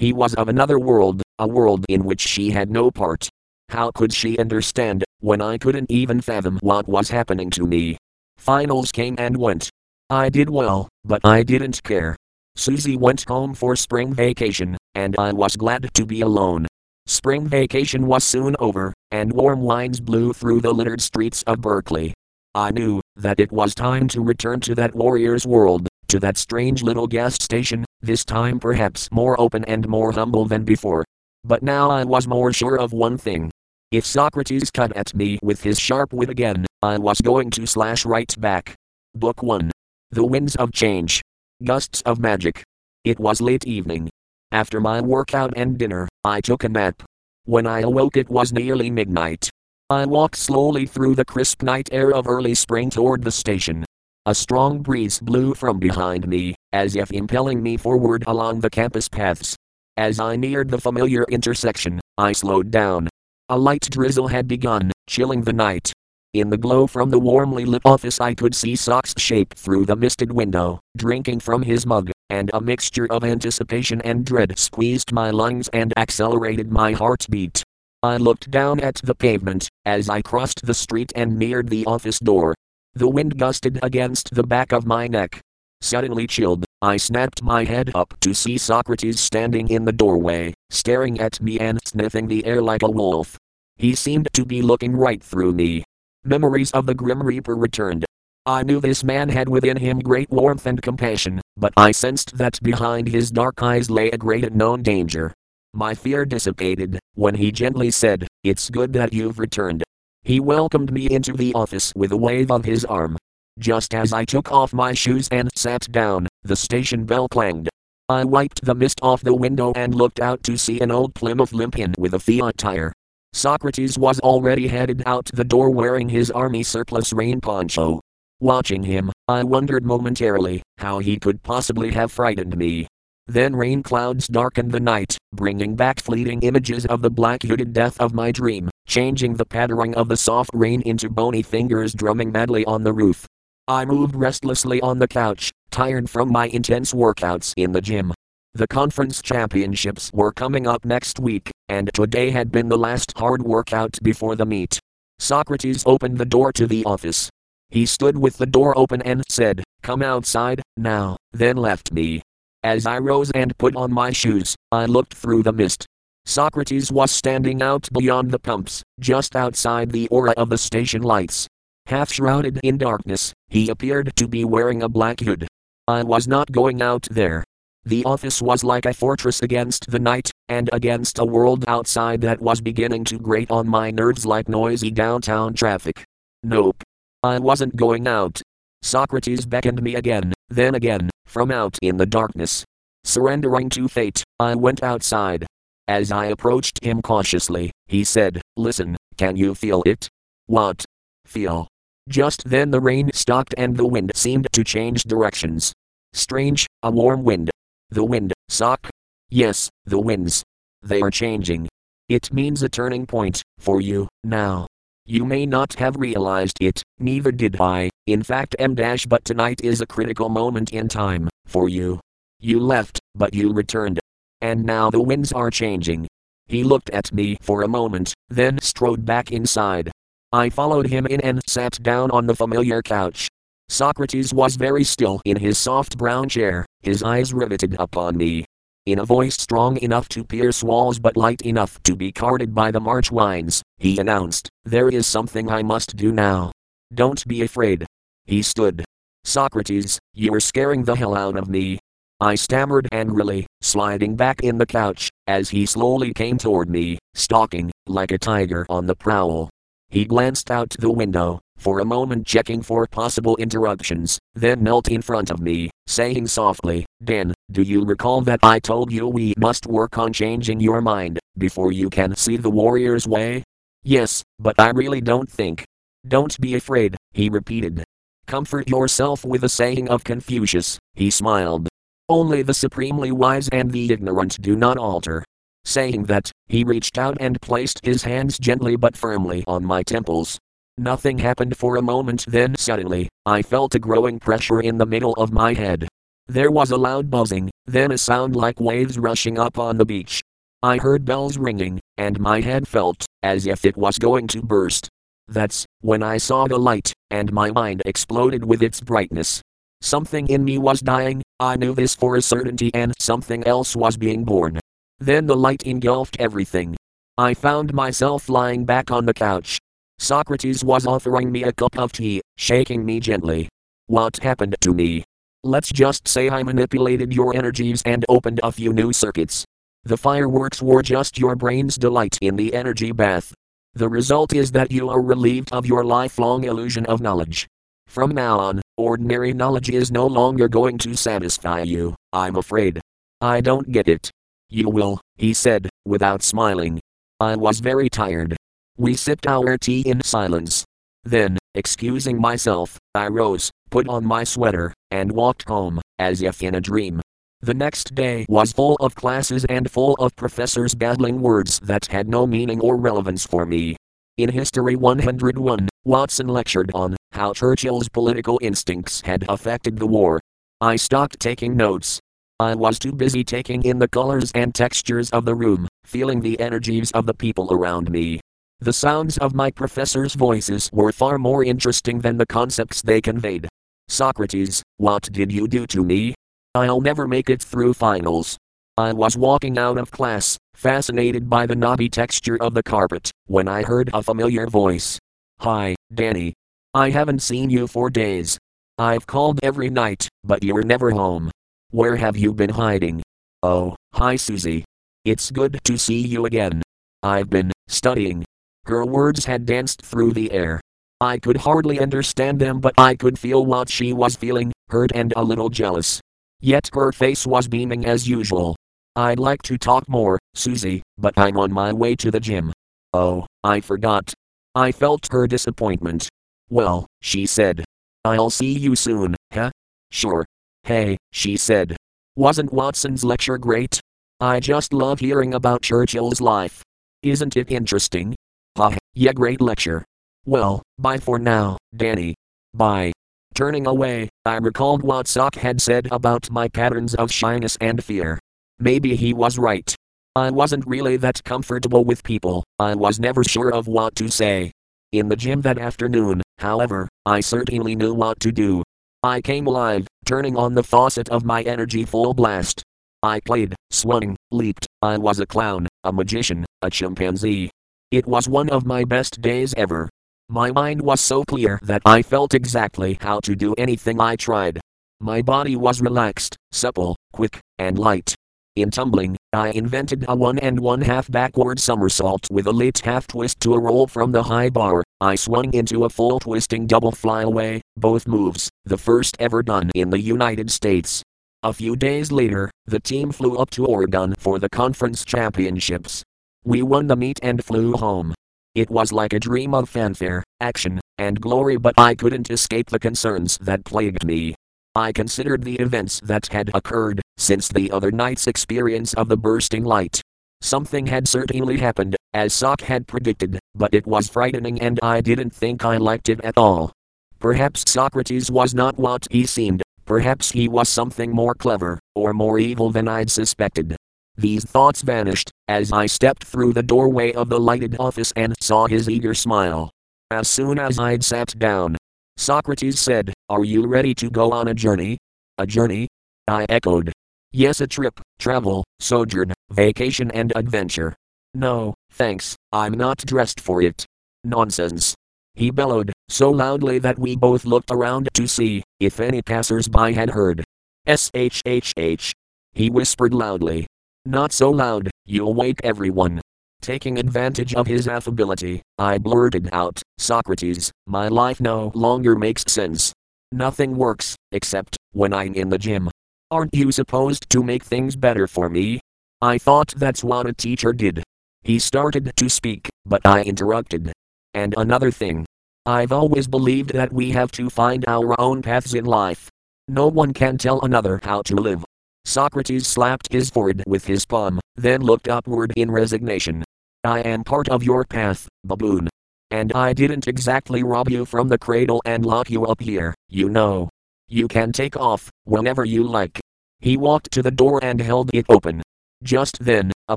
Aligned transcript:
He 0.00 0.14
was 0.14 0.32
of 0.32 0.48
another 0.48 0.78
world, 0.78 1.20
a 1.38 1.46
world 1.46 1.84
in 1.90 2.06
which 2.06 2.22
she 2.22 2.52
had 2.52 2.70
no 2.70 2.90
part. 2.90 3.28
How 3.68 3.90
could 3.90 4.14
she 4.14 4.38
understand, 4.38 5.04
when 5.20 5.42
I 5.42 5.58
couldn't 5.58 5.90
even 5.90 6.22
fathom 6.22 6.58
what 6.62 6.88
was 6.88 7.10
happening 7.10 7.50
to 7.50 7.66
me? 7.66 7.98
Finals 8.38 8.92
came 8.92 9.14
and 9.18 9.36
went. 9.36 9.68
I 10.08 10.30
did 10.30 10.48
well, 10.48 10.88
but 11.04 11.20
I 11.22 11.42
didn't 11.42 11.82
care. 11.82 12.16
Susie 12.56 12.96
went 12.96 13.26
home 13.28 13.52
for 13.52 13.76
spring 13.76 14.14
vacation, 14.14 14.78
and 14.94 15.16
I 15.18 15.34
was 15.34 15.54
glad 15.54 15.92
to 15.92 16.06
be 16.06 16.22
alone. 16.22 16.66
Spring 17.06 17.46
vacation 17.46 18.06
was 18.06 18.24
soon 18.24 18.56
over, 18.58 18.94
and 19.10 19.34
warm 19.34 19.60
winds 19.60 20.00
blew 20.00 20.32
through 20.32 20.62
the 20.62 20.72
littered 20.72 21.02
streets 21.02 21.42
of 21.42 21.60
Berkeley. 21.60 22.14
I 22.54 22.70
knew 22.70 23.02
that 23.16 23.38
it 23.38 23.52
was 23.52 23.74
time 23.74 24.08
to 24.08 24.22
return 24.22 24.60
to 24.60 24.74
that 24.76 24.94
warrior's 24.94 25.46
world, 25.46 25.88
to 26.08 26.18
that 26.20 26.38
strange 26.38 26.82
little 26.82 27.06
gas 27.06 27.34
station, 27.34 27.84
this 28.02 28.24
time 28.24 28.58
perhaps 28.58 29.08
more 29.12 29.40
open 29.40 29.64
and 29.64 29.88
more 29.88 30.12
humble 30.12 30.44
than 30.44 30.64
before. 30.64 31.04
But 31.44 31.62
now 31.62 31.90
I 31.90 32.04
was 32.04 32.26
more 32.26 32.52
sure 32.52 32.78
of 32.78 32.92
one 32.92 33.16
thing. 33.16 33.50
If 33.90 34.06
Socrates 34.06 34.70
cut 34.70 34.96
at 34.96 35.14
me 35.14 35.38
with 35.42 35.62
his 35.62 35.78
sharp 35.78 36.12
wit 36.12 36.28
again, 36.28 36.66
I 36.82 36.98
was 36.98 37.20
going 37.20 37.50
to 37.50 37.66
slash 37.66 38.04
right 38.04 38.32
back. 38.38 38.74
Book 39.14 39.42
1. 39.42 39.70
The 40.10 40.24
Winds 40.24 40.56
of 40.56 40.72
Change. 40.72 41.22
Gusts 41.64 42.00
of 42.02 42.20
Magic. 42.20 42.62
It 43.04 43.18
was 43.18 43.40
late 43.40 43.66
evening. 43.66 44.08
After 44.52 44.80
my 44.80 45.00
workout 45.00 45.52
and 45.56 45.76
dinner, 45.76 46.08
I 46.24 46.40
took 46.40 46.64
a 46.64 46.68
nap. 46.68 47.02
When 47.44 47.66
I 47.66 47.80
awoke, 47.80 48.16
it 48.16 48.28
was 48.28 48.52
nearly 48.52 48.90
midnight. 48.90 49.50
I 49.88 50.04
walked 50.04 50.36
slowly 50.36 50.86
through 50.86 51.16
the 51.16 51.24
crisp 51.24 51.62
night 51.62 51.88
air 51.90 52.12
of 52.12 52.28
early 52.28 52.54
spring 52.54 52.90
toward 52.90 53.24
the 53.24 53.32
station. 53.32 53.84
A 54.26 54.34
strong 54.34 54.80
breeze 54.82 55.18
blew 55.18 55.54
from 55.54 55.78
behind 55.78 56.28
me, 56.28 56.54
as 56.74 56.94
if 56.94 57.10
impelling 57.10 57.62
me 57.62 57.78
forward 57.78 58.22
along 58.26 58.60
the 58.60 58.68
campus 58.68 59.08
paths. 59.08 59.56
As 59.96 60.20
I 60.20 60.36
neared 60.36 60.68
the 60.68 60.78
familiar 60.78 61.24
intersection, 61.30 62.00
I 62.18 62.32
slowed 62.32 62.70
down. 62.70 63.08
A 63.48 63.56
light 63.56 63.88
drizzle 63.90 64.28
had 64.28 64.46
begun, 64.46 64.92
chilling 65.08 65.40
the 65.42 65.54
night. 65.54 65.90
In 66.34 66.50
the 66.50 66.58
glow 66.58 66.86
from 66.86 67.08
the 67.08 67.18
warmly 67.18 67.64
lit 67.64 67.80
office, 67.86 68.20
I 68.20 68.34
could 68.34 68.54
see 68.54 68.76
Soc's 68.76 69.14
shape 69.16 69.54
through 69.54 69.86
the 69.86 69.96
misted 69.96 70.30
window, 70.30 70.80
drinking 70.98 71.40
from 71.40 71.62
his 71.62 71.86
mug, 71.86 72.10
and 72.28 72.50
a 72.52 72.60
mixture 72.60 73.10
of 73.10 73.24
anticipation 73.24 74.02
and 74.02 74.26
dread 74.26 74.58
squeezed 74.58 75.12
my 75.12 75.30
lungs 75.30 75.68
and 75.72 75.94
accelerated 75.96 76.70
my 76.70 76.92
heartbeat. 76.92 77.64
I 78.02 78.18
looked 78.18 78.50
down 78.50 78.80
at 78.80 78.96
the 78.96 79.14
pavement 79.14 79.68
as 79.86 80.10
I 80.10 80.20
crossed 80.20 80.66
the 80.66 80.74
street 80.74 81.10
and 81.16 81.38
neared 81.38 81.70
the 81.70 81.86
office 81.86 82.18
door. 82.18 82.54
The 82.94 83.08
wind 83.08 83.38
gusted 83.38 83.78
against 83.84 84.34
the 84.34 84.42
back 84.42 84.72
of 84.72 84.84
my 84.84 85.06
neck. 85.06 85.40
Suddenly 85.80 86.26
chilled, 86.26 86.64
I 86.82 86.96
snapped 86.96 87.42
my 87.42 87.64
head 87.64 87.92
up 87.94 88.14
to 88.20 88.34
see 88.34 88.58
Socrates 88.58 89.20
standing 89.20 89.68
in 89.68 89.84
the 89.84 89.92
doorway, 89.92 90.54
staring 90.70 91.20
at 91.20 91.40
me 91.40 91.60
and 91.60 91.78
sniffing 91.84 92.26
the 92.26 92.44
air 92.44 92.60
like 92.60 92.82
a 92.82 92.90
wolf. 92.90 93.38
He 93.76 93.94
seemed 93.94 94.28
to 94.32 94.44
be 94.44 94.60
looking 94.60 94.96
right 94.96 95.22
through 95.22 95.52
me. 95.52 95.84
Memories 96.24 96.72
of 96.72 96.86
the 96.86 96.94
Grim 96.94 97.22
Reaper 97.22 97.54
returned. 97.54 98.04
I 98.44 98.64
knew 98.64 98.80
this 98.80 99.04
man 99.04 99.28
had 99.28 99.48
within 99.48 99.76
him 99.76 100.00
great 100.00 100.28
warmth 100.28 100.66
and 100.66 100.82
compassion, 100.82 101.40
but 101.56 101.72
I 101.76 101.92
sensed 101.92 102.38
that 102.38 102.60
behind 102.60 103.06
his 103.08 103.30
dark 103.30 103.62
eyes 103.62 103.88
lay 103.88 104.10
a 104.10 104.18
great 104.18 104.44
unknown 104.44 104.82
danger. 104.82 105.32
My 105.72 105.94
fear 105.94 106.24
dissipated 106.24 106.98
when 107.14 107.36
he 107.36 107.52
gently 107.52 107.92
said, 107.92 108.26
It's 108.42 108.68
good 108.68 108.92
that 108.94 109.12
you've 109.12 109.38
returned. 109.38 109.84
He 110.22 110.38
welcomed 110.38 110.92
me 110.92 111.10
into 111.10 111.32
the 111.32 111.54
office 111.54 111.92
with 111.96 112.12
a 112.12 112.16
wave 112.16 112.50
of 112.50 112.64
his 112.64 112.84
arm. 112.84 113.16
Just 113.58 113.94
as 113.94 114.12
I 114.12 114.24
took 114.24 114.52
off 114.52 114.72
my 114.72 114.92
shoes 114.92 115.28
and 115.32 115.50
sat 115.56 115.90
down, 115.90 116.28
the 116.42 116.56
station 116.56 117.04
bell 117.04 117.28
clanged. 117.28 117.68
I 118.08 118.24
wiped 118.24 118.64
the 118.64 118.74
mist 118.74 119.00
off 119.02 119.22
the 119.22 119.34
window 119.34 119.72
and 119.74 119.94
looked 119.94 120.20
out 120.20 120.42
to 120.44 120.56
see 120.56 120.80
an 120.80 120.90
old 120.90 121.14
Plymouth 121.14 121.52
limpin 121.52 121.94
with 121.98 122.14
a 122.14 122.18
Fiat 122.18 122.58
tire. 122.58 122.92
Socrates 123.32 123.98
was 123.98 124.18
already 124.20 124.68
headed 124.68 125.02
out 125.06 125.30
the 125.32 125.44
door 125.44 125.70
wearing 125.70 126.08
his 126.08 126.30
army 126.30 126.62
surplus 126.62 127.12
rain 127.12 127.40
poncho. 127.40 128.00
Watching 128.40 128.82
him, 128.82 129.12
I 129.28 129.44
wondered 129.44 129.84
momentarily 129.84 130.62
how 130.78 130.98
he 130.98 131.18
could 131.18 131.42
possibly 131.42 131.92
have 131.92 132.10
frightened 132.10 132.56
me. 132.56 132.86
Then 133.26 133.54
rain 133.54 133.82
clouds 133.82 134.26
darkened 134.26 134.72
the 134.72 134.80
night, 134.80 135.18
bringing 135.32 135.76
back 135.76 136.00
fleeting 136.00 136.40
images 136.42 136.86
of 136.86 137.02
the 137.02 137.10
black 137.10 137.42
hooded 137.42 137.72
death 137.72 138.00
of 138.00 138.14
my 138.14 138.32
dream, 138.32 138.69
changing 138.86 139.34
the 139.34 139.44
pattering 139.44 139.94
of 139.94 140.08
the 140.08 140.16
soft 140.16 140.50
rain 140.52 140.82
into 140.82 141.08
bony 141.08 141.42
fingers 141.42 141.92
drumming 141.92 142.32
madly 142.32 142.64
on 142.64 142.82
the 142.82 142.92
roof. 142.92 143.26
I 143.68 143.84
moved 143.84 144.16
restlessly 144.16 144.80
on 144.80 144.98
the 144.98 145.08
couch, 145.08 145.52
tired 145.70 146.10
from 146.10 146.32
my 146.32 146.48
intense 146.48 146.92
workouts 146.92 147.54
in 147.56 147.72
the 147.72 147.80
gym. 147.80 148.12
The 148.54 148.66
conference 148.66 149.22
championships 149.22 150.10
were 150.12 150.32
coming 150.32 150.66
up 150.66 150.84
next 150.84 151.20
week, 151.20 151.50
and 151.68 151.88
today 151.94 152.30
had 152.30 152.50
been 152.50 152.68
the 152.68 152.76
last 152.78 153.12
hard 153.16 153.42
workout 153.42 153.96
before 154.02 154.34
the 154.34 154.44
meet. 154.44 154.80
Socrates 155.20 155.84
opened 155.86 156.18
the 156.18 156.24
door 156.24 156.52
to 156.54 156.66
the 156.66 156.84
office. 156.84 157.30
He 157.68 157.86
stood 157.86 158.18
with 158.18 158.38
the 158.38 158.46
door 158.46 158.76
open 158.76 159.02
and 159.02 159.22
said, 159.28 159.62
Come 159.82 160.02
outside, 160.02 160.62
now, 160.76 161.16
then 161.32 161.56
left 161.56 161.92
me. 161.92 162.22
As 162.64 162.86
I 162.86 162.98
rose 162.98 163.30
and 163.30 163.56
put 163.56 163.76
on 163.76 163.92
my 163.92 164.10
shoes, 164.10 164.56
I 164.72 164.86
looked 164.86 165.14
through 165.14 165.44
the 165.44 165.52
mist. 165.52 165.86
Socrates 166.26 166.92
was 166.92 167.10
standing 167.10 167.62
out 167.62 167.88
beyond 167.92 168.30
the 168.30 168.38
pumps, 168.38 168.82
just 169.00 169.34
outside 169.34 169.90
the 169.90 170.08
aura 170.08 170.32
of 170.36 170.50
the 170.50 170.58
station 170.58 171.02
lights. 171.02 171.46
Half 171.86 172.12
shrouded 172.12 172.60
in 172.62 172.78
darkness, 172.78 173.32
he 173.48 173.68
appeared 173.68 174.12
to 174.16 174.28
be 174.28 174.44
wearing 174.44 174.82
a 174.82 174.88
black 174.88 175.20
hood. 175.20 175.48
I 175.88 176.02
was 176.02 176.28
not 176.28 176.52
going 176.52 176.82
out 176.82 177.08
there. 177.10 177.42
The 177.84 178.04
office 178.04 178.42
was 178.42 178.62
like 178.62 178.86
a 178.86 178.94
fortress 178.94 179.42
against 179.42 179.90
the 179.90 179.98
night, 179.98 180.30
and 180.48 180.68
against 180.72 181.18
a 181.18 181.24
world 181.24 181.64
outside 181.66 182.20
that 182.20 182.40
was 182.40 182.60
beginning 182.60 183.04
to 183.04 183.18
grate 183.18 183.50
on 183.50 183.66
my 183.66 183.90
nerves 183.90 184.26
like 184.26 184.48
noisy 184.48 184.90
downtown 184.90 185.54
traffic. 185.54 186.04
Nope. 186.42 186.82
I 187.22 187.38
wasn't 187.38 187.76
going 187.76 188.06
out. 188.06 188.40
Socrates 188.82 189.46
beckoned 189.46 189.82
me 189.82 189.94
again, 189.94 190.32
then 190.48 190.74
again, 190.74 191.10
from 191.26 191.50
out 191.50 191.78
in 191.82 191.96
the 191.96 192.06
darkness. 192.06 192.64
Surrendering 193.04 193.68
to 193.70 193.88
fate, 193.88 194.22
I 194.38 194.54
went 194.54 194.82
outside. 194.82 195.46
As 195.90 196.12
I 196.12 196.26
approached 196.26 196.84
him 196.84 197.02
cautiously, 197.02 197.72
he 197.88 198.04
said, 198.04 198.40
Listen, 198.56 198.96
can 199.16 199.36
you 199.36 199.56
feel 199.56 199.82
it? 199.84 200.08
What? 200.46 200.84
Feel. 201.26 201.66
Just 202.08 202.44
then 202.44 202.70
the 202.70 202.78
rain 202.78 203.10
stopped 203.12 203.56
and 203.58 203.76
the 203.76 203.84
wind 203.84 204.12
seemed 204.14 204.46
to 204.52 204.62
change 204.62 205.02
directions. 205.02 205.72
Strange, 206.12 206.64
a 206.84 206.92
warm 206.92 207.24
wind. 207.24 207.50
The 207.88 208.04
wind, 208.04 208.32
Soc? 208.48 208.88
Yes, 209.30 209.68
the 209.84 209.98
winds. 209.98 210.44
They 210.80 211.00
are 211.00 211.10
changing. 211.10 211.68
It 212.08 212.32
means 212.32 212.62
a 212.62 212.68
turning 212.68 213.04
point, 213.04 213.42
for 213.58 213.80
you, 213.80 214.06
now. 214.22 214.68
You 215.06 215.24
may 215.24 215.44
not 215.44 215.74
have 215.74 215.96
realized 215.96 216.58
it, 216.60 216.84
neither 217.00 217.32
did 217.32 217.60
I, 217.60 217.90
in 218.06 218.22
fact, 218.22 218.54
M. 218.60 218.76
Dash, 218.76 219.06
but 219.06 219.24
tonight 219.24 219.60
is 219.64 219.80
a 219.80 219.86
critical 219.86 220.28
moment 220.28 220.70
in 220.72 220.86
time, 220.86 221.28
for 221.46 221.68
you. 221.68 221.98
You 222.38 222.60
left, 222.60 223.00
but 223.16 223.34
you 223.34 223.52
returned. 223.52 223.98
And 224.40 224.64
now 224.64 224.90
the 224.90 225.02
winds 225.02 225.32
are 225.32 225.50
changing. 225.50 226.06
He 226.46 226.64
looked 226.64 226.90
at 226.90 227.12
me 227.12 227.36
for 227.40 227.62
a 227.62 227.68
moment, 227.68 228.14
then 228.28 228.58
strode 228.60 229.04
back 229.04 229.30
inside. 229.32 229.90
I 230.32 230.48
followed 230.48 230.86
him 230.86 231.06
in 231.06 231.20
and 231.22 231.40
sat 231.48 231.82
down 231.82 232.10
on 232.12 232.26
the 232.26 232.36
familiar 232.36 232.82
couch. 232.82 233.28
Socrates 233.68 234.32
was 234.32 234.56
very 234.56 234.84
still 234.84 235.20
in 235.24 235.36
his 235.36 235.58
soft 235.58 235.98
brown 235.98 236.28
chair, 236.28 236.64
his 236.82 237.02
eyes 237.02 237.34
riveted 237.34 237.76
upon 237.78 238.16
me. 238.16 238.44
In 238.86 238.98
a 238.98 239.04
voice 239.04 239.34
strong 239.34 239.76
enough 239.78 240.08
to 240.10 240.24
pierce 240.24 240.62
walls 240.62 240.98
but 240.98 241.16
light 241.16 241.42
enough 241.42 241.82
to 241.82 241.94
be 241.94 242.12
carded 242.12 242.54
by 242.54 242.70
the 242.70 242.80
March 242.80 243.12
winds, 243.12 243.62
he 243.78 243.98
announced, 243.98 244.48
There 244.64 244.88
is 244.88 245.06
something 245.06 245.50
I 245.50 245.62
must 245.62 245.96
do 245.96 246.12
now. 246.12 246.52
Don't 246.94 247.26
be 247.26 247.42
afraid. 247.42 247.84
He 248.24 248.42
stood. 248.42 248.84
Socrates, 249.24 249.98
you 250.14 250.32
are 250.32 250.40
scaring 250.40 250.84
the 250.84 250.96
hell 250.96 251.14
out 251.14 251.36
of 251.36 251.48
me. 251.48 251.79
I 252.22 252.34
stammered 252.34 252.86
angrily, 252.92 253.46
sliding 253.62 254.14
back 254.14 254.42
in 254.42 254.58
the 254.58 254.66
couch, 254.66 255.08
as 255.26 255.48
he 255.48 255.64
slowly 255.64 256.12
came 256.12 256.36
toward 256.36 256.68
me, 256.68 256.98
stalking, 257.14 257.70
like 257.86 258.12
a 258.12 258.18
tiger 258.18 258.66
on 258.68 258.84
the 258.84 258.94
prowl. 258.94 259.48
He 259.88 260.04
glanced 260.04 260.50
out 260.50 260.68
the 260.78 260.90
window, 260.90 261.40
for 261.56 261.80
a 261.80 261.84
moment 261.86 262.26
checking 262.26 262.60
for 262.60 262.86
possible 262.86 263.36
interruptions, 263.36 264.18
then 264.34 264.62
knelt 264.62 264.90
in 264.90 265.00
front 265.00 265.30
of 265.30 265.40
me, 265.40 265.70
saying 265.86 266.26
softly, 266.26 266.84
Dan, 267.02 267.32
do 267.50 267.62
you 267.62 267.86
recall 267.86 268.20
that 268.20 268.40
I 268.42 268.58
told 268.58 268.92
you 268.92 269.08
we 269.08 269.32
must 269.38 269.66
work 269.66 269.96
on 269.96 270.12
changing 270.12 270.60
your 270.60 270.82
mind, 270.82 271.18
before 271.38 271.72
you 271.72 271.88
can 271.88 272.14
see 272.16 272.36
the 272.36 272.50
warrior's 272.50 273.08
way? 273.08 273.44
Yes, 273.82 274.22
but 274.38 274.60
I 274.60 274.68
really 274.70 275.00
don't 275.00 275.30
think. 275.30 275.64
Don't 276.06 276.38
be 276.38 276.54
afraid, 276.54 276.98
he 277.12 277.30
repeated. 277.30 277.82
Comfort 278.26 278.68
yourself 278.68 279.24
with 279.24 279.40
the 279.40 279.48
saying 279.48 279.88
of 279.88 280.04
Confucius, 280.04 280.78
he 280.92 281.08
smiled. 281.08 281.69
Only 282.10 282.42
the 282.42 282.54
supremely 282.54 283.12
wise 283.12 283.48
and 283.52 283.70
the 283.70 283.92
ignorant 283.92 284.42
do 284.42 284.56
not 284.56 284.76
alter. 284.76 285.22
Saying 285.64 286.06
that, 286.06 286.32
he 286.48 286.64
reached 286.64 286.98
out 286.98 287.16
and 287.20 287.40
placed 287.40 287.84
his 287.84 288.02
hands 288.02 288.36
gently 288.36 288.74
but 288.74 288.96
firmly 288.96 289.44
on 289.46 289.64
my 289.64 289.84
temples. 289.84 290.36
Nothing 290.76 291.18
happened 291.18 291.56
for 291.56 291.76
a 291.76 291.82
moment, 291.82 292.24
then 292.26 292.56
suddenly, 292.56 293.08
I 293.26 293.42
felt 293.42 293.76
a 293.76 293.78
growing 293.78 294.18
pressure 294.18 294.60
in 294.60 294.76
the 294.76 294.86
middle 294.86 295.12
of 295.18 295.30
my 295.30 295.54
head. 295.54 295.86
There 296.26 296.50
was 296.50 296.72
a 296.72 296.76
loud 296.76 297.12
buzzing, 297.12 297.48
then 297.66 297.92
a 297.92 297.98
sound 297.98 298.34
like 298.34 298.58
waves 298.58 298.98
rushing 298.98 299.38
up 299.38 299.56
on 299.56 299.78
the 299.78 299.86
beach. 299.86 300.20
I 300.64 300.78
heard 300.78 301.04
bells 301.04 301.38
ringing, 301.38 301.78
and 301.96 302.18
my 302.18 302.40
head 302.40 302.66
felt 302.66 303.06
as 303.22 303.46
if 303.46 303.64
it 303.64 303.76
was 303.76 304.00
going 304.00 304.26
to 304.28 304.42
burst. 304.42 304.88
That's 305.28 305.64
when 305.80 306.02
I 306.02 306.16
saw 306.16 306.48
the 306.48 306.58
light, 306.58 306.92
and 307.08 307.32
my 307.32 307.52
mind 307.52 307.82
exploded 307.86 308.44
with 308.44 308.64
its 308.64 308.80
brightness. 308.80 309.42
Something 309.82 310.28
in 310.28 310.44
me 310.44 310.58
was 310.58 310.80
dying, 310.80 311.22
I 311.38 311.56
knew 311.56 311.74
this 311.74 311.94
for 311.94 312.16
a 312.16 312.22
certainty, 312.22 312.70
and 312.74 312.92
something 312.98 313.46
else 313.46 313.74
was 313.74 313.96
being 313.96 314.24
born. 314.24 314.60
Then 314.98 315.26
the 315.26 315.36
light 315.36 315.62
engulfed 315.62 316.18
everything. 316.20 316.76
I 317.16 317.34
found 317.34 317.72
myself 317.72 318.28
lying 318.28 318.64
back 318.64 318.90
on 318.90 319.06
the 319.06 319.14
couch. 319.14 319.58
Socrates 319.98 320.62
was 320.62 320.86
offering 320.86 321.32
me 321.32 321.44
a 321.44 321.52
cup 321.52 321.78
of 321.78 321.92
tea, 321.92 322.20
shaking 322.36 322.84
me 322.84 323.00
gently. 323.00 323.48
What 323.86 324.18
happened 324.18 324.56
to 324.60 324.74
me? 324.74 325.04
Let's 325.42 325.70
just 325.70 326.06
say 326.06 326.28
I 326.28 326.42
manipulated 326.42 327.14
your 327.14 327.34
energies 327.34 327.82
and 327.86 328.04
opened 328.08 328.40
a 328.42 328.52
few 328.52 328.72
new 328.72 328.92
circuits. 328.92 329.44
The 329.84 329.96
fireworks 329.96 330.60
were 330.60 330.82
just 330.82 331.18
your 331.18 331.34
brain's 331.36 331.78
delight 331.78 332.18
in 332.20 332.36
the 332.36 332.54
energy 332.54 332.92
bath. 332.92 333.32
The 333.72 333.88
result 333.88 334.34
is 334.34 334.52
that 334.52 334.70
you 334.70 334.90
are 334.90 335.00
relieved 335.00 335.52
of 335.52 335.64
your 335.64 335.84
lifelong 335.84 336.44
illusion 336.44 336.84
of 336.86 337.00
knowledge. 337.00 337.46
From 337.90 338.12
now 338.12 338.38
on, 338.38 338.60
ordinary 338.76 339.32
knowledge 339.32 339.68
is 339.68 339.90
no 339.90 340.06
longer 340.06 340.46
going 340.46 340.78
to 340.78 340.94
satisfy 340.94 341.62
you, 341.62 341.96
I'm 342.12 342.36
afraid. 342.36 342.80
I 343.20 343.40
don't 343.40 343.72
get 343.72 343.88
it. 343.88 344.12
You 344.48 344.68
will, 344.68 345.00
he 345.16 345.34
said, 345.34 345.68
without 345.84 346.22
smiling. 346.22 346.78
I 347.18 347.34
was 347.34 347.58
very 347.58 347.90
tired. 347.90 348.36
We 348.78 348.94
sipped 348.94 349.26
our 349.26 349.58
tea 349.58 349.80
in 349.80 350.02
silence. 350.04 350.64
Then, 351.02 351.36
excusing 351.56 352.20
myself, 352.20 352.78
I 352.94 353.08
rose, 353.08 353.50
put 353.70 353.88
on 353.88 354.06
my 354.06 354.22
sweater, 354.22 354.72
and 354.92 355.10
walked 355.10 355.48
home, 355.48 355.80
as 355.98 356.22
if 356.22 356.44
in 356.44 356.54
a 356.54 356.60
dream. 356.60 357.00
The 357.40 357.54
next 357.54 357.96
day 357.96 358.24
was 358.28 358.52
full 358.52 358.76
of 358.76 358.94
classes 358.94 359.44
and 359.46 359.68
full 359.68 359.94
of 359.94 360.14
professors 360.14 360.76
battling 360.76 361.20
words 361.20 361.58
that 361.64 361.86
had 361.86 362.08
no 362.08 362.24
meaning 362.24 362.60
or 362.60 362.76
relevance 362.76 363.26
for 363.26 363.44
me. 363.44 363.74
In 364.20 364.28
History 364.28 364.76
101, 364.76 365.66
Watson 365.86 366.28
lectured 366.28 366.70
on 366.74 366.94
how 367.12 367.32
Churchill's 367.32 367.88
political 367.88 368.38
instincts 368.42 369.00
had 369.00 369.24
affected 369.30 369.78
the 369.78 369.86
war. 369.86 370.20
I 370.60 370.76
stopped 370.76 371.18
taking 371.18 371.56
notes. 371.56 371.98
I 372.38 372.54
was 372.54 372.78
too 372.78 372.92
busy 372.92 373.24
taking 373.24 373.62
in 373.62 373.78
the 373.78 373.88
colors 373.88 374.30
and 374.34 374.54
textures 374.54 375.08
of 375.08 375.24
the 375.24 375.34
room, 375.34 375.66
feeling 375.86 376.20
the 376.20 376.38
energies 376.38 376.90
of 376.90 377.06
the 377.06 377.14
people 377.14 377.50
around 377.50 377.90
me. 377.90 378.20
The 378.58 378.74
sounds 378.74 379.16
of 379.16 379.34
my 379.34 379.50
professors' 379.50 380.12
voices 380.12 380.68
were 380.70 380.92
far 380.92 381.16
more 381.16 381.42
interesting 381.42 382.00
than 382.00 382.18
the 382.18 382.26
concepts 382.26 382.82
they 382.82 383.00
conveyed. 383.00 383.48
Socrates, 383.88 384.62
what 384.76 385.04
did 385.10 385.32
you 385.32 385.48
do 385.48 385.66
to 385.68 385.82
me? 385.82 386.14
I'll 386.54 386.82
never 386.82 387.08
make 387.08 387.30
it 387.30 387.42
through 387.42 387.72
finals. 387.72 388.36
I 388.76 388.92
was 388.92 389.16
walking 389.16 389.56
out 389.56 389.78
of 389.78 389.90
class, 389.90 390.36
fascinated 390.60 391.30
by 391.30 391.46
the 391.46 391.56
knobby 391.56 391.88
texture 391.88 392.36
of 392.42 392.52
the 392.52 392.62
carpet, 392.62 393.10
when 393.24 393.48
I 393.48 393.62
heard 393.62 393.88
a 393.94 394.02
familiar 394.02 394.46
voice. 394.46 394.98
Hi, 395.40 395.74
Danny. 395.94 396.34
I 396.74 396.90
haven't 396.90 397.22
seen 397.22 397.48
you 397.48 397.66
for 397.66 397.88
days. 397.88 398.36
I've 398.76 399.06
called 399.06 399.40
every 399.42 399.70
night, 399.70 400.06
but 400.22 400.44
you're 400.44 400.62
never 400.62 400.90
home. 400.90 401.30
Where 401.70 401.96
have 401.96 402.18
you 402.18 402.34
been 402.34 402.50
hiding? 402.50 403.02
Oh, 403.42 403.74
hi 403.94 404.16
Susie. 404.16 404.66
It's 405.06 405.30
good 405.30 405.60
to 405.64 405.78
see 405.78 406.06
you 406.06 406.26
again. 406.26 406.60
I've 407.02 407.30
been 407.30 407.52
studying. 407.68 408.26
Her 408.66 408.84
words 408.84 409.24
had 409.24 409.46
danced 409.46 409.80
through 409.80 410.12
the 410.12 410.30
air. 410.30 410.60
I 411.00 411.16
could 411.16 411.38
hardly 411.38 411.80
understand 411.80 412.38
them, 412.38 412.60
but 412.60 412.74
I 412.76 412.96
could 412.96 413.18
feel 413.18 413.46
what 413.46 413.70
she 413.70 413.94
was 413.94 414.14
feeling, 414.14 414.52
hurt 414.68 414.92
and 414.94 415.14
a 415.16 415.24
little 415.24 415.48
jealous. 415.48 416.02
Yet 416.40 416.68
her 416.74 416.92
face 416.92 417.26
was 417.26 417.48
beaming 417.48 417.86
as 417.86 418.06
usual. 418.06 418.56
I'd 418.96 419.18
like 419.18 419.42
to 419.42 419.56
talk 419.56 419.88
more, 419.88 420.18
Susie, 420.34 420.82
but 420.98 421.14
I'm 421.16 421.36
on 421.36 421.52
my 421.52 421.72
way 421.72 421.94
to 421.96 422.10
the 422.10 422.20
gym. 422.20 422.52
Oh, 422.92 423.26
I 423.44 423.60
forgot. 423.60 424.12
I 424.54 424.72
felt 424.72 425.08
her 425.12 425.26
disappointment. 425.26 426.08
Well, 426.48 426.86
she 427.00 427.26
said. 427.26 427.64
I'll 428.04 428.30
see 428.30 428.58
you 428.58 428.74
soon, 428.74 429.14
huh? 429.32 429.50
Sure. 429.92 430.24
Hey, 430.64 430.96
she 431.12 431.36
said. 431.36 431.76
Wasn't 432.16 432.52
Watson's 432.52 433.04
lecture 433.04 433.38
great? 433.38 433.80
I 434.20 434.40
just 434.40 434.72
love 434.72 434.98
hearing 434.98 435.34
about 435.34 435.62
Churchill's 435.62 436.20
life. 436.20 436.62
Isn't 437.02 437.36
it 437.36 437.50
interesting? 437.50 438.14
Ha, 438.58 438.76
yeah, 438.94 439.12
great 439.12 439.40
lecture. 439.40 439.84
Well, 440.26 440.62
bye 440.78 440.98
for 440.98 441.18
now, 441.18 441.56
Danny. 441.74 442.14
Bye. 442.52 442.92
Turning 443.34 443.66
away, 443.66 444.08
I 444.26 444.36
recalled 444.36 444.82
what 444.82 445.06
Soc 445.06 445.36
had 445.36 445.62
said 445.62 445.88
about 445.92 446.30
my 446.30 446.48
patterns 446.48 446.94
of 446.96 447.12
shyness 447.12 447.56
and 447.60 447.82
fear. 447.82 448.18
Maybe 448.60 448.94
he 448.94 449.14
was 449.14 449.38
right. 449.38 449.74
I 450.14 450.30
wasn't 450.30 450.66
really 450.66 450.98
that 450.98 451.24
comfortable 451.24 451.84
with 451.84 452.04
people, 452.04 452.44
I 452.58 452.74
was 452.74 453.00
never 453.00 453.24
sure 453.24 453.50
of 453.50 453.66
what 453.66 453.94
to 453.96 454.10
say. 454.10 454.52
In 454.92 455.08
the 455.08 455.16
gym 455.16 455.40
that 455.42 455.56
afternoon, 455.56 456.20
however, 456.38 456.88
I 457.06 457.20
certainly 457.20 457.74
knew 457.74 457.94
what 457.94 458.20
to 458.20 458.30
do. 458.30 458.62
I 459.02 459.22
came 459.22 459.46
alive, 459.46 459.86
turning 460.04 460.36
on 460.36 460.54
the 460.54 460.62
faucet 460.62 461.08
of 461.08 461.24
my 461.24 461.42
energy 461.42 461.84
full 461.86 462.12
blast. 462.12 462.62
I 463.02 463.20
played, 463.20 463.54
swung, 463.70 464.14
leaped, 464.30 464.66
I 464.82 464.98
was 464.98 465.20
a 465.20 465.26
clown, 465.26 465.66
a 465.84 465.92
magician, 465.92 466.44
a 466.60 466.68
chimpanzee. 466.68 467.50
It 467.90 468.06
was 468.06 468.28
one 468.28 468.50
of 468.50 468.66
my 468.66 468.84
best 468.84 469.22
days 469.22 469.54
ever. 469.56 469.88
My 470.28 470.50
mind 470.50 470.82
was 470.82 471.00
so 471.00 471.24
clear 471.24 471.60
that 471.62 471.82
I 471.86 472.02
felt 472.02 472.34
exactly 472.34 472.98
how 473.00 473.20
to 473.20 473.34
do 473.34 473.54
anything 473.54 474.00
I 474.00 474.16
tried. 474.16 474.60
My 475.00 475.22
body 475.22 475.56
was 475.56 475.80
relaxed, 475.80 476.36
supple, 476.52 476.94
quick, 477.12 477.38
and 477.58 477.78
light. 477.78 478.14
In 478.60 478.70
tumbling, 478.70 479.16
I 479.32 479.52
invented 479.52 480.04
a 480.06 480.14
one 480.14 480.38
and 480.38 480.60
one 480.60 480.82
half 480.82 481.10
backward 481.10 481.58
somersault 481.58 482.26
with 482.30 482.46
a 482.46 482.52
late 482.52 482.78
half 482.80 483.06
twist 483.06 483.40
to 483.40 483.54
a 483.54 483.58
roll 483.58 483.86
from 483.86 484.12
the 484.12 484.24
high 484.24 484.50
bar. 484.50 484.84
I 485.00 485.14
swung 485.14 485.54
into 485.54 485.84
a 485.86 485.88
full 485.88 486.20
twisting 486.20 486.66
double 486.66 486.92
flyaway, 486.92 487.62
both 487.78 488.06
moves, 488.06 488.50
the 488.66 488.76
first 488.76 489.16
ever 489.18 489.42
done 489.42 489.70
in 489.74 489.88
the 489.88 489.98
United 489.98 490.50
States. 490.50 491.02
A 491.42 491.54
few 491.54 491.74
days 491.74 492.12
later, 492.12 492.50
the 492.66 492.80
team 492.80 493.12
flew 493.12 493.38
up 493.38 493.48
to 493.52 493.64
Oregon 493.64 494.14
for 494.18 494.38
the 494.38 494.50
conference 494.50 495.06
championships. 495.06 496.02
We 496.44 496.60
won 496.60 496.86
the 496.86 496.96
meet 496.96 497.18
and 497.22 497.42
flew 497.42 497.72
home. 497.72 498.12
It 498.54 498.68
was 498.68 498.92
like 498.92 499.14
a 499.14 499.20
dream 499.20 499.54
of 499.54 499.70
fanfare, 499.70 500.22
action, 500.38 500.80
and 500.98 501.18
glory, 501.18 501.56
but 501.56 501.76
I 501.78 501.94
couldn't 501.94 502.30
escape 502.30 502.68
the 502.68 502.78
concerns 502.78 503.38
that 503.40 503.64
plagued 503.64 504.04
me. 504.04 504.34
I 504.74 504.92
considered 504.92 505.42
the 505.42 505.56
events 505.56 506.00
that 506.00 506.28
had 506.28 506.50
occurred 506.54 507.00
since 507.16 507.48
the 507.48 507.72
other 507.72 507.90
night's 507.90 508.28
experience 508.28 508.94
of 508.94 509.08
the 509.08 509.16
bursting 509.16 509.64
light. 509.64 510.00
Something 510.42 510.86
had 510.86 511.08
certainly 511.08 511.58
happened, 511.58 511.96
as 512.14 512.32
Soc 512.32 512.60
had 512.62 512.86
predicted, 512.86 513.38
but 513.54 513.74
it 513.74 513.86
was 513.86 514.08
frightening 514.08 514.60
and 514.60 514.78
I 514.82 515.00
didn't 515.00 515.34
think 515.34 515.64
I 515.64 515.76
liked 515.76 516.08
it 516.08 516.20
at 516.22 516.38
all. 516.38 516.72
Perhaps 517.18 517.64
Socrates 517.70 518.30
was 518.30 518.54
not 518.54 518.78
what 518.78 519.06
he 519.10 519.26
seemed, 519.26 519.60
perhaps 519.84 520.30
he 520.30 520.48
was 520.48 520.68
something 520.68 521.10
more 521.10 521.34
clever, 521.34 521.80
or 521.94 522.14
more 522.14 522.38
evil 522.38 522.70
than 522.70 522.86
I'd 522.86 523.10
suspected. 523.10 523.76
These 524.16 524.44
thoughts 524.44 524.82
vanished 524.82 525.30
as 525.48 525.72
I 525.72 525.86
stepped 525.86 526.24
through 526.24 526.52
the 526.52 526.62
doorway 526.62 527.12
of 527.12 527.28
the 527.28 527.40
lighted 527.40 527.76
office 527.80 528.12
and 528.14 528.34
saw 528.40 528.66
his 528.66 528.88
eager 528.88 529.14
smile. 529.14 529.70
As 530.10 530.28
soon 530.28 530.58
as 530.58 530.78
I'd 530.78 531.04
sat 531.04 531.38
down, 531.38 531.76
Socrates 532.16 532.78
said, 532.78 533.12
Are 533.30 533.44
you 533.44 533.64
ready 533.68 533.94
to 533.94 534.10
go 534.10 534.32
on 534.32 534.48
a 534.48 534.54
journey? 534.54 534.98
A 535.38 535.46
journey? 535.46 535.86
I 536.26 536.46
echoed. 536.48 536.92
Yes, 537.30 537.60
a 537.60 537.66
trip, 537.68 538.00
travel, 538.18 538.64
sojourn, 538.80 539.32
vacation, 539.52 540.10
and 540.10 540.32
adventure. 540.34 540.96
No, 541.32 541.74
thanks, 541.92 542.34
I'm 542.50 542.72
not 542.72 542.98
dressed 542.98 543.38
for 543.40 543.62
it. 543.62 543.86
Nonsense. 544.24 544.96
He 545.34 545.52
bellowed, 545.52 545.92
so 546.08 546.28
loudly 546.28 546.80
that 546.80 546.98
we 546.98 547.14
both 547.14 547.44
looked 547.44 547.70
around 547.70 548.08
to 548.14 548.26
see 548.26 548.64
if 548.80 548.98
any 548.98 549.22
passers 549.22 549.68
by 549.68 549.92
had 549.92 550.10
heard. 550.10 550.42
SHHH. 550.88 552.10
He 552.52 552.68
whispered 552.68 553.14
loudly, 553.14 553.68
not 554.04 554.32
so 554.32 554.50
loud, 554.50 554.90
you'll 555.06 555.34
wake 555.34 555.60
everyone. 555.62 556.20
Taking 556.62 556.98
advantage 556.98 557.54
of 557.54 557.68
his 557.68 557.86
affability, 557.86 558.60
I 558.76 558.98
blurted 558.98 559.48
out, 559.52 559.80
Socrates, 559.98 560.72
my 560.88 561.06
life 561.06 561.40
no 561.40 561.70
longer 561.76 562.16
makes 562.16 562.42
sense. 562.48 562.92
Nothing 563.32 563.76
works, 563.76 564.16
except 564.32 564.76
when 564.92 565.12
I'm 565.12 565.34
in 565.34 565.50
the 565.50 565.58
gym. 565.58 565.88
Aren't 566.32 566.54
you 566.54 566.72
supposed 566.72 567.30
to 567.30 567.44
make 567.44 567.62
things 567.62 567.94
better 567.94 568.26
for 568.26 568.48
me? 568.48 568.80
I 569.22 569.38
thought 569.38 569.72
that's 569.76 570.02
what 570.02 570.26
a 570.26 570.32
teacher 570.32 570.72
did. 570.72 571.04
He 571.42 571.60
started 571.60 572.12
to 572.16 572.28
speak, 572.28 572.68
but 572.84 573.06
I 573.06 573.22
interrupted. 573.22 573.92
And 574.34 574.54
another 574.56 574.90
thing. 574.90 575.26
I've 575.64 575.92
always 575.92 576.26
believed 576.26 576.72
that 576.72 576.92
we 576.92 577.12
have 577.12 577.30
to 577.32 577.48
find 577.48 577.84
our 577.86 578.20
own 578.20 578.42
paths 578.42 578.74
in 578.74 578.84
life. 578.84 579.28
No 579.68 579.86
one 579.86 580.12
can 580.12 580.36
tell 580.36 580.60
another 580.62 580.98
how 581.04 581.22
to 581.22 581.36
live. 581.36 581.64
Socrates 582.04 582.66
slapped 582.66 583.12
his 583.12 583.30
forehead 583.30 583.62
with 583.66 583.86
his 583.86 584.04
palm, 584.04 584.40
then 584.56 584.80
looked 584.80 585.08
upward 585.08 585.52
in 585.56 585.70
resignation. 585.70 586.42
I 586.82 587.00
am 587.00 587.22
part 587.22 587.48
of 587.48 587.62
your 587.62 587.84
path, 587.84 588.26
baboon. 588.44 588.88
And 589.30 589.52
I 589.52 589.72
didn't 589.72 590.08
exactly 590.08 590.62
rob 590.62 590.88
you 590.90 591.04
from 591.04 591.28
the 591.28 591.38
cradle 591.38 591.80
and 591.84 592.04
lock 592.04 592.30
you 592.30 592.46
up 592.46 592.60
here, 592.60 592.94
you 593.08 593.28
know. 593.28 593.68
You 594.08 594.26
can 594.26 594.50
take 594.52 594.76
off 594.76 595.08
whenever 595.24 595.64
you 595.64 595.84
like. 595.84 596.18
He 596.58 596.76
walked 596.76 597.12
to 597.12 597.22
the 597.22 597.30
door 597.30 597.60
and 597.62 597.80
held 597.80 598.10
it 598.12 598.26
open. 598.28 598.62
Just 599.02 599.38
then, 599.44 599.70
a 599.88 599.96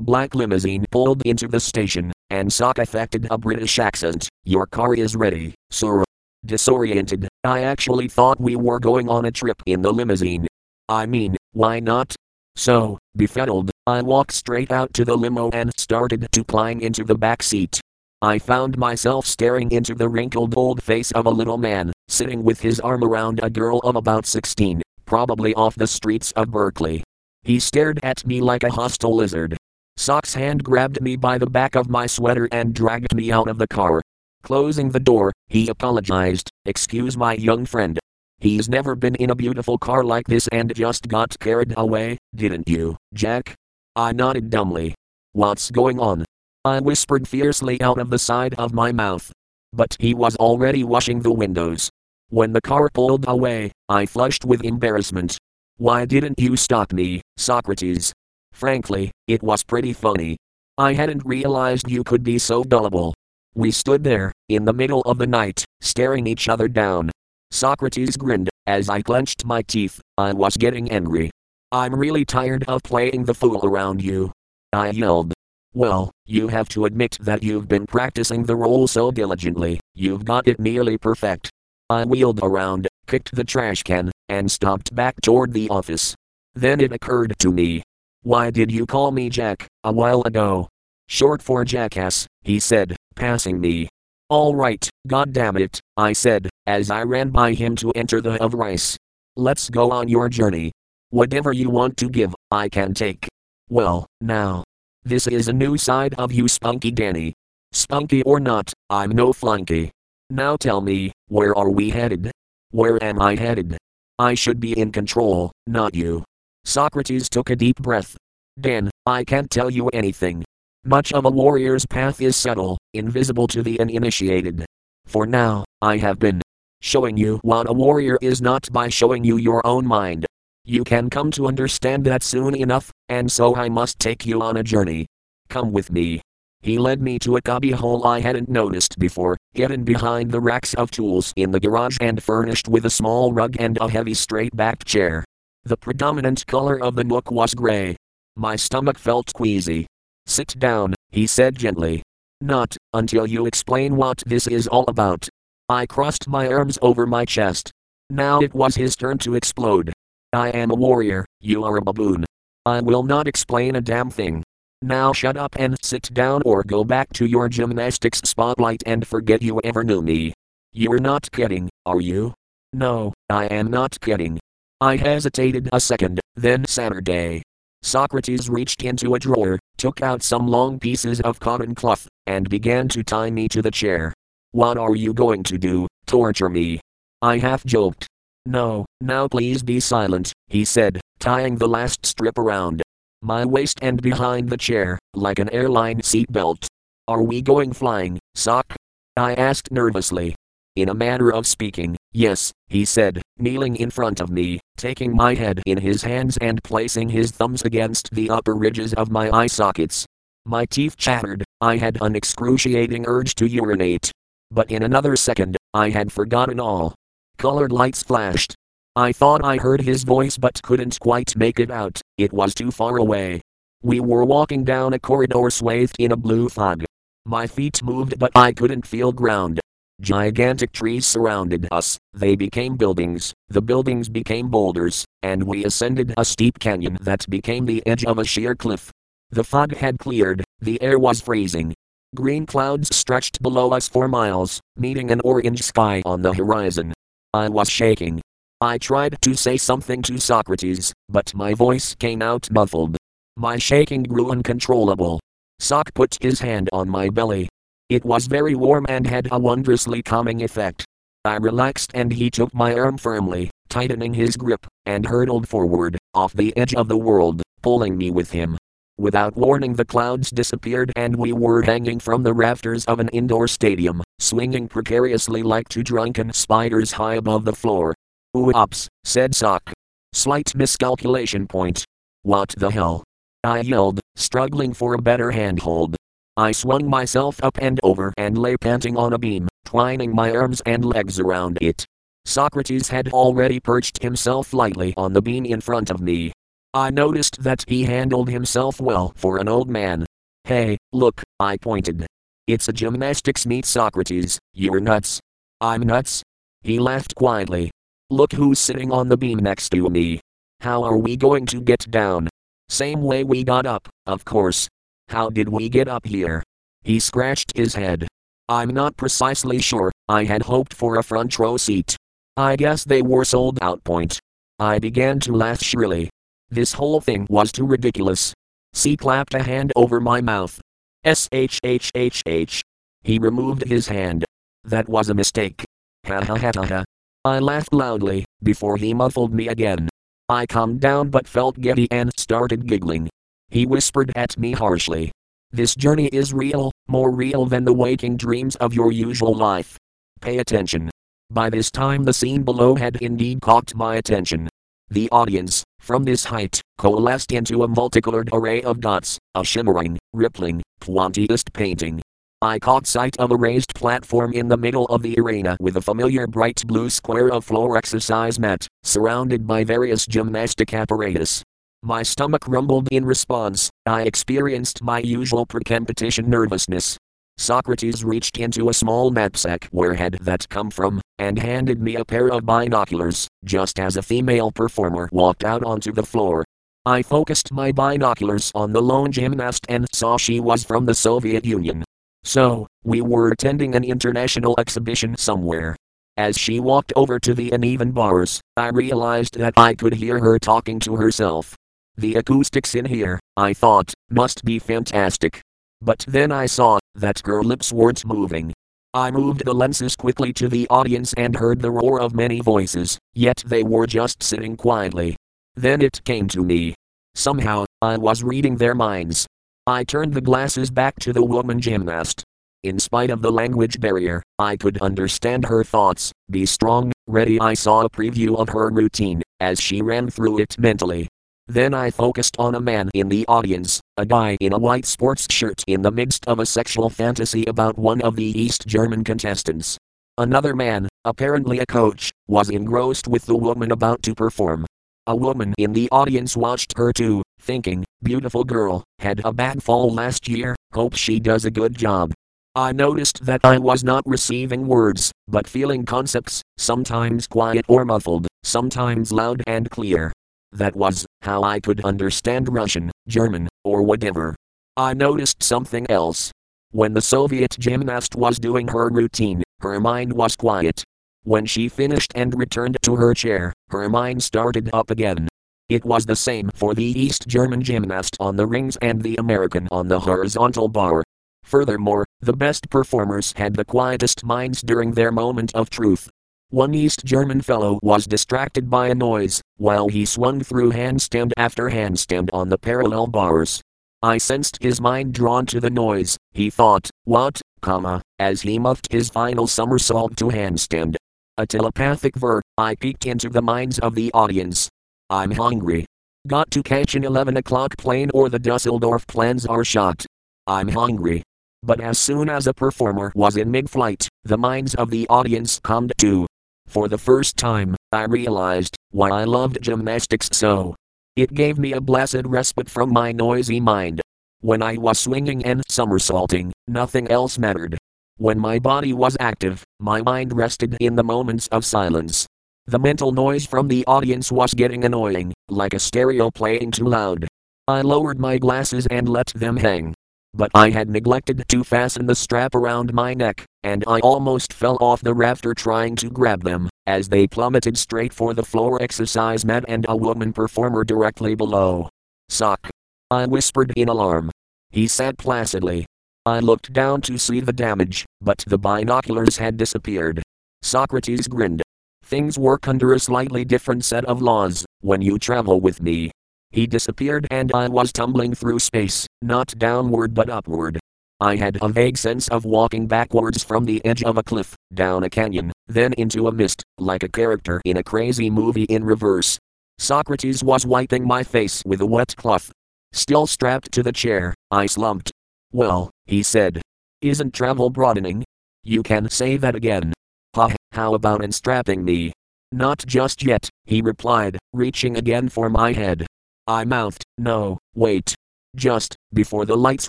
black 0.00 0.34
limousine 0.34 0.84
pulled 0.90 1.22
into 1.26 1.48
the 1.48 1.60
station, 1.60 2.12
and 2.30 2.52
Soc 2.52 2.78
affected 2.78 3.26
a 3.30 3.36
British 3.36 3.78
accent. 3.78 4.28
Your 4.44 4.66
car 4.66 4.94
is 4.94 5.14
ready, 5.14 5.54
sir. 5.70 6.04
Disoriented, 6.46 7.28
I 7.42 7.62
actually 7.62 8.08
thought 8.08 8.40
we 8.40 8.56
were 8.56 8.78
going 8.78 9.08
on 9.08 9.24
a 9.24 9.30
trip 9.30 9.60
in 9.66 9.82
the 9.82 9.92
limousine. 9.92 10.46
I 10.88 11.06
mean, 11.06 11.36
why 11.52 11.80
not? 11.80 12.14
So, 12.56 12.98
befuddled, 13.16 13.70
I 13.86 14.02
walked 14.02 14.32
straight 14.32 14.70
out 14.70 14.94
to 14.94 15.04
the 15.04 15.16
limo 15.16 15.50
and 15.50 15.72
started 15.76 16.26
to 16.30 16.44
climb 16.44 16.80
into 16.80 17.04
the 17.04 17.14
back 17.14 17.42
seat. 17.42 17.80
I 18.24 18.38
found 18.38 18.78
myself 18.78 19.26
staring 19.26 19.70
into 19.70 19.94
the 19.94 20.08
wrinkled 20.08 20.56
old 20.56 20.82
face 20.82 21.10
of 21.12 21.26
a 21.26 21.30
little 21.30 21.58
man, 21.58 21.92
sitting 22.08 22.42
with 22.42 22.58
his 22.58 22.80
arm 22.80 23.04
around 23.04 23.38
a 23.42 23.50
girl 23.50 23.80
of 23.80 23.96
about 23.96 24.24
16, 24.24 24.80
probably 25.04 25.52
off 25.52 25.74
the 25.74 25.86
streets 25.86 26.32
of 26.32 26.50
Berkeley. 26.50 27.04
He 27.42 27.58
stared 27.58 28.00
at 28.02 28.26
me 28.26 28.40
like 28.40 28.62
a 28.62 28.72
hostile 28.72 29.14
lizard. 29.14 29.58
Soc's 29.98 30.32
hand 30.32 30.64
grabbed 30.64 31.02
me 31.02 31.16
by 31.16 31.36
the 31.36 31.50
back 31.50 31.76
of 31.76 31.90
my 31.90 32.06
sweater 32.06 32.48
and 32.50 32.74
dragged 32.74 33.14
me 33.14 33.30
out 33.30 33.46
of 33.46 33.58
the 33.58 33.68
car. 33.68 34.00
Closing 34.42 34.88
the 34.88 35.00
door, 35.00 35.30
he 35.48 35.68
apologized, 35.68 36.48
Excuse 36.64 37.18
my 37.18 37.34
young 37.34 37.66
friend. 37.66 37.98
He's 38.38 38.70
never 38.70 38.94
been 38.94 39.16
in 39.16 39.28
a 39.28 39.34
beautiful 39.34 39.76
car 39.76 40.02
like 40.02 40.28
this 40.28 40.48
and 40.48 40.74
just 40.74 41.08
got 41.08 41.38
carried 41.40 41.74
away, 41.76 42.16
didn't 42.34 42.70
you, 42.70 42.96
Jack? 43.12 43.54
I 43.94 44.12
nodded 44.12 44.48
dumbly. 44.48 44.94
What's 45.32 45.70
going 45.70 46.00
on? 46.00 46.24
I 46.66 46.80
whispered 46.80 47.28
fiercely 47.28 47.78
out 47.82 47.98
of 47.98 48.08
the 48.08 48.18
side 48.18 48.54
of 48.54 48.72
my 48.72 48.90
mouth. 48.90 49.30
But 49.74 49.96
he 50.00 50.14
was 50.14 50.34
already 50.36 50.82
washing 50.82 51.20
the 51.20 51.32
windows. 51.32 51.90
When 52.30 52.54
the 52.54 52.62
car 52.62 52.88
pulled 52.88 53.28
away, 53.28 53.70
I 53.90 54.06
flushed 54.06 54.46
with 54.46 54.64
embarrassment. 54.64 55.36
Why 55.76 56.06
didn't 56.06 56.38
you 56.38 56.56
stop 56.56 56.92
me, 56.92 57.20
Socrates? 57.36 58.14
Frankly, 58.52 59.10
it 59.26 59.42
was 59.42 59.62
pretty 59.62 59.92
funny. 59.92 60.38
I 60.78 60.94
hadn't 60.94 61.26
realized 61.26 61.90
you 61.90 62.02
could 62.02 62.24
be 62.24 62.38
so 62.38 62.64
gullible. 62.64 63.12
We 63.54 63.70
stood 63.70 64.02
there, 64.02 64.32
in 64.48 64.64
the 64.64 64.72
middle 64.72 65.02
of 65.02 65.18
the 65.18 65.26
night, 65.26 65.64
staring 65.82 66.26
each 66.26 66.48
other 66.48 66.66
down. 66.66 67.10
Socrates 67.50 68.16
grinned, 68.16 68.48
as 68.66 68.88
I 68.88 69.02
clenched 69.02 69.44
my 69.44 69.60
teeth, 69.62 70.00
I 70.16 70.32
was 70.32 70.56
getting 70.56 70.90
angry. 70.90 71.30
I'm 71.70 71.94
really 71.94 72.24
tired 72.24 72.64
of 72.68 72.82
playing 72.82 73.24
the 73.24 73.34
fool 73.34 73.60
around 73.64 74.02
you. 74.02 74.32
I 74.72 74.90
yelled. 74.90 75.34
Well, 75.74 76.12
you 76.24 76.46
have 76.48 76.68
to 76.70 76.84
admit 76.84 77.18
that 77.20 77.42
you've 77.42 77.66
been 77.66 77.84
practicing 77.84 78.44
the 78.44 78.54
role 78.54 78.86
so 78.86 79.10
diligently, 79.10 79.80
you've 79.94 80.24
got 80.24 80.46
it 80.46 80.60
nearly 80.60 80.96
perfect. 80.96 81.50
I 81.90 82.04
wheeled 82.04 82.38
around, 82.44 82.86
kicked 83.08 83.34
the 83.34 83.42
trash 83.42 83.82
can, 83.82 84.12
and 84.28 84.48
stomped 84.48 84.94
back 84.94 85.20
toward 85.20 85.52
the 85.52 85.68
office. 85.68 86.14
Then 86.54 86.80
it 86.80 86.92
occurred 86.92 87.34
to 87.40 87.50
me. 87.50 87.82
Why 88.22 88.50
did 88.50 88.70
you 88.70 88.86
call 88.86 89.10
me 89.10 89.28
Jack, 89.28 89.66
a 89.82 89.92
while 89.92 90.22
ago? 90.22 90.68
Short 91.08 91.42
for 91.42 91.64
jackass, 91.64 92.26
he 92.42 92.60
said, 92.60 92.96
passing 93.16 93.60
me. 93.60 93.88
All 94.30 94.54
right, 94.54 94.88
god 95.06 95.32
damn 95.32 95.56
it, 95.56 95.80
I 95.96 96.12
said, 96.12 96.48
as 96.66 96.90
I 96.90 97.02
ran 97.02 97.30
by 97.30 97.52
him 97.52 97.76
to 97.76 97.90
enter 97.92 98.20
the 98.20 98.42
of 98.42 98.54
rice. 98.54 98.96
Let's 99.36 99.68
go 99.68 99.90
on 99.90 100.08
your 100.08 100.28
journey. 100.28 100.72
Whatever 101.10 101.52
you 101.52 101.68
want 101.68 101.96
to 101.98 102.08
give, 102.08 102.34
I 102.50 102.68
can 102.68 102.94
take. 102.94 103.28
Well, 103.68 104.06
now. 104.20 104.63
This 105.06 105.26
is 105.26 105.48
a 105.48 105.52
new 105.52 105.76
side 105.76 106.14
of 106.16 106.32
you, 106.32 106.48
Spunky 106.48 106.90
Danny. 106.90 107.34
Spunky 107.72 108.22
or 108.22 108.40
not, 108.40 108.72
I'm 108.88 109.10
no 109.10 109.34
flunky. 109.34 109.90
Now 110.30 110.56
tell 110.56 110.80
me, 110.80 111.12
where 111.28 111.54
are 111.54 111.68
we 111.68 111.90
headed? 111.90 112.30
Where 112.70 113.02
am 113.04 113.20
I 113.20 113.36
headed? 113.36 113.76
I 114.18 114.32
should 114.32 114.60
be 114.60 114.72
in 114.78 114.92
control, 114.92 115.52
not 115.66 115.94
you. 115.94 116.24
Socrates 116.64 117.28
took 117.28 117.50
a 117.50 117.56
deep 117.56 117.76
breath. 117.82 118.16
Dan, 118.58 118.90
I 119.04 119.24
can't 119.24 119.50
tell 119.50 119.68
you 119.68 119.88
anything. 119.88 120.42
Much 120.86 121.12
of 121.12 121.26
a 121.26 121.30
warrior's 121.30 121.84
path 121.84 122.22
is 122.22 122.34
subtle, 122.34 122.78
invisible 122.94 123.46
to 123.48 123.62
the 123.62 123.78
uninitiated. 123.80 124.64
For 125.04 125.26
now, 125.26 125.66
I 125.82 125.98
have 125.98 126.18
been 126.18 126.40
showing 126.80 127.18
you 127.18 127.40
what 127.42 127.68
a 127.68 127.74
warrior 127.74 128.16
is 128.22 128.40
not 128.40 128.72
by 128.72 128.88
showing 128.88 129.22
you 129.22 129.36
your 129.36 129.60
own 129.66 129.86
mind. 129.86 130.24
You 130.66 130.82
can 130.82 131.10
come 131.10 131.30
to 131.32 131.46
understand 131.46 132.04
that 132.06 132.22
soon 132.22 132.56
enough, 132.56 132.90
and 133.10 133.30
so 133.30 133.54
I 133.54 133.68
must 133.68 133.98
take 133.98 134.24
you 134.24 134.40
on 134.40 134.56
a 134.56 134.62
journey. 134.62 135.06
Come 135.50 135.72
with 135.72 135.92
me. 135.92 136.22
He 136.62 136.78
led 136.78 137.02
me 137.02 137.18
to 137.18 137.36
a 137.36 137.42
cubby 137.42 137.72
hole 137.72 138.06
I 138.06 138.20
hadn't 138.20 138.48
noticed 138.48 138.98
before, 138.98 139.36
hidden 139.52 139.84
behind 139.84 140.30
the 140.30 140.40
racks 140.40 140.72
of 140.72 140.90
tools 140.90 141.34
in 141.36 141.50
the 141.50 141.60
garage 141.60 141.98
and 142.00 142.22
furnished 142.22 142.66
with 142.66 142.86
a 142.86 142.90
small 142.90 143.34
rug 143.34 143.56
and 143.58 143.76
a 143.78 143.90
heavy 143.90 144.14
straight 144.14 144.56
backed 144.56 144.86
chair. 144.86 145.22
The 145.64 145.76
predominant 145.76 146.46
color 146.46 146.82
of 146.82 146.94
the 146.94 147.04
nook 147.04 147.30
was 147.30 147.52
gray. 147.52 147.96
My 148.34 148.56
stomach 148.56 148.98
felt 148.98 149.34
queasy. 149.34 149.86
Sit 150.24 150.58
down, 150.58 150.94
he 151.10 151.26
said 151.26 151.56
gently. 151.56 152.02
Not 152.40 152.74
until 152.94 153.26
you 153.26 153.44
explain 153.44 153.96
what 153.96 154.22
this 154.26 154.46
is 154.46 154.66
all 154.66 154.84
about. 154.88 155.28
I 155.68 155.84
crossed 155.86 156.26
my 156.26 156.48
arms 156.48 156.78
over 156.80 157.06
my 157.06 157.26
chest. 157.26 157.70
Now 158.08 158.40
it 158.40 158.54
was 158.54 158.74
his 158.76 158.96
turn 158.96 159.18
to 159.18 159.34
explode. 159.34 159.93
I 160.34 160.48
am 160.48 160.70
a 160.70 160.74
warrior, 160.74 161.24
you 161.40 161.64
are 161.64 161.76
a 161.76 161.82
baboon. 161.82 162.24
I 162.66 162.80
will 162.80 163.04
not 163.04 163.28
explain 163.28 163.76
a 163.76 163.80
damn 163.80 164.10
thing. 164.10 164.42
Now 164.82 165.12
shut 165.12 165.36
up 165.36 165.54
and 165.58 165.76
sit 165.82 166.12
down 166.12 166.42
or 166.44 166.64
go 166.64 166.82
back 166.82 167.12
to 167.14 167.26
your 167.26 167.48
gymnastics 167.48 168.20
spotlight 168.24 168.82
and 168.84 169.06
forget 169.06 169.42
you 169.42 169.60
ever 169.62 169.84
knew 169.84 170.02
me. 170.02 170.34
You're 170.72 170.98
not 170.98 171.30
kidding, 171.30 171.70
are 171.86 172.00
you? 172.00 172.34
No, 172.72 173.14
I 173.30 173.46
am 173.46 173.70
not 173.70 174.00
kidding. 174.00 174.40
I 174.80 174.96
hesitated 174.96 175.68
a 175.72 175.78
second, 175.78 176.20
then 176.34 176.64
Saturday. 176.66 177.42
Socrates 177.82 178.50
reached 178.50 178.82
into 178.82 179.14
a 179.14 179.18
drawer, 179.18 179.58
took 179.76 180.02
out 180.02 180.22
some 180.22 180.48
long 180.48 180.80
pieces 180.80 181.20
of 181.20 181.38
cotton 181.38 181.74
cloth, 181.74 182.08
and 182.26 182.48
began 182.48 182.88
to 182.88 183.04
tie 183.04 183.30
me 183.30 183.46
to 183.48 183.62
the 183.62 183.70
chair. 183.70 184.12
What 184.50 184.78
are 184.78 184.96
you 184.96 185.14
going 185.14 185.44
to 185.44 185.58
do? 185.58 185.86
Torture 186.06 186.48
me? 186.48 186.80
I 187.22 187.38
half 187.38 187.64
joked. 187.64 188.06
No, 188.46 188.84
now 189.00 189.26
please 189.26 189.62
be 189.62 189.80
silent, 189.80 190.32
he 190.48 190.64
said, 190.64 191.00
tying 191.18 191.56
the 191.56 191.68
last 191.68 192.04
strip 192.04 192.38
around 192.38 192.82
my 193.22 193.42
waist 193.42 193.78
and 193.80 194.02
behind 194.02 194.50
the 194.50 194.56
chair, 194.56 194.98
like 195.14 195.38
an 195.38 195.48
airline 195.48 196.02
seatbelt. 196.02 196.66
Are 197.08 197.22
we 197.22 197.40
going 197.40 197.72
flying, 197.72 198.18
Soc? 198.34 198.76
I 199.16 199.32
asked 199.34 199.70
nervously. 199.70 200.34
In 200.76 200.90
a 200.90 200.94
manner 200.94 201.30
of 201.32 201.46
speaking, 201.46 201.96
yes, 202.12 202.52
he 202.68 202.84
said, 202.84 203.22
kneeling 203.38 203.76
in 203.76 203.90
front 203.90 204.20
of 204.20 204.28
me, 204.28 204.60
taking 204.76 205.16
my 205.16 205.34
head 205.34 205.62
in 205.64 205.78
his 205.78 206.02
hands 206.02 206.36
and 206.38 206.62
placing 206.64 207.08
his 207.08 207.30
thumbs 207.30 207.62
against 207.62 208.10
the 208.10 208.28
upper 208.28 208.54
ridges 208.54 208.92
of 208.92 209.10
my 209.10 209.30
eye 209.30 209.46
sockets. 209.46 210.04
My 210.44 210.66
teeth 210.66 210.96
chattered, 210.98 211.44
I 211.62 211.78
had 211.78 211.96
an 212.02 212.14
excruciating 212.16 213.06
urge 213.06 213.34
to 213.36 213.46
urinate. 213.46 214.10
But 214.50 214.70
in 214.70 214.82
another 214.82 215.16
second, 215.16 215.56
I 215.72 215.88
had 215.88 216.12
forgotten 216.12 216.60
all. 216.60 216.94
Colored 217.38 217.72
lights 217.72 218.02
flashed. 218.02 218.54
I 218.96 219.12
thought 219.12 219.44
I 219.44 219.56
heard 219.56 219.80
his 219.80 220.04
voice 220.04 220.38
but 220.38 220.62
couldn't 220.62 220.98
quite 221.00 221.36
make 221.36 221.58
it 221.58 221.70
out, 221.70 222.00
it 222.16 222.32
was 222.32 222.54
too 222.54 222.70
far 222.70 222.96
away. 222.96 223.40
We 223.82 224.00
were 224.00 224.24
walking 224.24 224.64
down 224.64 224.94
a 224.94 224.98
corridor 224.98 225.50
swathed 225.50 225.96
in 225.98 226.12
a 226.12 226.16
blue 226.16 226.48
fog. 226.48 226.84
My 227.26 227.46
feet 227.46 227.82
moved 227.82 228.18
but 228.18 228.32
I 228.34 228.52
couldn't 228.52 228.86
feel 228.86 229.12
ground. 229.12 229.60
Gigantic 230.00 230.72
trees 230.72 231.06
surrounded 231.06 231.68
us, 231.70 231.98
they 232.12 232.34
became 232.34 232.76
buildings, 232.76 233.34
the 233.48 233.60
buildings 233.60 234.08
became 234.08 234.48
boulders, 234.48 235.04
and 235.22 235.42
we 235.42 235.64
ascended 235.64 236.14
a 236.16 236.24
steep 236.24 236.58
canyon 236.58 236.96
that 237.02 237.28
became 237.28 237.66
the 237.66 237.86
edge 237.86 238.04
of 238.04 238.18
a 238.18 238.24
sheer 238.24 238.54
cliff. 238.54 238.90
The 239.30 239.44
fog 239.44 239.74
had 239.74 239.98
cleared, 239.98 240.44
the 240.60 240.80
air 240.80 240.98
was 240.98 241.20
freezing. 241.20 241.74
Green 242.14 242.46
clouds 242.46 242.94
stretched 242.96 243.42
below 243.42 243.72
us 243.72 243.88
for 243.88 244.08
miles, 244.08 244.60
meeting 244.76 245.10
an 245.10 245.20
orange 245.24 245.62
sky 245.62 246.00
on 246.06 246.22
the 246.22 246.32
horizon. 246.32 246.93
I 247.34 247.48
was 247.48 247.68
shaking. 247.68 248.22
I 248.60 248.78
tried 248.78 249.16
to 249.20 249.34
say 249.34 249.56
something 249.56 250.02
to 250.02 250.20
Socrates, 250.20 250.94
but 251.08 251.34
my 251.34 251.52
voice 251.52 251.94
came 251.96 252.22
out 252.22 252.48
muffled. 252.50 252.96
My 253.36 253.58
shaking 253.58 254.04
grew 254.04 254.30
uncontrollable. 254.30 255.18
Soc 255.58 255.92
put 255.94 256.16
his 256.22 256.38
hand 256.38 256.70
on 256.72 256.88
my 256.88 257.08
belly, 257.08 257.48
it 257.90 258.04
was 258.04 258.28
very 258.28 258.54
warm 258.54 258.86
and 258.88 259.04
had 259.04 259.26
a 259.32 259.38
wondrously 259.38 260.00
calming 260.00 260.44
effect. 260.44 260.84
I 261.24 261.38
relaxed 261.38 261.90
and 261.92 262.12
he 262.12 262.30
took 262.30 262.54
my 262.54 262.72
arm 262.72 262.98
firmly, 262.98 263.50
tightening 263.68 264.14
his 264.14 264.36
grip, 264.36 264.64
and 264.86 265.04
hurtled 265.04 265.48
forward, 265.48 265.98
off 266.14 266.32
the 266.34 266.56
edge 266.56 266.72
of 266.74 266.86
the 266.86 266.96
world, 266.96 267.42
pulling 267.62 267.98
me 267.98 268.12
with 268.12 268.30
him. 268.30 268.56
Without 268.96 269.36
warning, 269.36 269.74
the 269.74 269.84
clouds 269.84 270.30
disappeared 270.30 270.92
and 270.94 271.16
we 271.16 271.32
were 271.32 271.62
hanging 271.62 271.98
from 271.98 272.22
the 272.22 272.32
rafters 272.32 272.84
of 272.84 273.00
an 273.00 273.08
indoor 273.08 273.48
stadium, 273.48 274.03
swinging 274.24 274.66
precariously 274.68 275.42
like 275.42 275.68
two 275.68 275.82
drunken 275.82 276.32
spiders 276.32 276.92
high 276.92 277.14
above 277.14 277.44
the 277.44 277.52
floor. 277.52 277.94
Oops, 278.36 278.88
said 279.04 279.34
Soc. 279.34 279.72
Slight 280.12 280.54
miscalculation 280.54 281.46
point. 281.46 281.84
What 282.22 282.54
the 282.56 282.70
hell? 282.70 283.04
I 283.44 283.60
yelled, 283.60 284.00
struggling 284.16 284.72
for 284.72 284.94
a 284.94 285.02
better 285.02 285.30
handhold. 285.30 285.96
I 286.36 286.52
swung 286.52 286.88
myself 286.88 287.38
up 287.44 287.58
and 287.60 287.78
over 287.82 288.12
and 288.16 288.38
lay 288.38 288.56
panting 288.56 288.96
on 288.96 289.12
a 289.12 289.18
beam, 289.18 289.46
twining 289.64 290.14
my 290.14 290.32
arms 290.32 290.62
and 290.66 290.84
legs 290.84 291.20
around 291.20 291.58
it. 291.60 291.84
Socrates 292.24 292.88
had 292.88 293.08
already 293.08 293.60
perched 293.60 294.02
himself 294.02 294.54
lightly 294.54 294.94
on 294.96 295.12
the 295.12 295.22
beam 295.22 295.44
in 295.44 295.60
front 295.60 295.90
of 295.90 296.00
me. 296.00 296.32
I 296.72 296.90
noticed 296.90 297.42
that 297.42 297.64
he 297.68 297.84
handled 297.84 298.30
himself 298.30 298.80
well 298.80 299.12
for 299.14 299.38
an 299.38 299.48
old 299.48 299.68
man. 299.68 300.06
Hey, 300.44 300.78
look, 300.92 301.22
I 301.38 301.56
pointed. 301.58 302.06
It's 302.46 302.68
a 302.68 302.74
gymnastics 302.74 303.46
meet 303.46 303.64
Socrates, 303.64 304.38
you're 304.52 304.78
nuts. 304.78 305.18
I'm 305.62 305.80
nuts? 305.80 306.22
He 306.62 306.78
laughed 306.78 307.14
quietly. 307.14 307.70
Look 308.10 308.32
who's 308.32 308.58
sitting 308.58 308.92
on 308.92 309.08
the 309.08 309.16
beam 309.16 309.38
next 309.38 309.70
to 309.70 309.88
me. 309.88 310.20
How 310.60 310.82
are 310.82 310.98
we 310.98 311.16
going 311.16 311.46
to 311.46 311.62
get 311.62 311.90
down? 311.90 312.28
Same 312.68 313.02
way 313.02 313.24
we 313.24 313.44
got 313.44 313.64
up, 313.64 313.88
of 314.06 314.26
course. 314.26 314.68
How 315.08 315.30
did 315.30 315.48
we 315.48 315.70
get 315.70 315.88
up 315.88 316.04
here? 316.04 316.42
He 316.82 317.00
scratched 317.00 317.56
his 317.56 317.74
head. 317.74 318.06
I'm 318.50 318.68
not 318.68 318.94
precisely 318.98 319.58
sure, 319.58 319.90
I 320.06 320.24
had 320.24 320.42
hoped 320.42 320.74
for 320.74 320.98
a 320.98 321.02
front 321.02 321.38
row 321.38 321.56
seat. 321.56 321.96
I 322.36 322.56
guess 322.56 322.84
they 322.84 323.00
were 323.00 323.24
sold 323.24 323.58
out. 323.62 323.82
Point. 323.84 324.20
I 324.58 324.78
began 324.78 325.18
to 325.20 325.32
laugh 325.32 325.62
shrilly. 325.62 326.10
This 326.50 326.74
whole 326.74 327.00
thing 327.00 327.26
was 327.30 327.52
too 327.52 327.64
ridiculous. 327.64 328.34
C 328.74 328.98
clapped 328.98 329.32
a 329.32 329.42
hand 329.42 329.72
over 329.76 329.98
my 329.98 330.20
mouth. 330.20 330.60
S 331.04 331.28
H 331.32 331.60
H 331.64 331.90
H 331.94 332.22
H. 332.26 332.62
He 333.02 333.18
removed 333.18 333.64
his 333.64 333.88
hand. 333.88 334.24
That 334.64 334.88
was 334.88 335.10
a 335.10 335.14
mistake. 335.14 335.62
Ha 336.06 336.22
ha 336.24 336.36
ha 336.36 336.50
ha 336.54 336.66
ha. 336.66 336.84
I 337.26 337.38
laughed 337.38 337.74
loudly, 337.74 338.24
before 338.42 338.78
he 338.78 338.94
muffled 338.94 339.34
me 339.34 339.48
again. 339.48 339.88
I 340.30 340.46
calmed 340.46 340.80
down 340.80 341.10
but 341.10 341.28
felt 341.28 341.60
giddy 341.60 341.88
and 341.90 342.10
started 342.18 342.66
giggling. 342.66 343.10
He 343.50 343.66
whispered 343.66 344.12
at 344.16 344.38
me 344.38 344.52
harshly. 344.52 345.12
This 345.52 345.74
journey 345.74 346.06
is 346.06 346.32
real, 346.32 346.72
more 346.88 347.10
real 347.10 347.44
than 347.44 347.64
the 347.64 347.74
waking 347.74 348.16
dreams 348.16 348.56
of 348.56 348.72
your 348.72 348.90
usual 348.90 349.34
life. 349.34 349.76
Pay 350.22 350.38
attention. 350.38 350.90
By 351.30 351.50
this 351.50 351.70
time, 351.70 352.04
the 352.04 352.14
scene 352.14 352.42
below 352.42 352.74
had 352.74 352.96
indeed 352.96 353.42
caught 353.42 353.74
my 353.74 353.96
attention. 353.96 354.48
The 354.88 355.10
audience, 355.10 355.64
from 355.84 356.04
this 356.04 356.24
height, 356.24 356.62
coalesced 356.78 357.30
into 357.30 357.62
a 357.62 357.68
multicolored 357.68 358.30
array 358.32 358.62
of 358.62 358.80
dots, 358.80 359.18
a 359.34 359.44
shimmering, 359.44 359.98
rippling, 360.14 360.62
Pointillistic 360.80 361.52
painting. 361.52 362.00
I 362.40 362.58
caught 362.58 362.86
sight 362.86 363.16
of 363.18 363.30
a 363.30 363.36
raised 363.36 363.74
platform 363.74 364.32
in 364.32 364.48
the 364.48 364.56
middle 364.56 364.86
of 364.86 365.02
the 365.02 365.18
arena 365.18 365.56
with 365.60 365.76
a 365.76 365.82
familiar 365.82 366.26
bright 366.26 366.62
blue 366.66 366.90
square 366.90 367.30
of 367.30 367.44
floor 367.44 367.76
exercise 367.76 368.38
mat, 368.38 368.66
surrounded 368.82 369.46
by 369.46 369.64
various 369.64 370.06
gymnastic 370.06 370.72
apparatus. 370.74 371.42
My 371.82 372.02
stomach 372.02 372.48
rumbled 372.48 372.88
in 372.90 373.04
response, 373.04 373.70
I 373.84 374.02
experienced 374.02 374.82
my 374.82 375.00
usual 375.00 375.44
pre-competition 375.44 376.28
nervousness. 376.30 376.96
Socrates 377.36 378.04
reached 378.04 378.38
into 378.38 378.68
a 378.68 378.74
small 378.74 379.10
knapsack 379.10 379.68
where 379.70 379.94
had 379.94 380.14
that 380.20 380.48
come 380.48 380.70
from, 380.70 381.00
and 381.18 381.38
handed 381.38 381.80
me 381.80 381.96
a 381.96 382.04
pair 382.04 382.28
of 382.30 382.46
binoculars, 382.46 383.28
just 383.44 383.78
as 383.78 383.96
a 383.96 384.02
female 384.02 384.50
performer 384.50 385.08
walked 385.12 385.44
out 385.44 385.62
onto 385.64 385.92
the 385.92 386.02
floor. 386.02 386.44
I 386.86 387.02
focused 387.02 387.52
my 387.52 387.72
binoculars 387.72 388.52
on 388.54 388.72
the 388.72 388.82
lone 388.82 389.10
gymnast 389.10 389.66
and 389.68 389.86
saw 389.92 390.16
she 390.16 390.38
was 390.38 390.64
from 390.64 390.86
the 390.86 390.94
Soviet 390.94 391.44
Union. 391.44 391.84
So, 392.24 392.66
we 392.84 393.00
were 393.00 393.30
attending 393.30 393.74
an 393.74 393.84
international 393.84 394.54
exhibition 394.58 395.16
somewhere. 395.16 395.76
As 396.16 396.38
she 396.38 396.60
walked 396.60 396.92
over 396.94 397.18
to 397.18 397.34
the 397.34 397.50
uneven 397.50 397.90
bars, 397.90 398.40
I 398.56 398.68
realized 398.68 399.38
that 399.38 399.54
I 399.56 399.74
could 399.74 399.94
hear 399.94 400.18
her 400.20 400.38
talking 400.38 400.78
to 400.80 400.96
herself. 400.96 401.56
The 401.96 402.14
acoustics 402.14 402.74
in 402.74 402.84
here, 402.84 403.18
I 403.36 403.52
thought, 403.52 403.92
must 404.10 404.44
be 404.44 404.58
fantastic. 404.58 405.40
But 405.84 406.06
then 406.08 406.32
I 406.32 406.46
saw 406.46 406.78
that 406.94 407.20
her 407.26 407.42
lips 407.42 407.70
weren't 407.70 408.06
moving. 408.06 408.54
I 408.94 409.10
moved 409.10 409.44
the 409.44 409.52
lenses 409.52 409.94
quickly 409.94 410.32
to 410.32 410.48
the 410.48 410.66
audience 410.70 411.12
and 411.14 411.36
heard 411.36 411.60
the 411.60 411.70
roar 411.70 412.00
of 412.00 412.14
many 412.14 412.40
voices, 412.40 412.98
yet 413.12 413.42
they 413.44 413.62
were 413.62 413.86
just 413.86 414.22
sitting 414.22 414.56
quietly. 414.56 415.16
Then 415.56 415.82
it 415.82 416.02
came 416.04 416.26
to 416.28 416.42
me. 416.42 416.74
Somehow, 417.14 417.66
I 417.82 417.98
was 417.98 418.22
reading 418.22 418.56
their 418.56 418.74
minds. 418.74 419.26
I 419.66 419.84
turned 419.84 420.14
the 420.14 420.22
glasses 420.22 420.70
back 420.70 420.98
to 421.00 421.12
the 421.12 421.24
woman 421.24 421.60
gymnast. 421.60 422.24
In 422.62 422.78
spite 422.78 423.10
of 423.10 423.20
the 423.20 423.30
language 423.30 423.78
barrier, 423.78 424.22
I 424.38 424.56
could 424.56 424.80
understand 424.80 425.44
her 425.44 425.64
thoughts. 425.64 426.12
Be 426.30 426.46
strong, 426.46 426.92
ready. 427.06 427.38
I 427.40 427.52
saw 427.52 427.82
a 427.82 427.90
preview 427.90 428.38
of 428.38 428.48
her 428.48 428.70
routine 428.70 429.22
as 429.40 429.60
she 429.60 429.82
ran 429.82 430.08
through 430.08 430.38
it 430.38 430.58
mentally. 430.58 431.08
Then 431.46 431.74
I 431.74 431.90
focused 431.90 432.36
on 432.38 432.54
a 432.54 432.60
man 432.60 432.88
in 432.94 433.10
the 433.10 433.26
audience, 433.26 433.78
a 433.98 434.06
guy 434.06 434.38
in 434.40 434.54
a 434.54 434.58
white 434.58 434.86
sports 434.86 435.26
shirt 435.30 435.62
in 435.66 435.82
the 435.82 435.90
midst 435.90 436.26
of 436.26 436.40
a 436.40 436.46
sexual 436.46 436.88
fantasy 436.88 437.44
about 437.44 437.76
one 437.76 438.00
of 438.00 438.16
the 438.16 438.24
East 438.24 438.66
German 438.66 439.04
contestants. 439.04 439.76
Another 440.16 440.56
man, 440.56 440.88
apparently 441.04 441.58
a 441.58 441.66
coach, 441.66 442.10
was 442.28 442.48
engrossed 442.48 443.08
with 443.08 443.26
the 443.26 443.36
woman 443.36 443.72
about 443.72 444.02
to 444.04 444.14
perform. 444.14 444.64
A 445.06 445.14
woman 445.14 445.52
in 445.58 445.74
the 445.74 445.86
audience 445.92 446.34
watched 446.34 446.78
her 446.78 446.94
too, 446.94 447.22
thinking, 447.38 447.84
beautiful 448.02 448.42
girl, 448.42 448.82
had 449.00 449.20
a 449.22 449.32
bad 449.32 449.62
fall 449.62 449.92
last 449.92 450.26
year, 450.26 450.56
hope 450.72 450.96
she 450.96 451.20
does 451.20 451.44
a 451.44 451.50
good 451.50 451.76
job. 451.76 452.14
I 452.54 452.72
noticed 452.72 453.26
that 453.26 453.44
I 453.44 453.58
was 453.58 453.84
not 453.84 454.02
receiving 454.06 454.66
words, 454.66 455.12
but 455.28 455.46
feeling 455.46 455.84
concepts, 455.84 456.40
sometimes 456.56 457.26
quiet 457.26 457.66
or 457.68 457.84
muffled, 457.84 458.28
sometimes 458.44 459.12
loud 459.12 459.42
and 459.46 459.68
clear. 459.70 460.13
That 460.54 460.76
was 460.76 461.04
how 461.22 461.42
I 461.42 461.58
could 461.58 461.84
understand 461.84 462.48
Russian, 462.48 462.92
German, 463.08 463.48
or 463.64 463.82
whatever. 463.82 464.36
I 464.76 464.94
noticed 464.94 465.42
something 465.42 465.84
else. 465.90 466.30
When 466.70 466.94
the 466.94 467.02
Soviet 467.02 467.56
gymnast 467.58 468.14
was 468.14 468.38
doing 468.38 468.68
her 468.68 468.88
routine, 468.88 469.42
her 469.60 469.80
mind 469.80 470.12
was 470.12 470.36
quiet. 470.36 470.84
When 471.24 471.44
she 471.44 471.68
finished 471.68 472.12
and 472.14 472.38
returned 472.38 472.76
to 472.82 472.94
her 472.94 473.14
chair, 473.14 473.52
her 473.70 473.88
mind 473.88 474.22
started 474.22 474.70
up 474.72 474.92
again. 474.92 475.26
It 475.68 475.84
was 475.84 476.06
the 476.06 476.14
same 476.14 476.50
for 476.54 476.72
the 476.72 476.84
East 476.84 477.26
German 477.26 477.60
gymnast 477.60 478.16
on 478.20 478.36
the 478.36 478.46
rings 478.46 478.76
and 478.76 479.02
the 479.02 479.16
American 479.16 479.66
on 479.72 479.88
the 479.88 480.00
horizontal 480.00 480.68
bar. 480.68 481.02
Furthermore, 481.42 482.04
the 482.20 482.32
best 482.32 482.70
performers 482.70 483.32
had 483.36 483.56
the 483.56 483.64
quietest 483.64 484.24
minds 484.24 484.62
during 484.62 484.92
their 484.92 485.10
moment 485.10 485.52
of 485.52 485.68
truth. 485.68 486.08
One 486.54 486.72
East 486.72 487.04
German 487.04 487.40
fellow 487.40 487.80
was 487.82 488.06
distracted 488.06 488.70
by 488.70 488.86
a 488.86 488.94
noise, 488.94 489.42
while 489.56 489.88
he 489.88 490.04
swung 490.04 490.38
through 490.40 490.70
handstand 490.70 491.32
after 491.36 491.68
handstand 491.68 492.30
on 492.32 492.48
the 492.48 492.56
parallel 492.56 493.08
bars. 493.08 493.60
I 494.02 494.18
sensed 494.18 494.62
his 494.62 494.80
mind 494.80 495.14
drawn 495.14 495.46
to 495.46 495.58
the 495.58 495.68
noise, 495.68 496.16
he 496.30 496.50
thought, 496.50 496.88
what, 497.02 497.40
comma, 497.60 498.02
as 498.20 498.42
he 498.42 498.60
muffed 498.60 498.92
his 498.92 499.10
final 499.10 499.48
somersault 499.48 500.16
to 500.18 500.26
handstand. 500.26 500.94
A 501.38 501.44
telepathic 501.44 502.14
ver, 502.14 502.40
I 502.56 502.76
peeked 502.76 503.04
into 503.04 503.30
the 503.30 503.42
minds 503.42 503.80
of 503.80 503.96
the 503.96 504.12
audience. 504.12 504.68
I'm 505.10 505.32
hungry. 505.32 505.86
Got 506.28 506.52
to 506.52 506.62
catch 506.62 506.94
an 506.94 507.02
11 507.02 507.36
o'clock 507.36 507.76
plane 507.78 508.12
or 508.14 508.28
the 508.28 508.38
Dusseldorf 508.38 509.08
plans 509.08 509.44
are 509.44 509.64
shot. 509.64 510.06
I'm 510.46 510.68
hungry. 510.68 511.24
But 511.64 511.80
as 511.80 511.98
soon 511.98 512.28
as 512.28 512.46
a 512.46 512.54
performer 512.54 513.10
was 513.16 513.36
in 513.36 513.50
mid 513.50 513.68
flight, 513.68 514.06
the 514.22 514.38
minds 514.38 514.76
of 514.76 514.90
the 514.90 515.08
audience 515.08 515.58
calmed 515.58 515.92
too. 515.98 516.28
For 516.66 516.88
the 516.88 516.98
first 516.98 517.36
time, 517.36 517.76
I 517.92 518.04
realized 518.04 518.76
why 518.90 519.10
I 519.10 519.24
loved 519.24 519.62
gymnastics 519.62 520.28
so. 520.32 520.74
It 521.16 521.34
gave 521.34 521.58
me 521.58 521.72
a 521.72 521.80
blessed 521.80 522.26
respite 522.26 522.68
from 522.68 522.92
my 522.92 523.12
noisy 523.12 523.60
mind. 523.60 524.00
When 524.40 524.62
I 524.62 524.76
was 524.76 524.98
swinging 524.98 525.44
and 525.44 525.62
somersaulting, 525.68 526.52
nothing 526.66 527.08
else 527.08 527.38
mattered. 527.38 527.78
When 528.18 528.38
my 528.38 528.58
body 528.58 528.92
was 528.92 529.16
active, 529.20 529.62
my 529.80 530.02
mind 530.02 530.36
rested 530.36 530.76
in 530.80 530.96
the 530.96 531.04
moments 531.04 531.46
of 531.48 531.64
silence. 531.64 532.26
The 532.66 532.78
mental 532.78 533.12
noise 533.12 533.46
from 533.46 533.68
the 533.68 533.84
audience 533.86 534.32
was 534.32 534.54
getting 534.54 534.84
annoying, 534.84 535.32
like 535.48 535.74
a 535.74 535.78
stereo 535.78 536.30
playing 536.30 536.72
too 536.72 536.86
loud. 536.86 537.28
I 537.68 537.82
lowered 537.82 538.18
my 538.18 538.38
glasses 538.38 538.86
and 538.90 539.08
let 539.08 539.28
them 539.28 539.56
hang 539.56 539.94
but 540.34 540.50
I 540.54 540.70
had 540.70 540.90
neglected 540.90 541.44
to 541.48 541.64
fasten 541.64 542.06
the 542.06 542.14
strap 542.14 542.54
around 542.54 542.92
my 542.92 543.14
neck, 543.14 543.44
and 543.62 543.84
I 543.86 544.00
almost 544.00 544.52
fell 544.52 544.76
off 544.80 545.00
the 545.00 545.14
rafter 545.14 545.54
trying 545.54 545.94
to 545.96 546.10
grab 546.10 546.42
them, 546.42 546.68
as 546.86 547.08
they 547.08 547.26
plummeted 547.26 547.78
straight 547.78 548.12
for 548.12 548.34
the 548.34 548.44
floor 548.44 548.82
exercise 548.82 549.44
mat 549.44 549.64
and 549.68 549.86
a 549.88 549.96
woman 549.96 550.32
performer 550.32 550.84
directly 550.84 551.34
below. 551.34 551.88
Soc. 552.28 552.68
I 553.10 553.26
whispered 553.26 553.72
in 553.76 553.88
alarm. 553.88 554.30
He 554.70 554.88
sat 554.88 555.18
placidly. 555.18 555.86
I 556.26 556.40
looked 556.40 556.72
down 556.72 557.00
to 557.02 557.18
see 557.18 557.40
the 557.40 557.52
damage, 557.52 558.04
but 558.20 558.38
the 558.46 558.58
binoculars 558.58 559.36
had 559.36 559.56
disappeared. 559.56 560.22
Socrates 560.62 561.28
grinned. 561.28 561.62
Things 562.02 562.38
work 562.38 562.66
under 562.66 562.92
a 562.92 562.98
slightly 562.98 563.44
different 563.44 563.84
set 563.84 564.04
of 564.06 564.20
laws 564.20 564.66
when 564.80 565.00
you 565.00 565.18
travel 565.18 565.60
with 565.60 565.80
me. 565.80 566.10
He 566.54 566.68
disappeared 566.68 567.26
and 567.32 567.50
I 567.52 567.66
was 567.66 567.92
tumbling 567.92 568.32
through 568.32 568.60
space, 568.60 569.08
not 569.20 569.58
downward 569.58 570.14
but 570.14 570.30
upward. 570.30 570.78
I 571.18 571.34
had 571.34 571.58
a 571.60 571.68
vague 571.68 571.96
sense 571.96 572.28
of 572.28 572.44
walking 572.44 572.86
backwards 572.86 573.42
from 573.42 573.64
the 573.64 573.84
edge 573.84 574.04
of 574.04 574.18
a 574.18 574.22
cliff, 574.22 574.54
down 574.72 575.02
a 575.02 575.10
canyon, 575.10 575.50
then 575.66 575.94
into 575.94 576.28
a 576.28 576.32
mist, 576.32 576.62
like 576.78 577.02
a 577.02 577.08
character 577.08 577.60
in 577.64 577.78
a 577.78 577.82
crazy 577.82 578.30
movie 578.30 578.64
in 578.64 578.84
reverse. 578.84 579.36
Socrates 579.78 580.44
was 580.44 580.64
wiping 580.64 581.04
my 581.04 581.24
face 581.24 581.60
with 581.66 581.80
a 581.80 581.86
wet 581.86 582.14
cloth. 582.14 582.52
Still 582.92 583.26
strapped 583.26 583.72
to 583.72 583.82
the 583.82 583.90
chair, 583.90 584.32
I 584.52 584.66
slumped. 584.66 585.10
Well, 585.50 585.90
he 586.06 586.22
said. 586.22 586.62
Isn't 587.00 587.34
travel 587.34 587.68
broadening? 587.68 588.22
You 588.62 588.84
can 588.84 589.10
say 589.10 589.36
that 589.38 589.56
again. 589.56 589.92
Ha, 590.36 590.54
how 590.70 590.94
about 590.94 591.24
unstrapping 591.24 591.82
me? 591.84 592.12
Not 592.52 592.86
just 592.86 593.24
yet, 593.24 593.50
he 593.64 593.82
replied, 593.82 594.38
reaching 594.52 594.96
again 594.96 595.28
for 595.28 595.50
my 595.50 595.72
head. 595.72 596.06
I 596.46 596.64
mouthed, 596.64 597.02
No, 597.16 597.58
wait. 597.74 598.14
Just 598.54 598.96
before 599.14 599.46
the 599.46 599.56
lights 599.56 599.88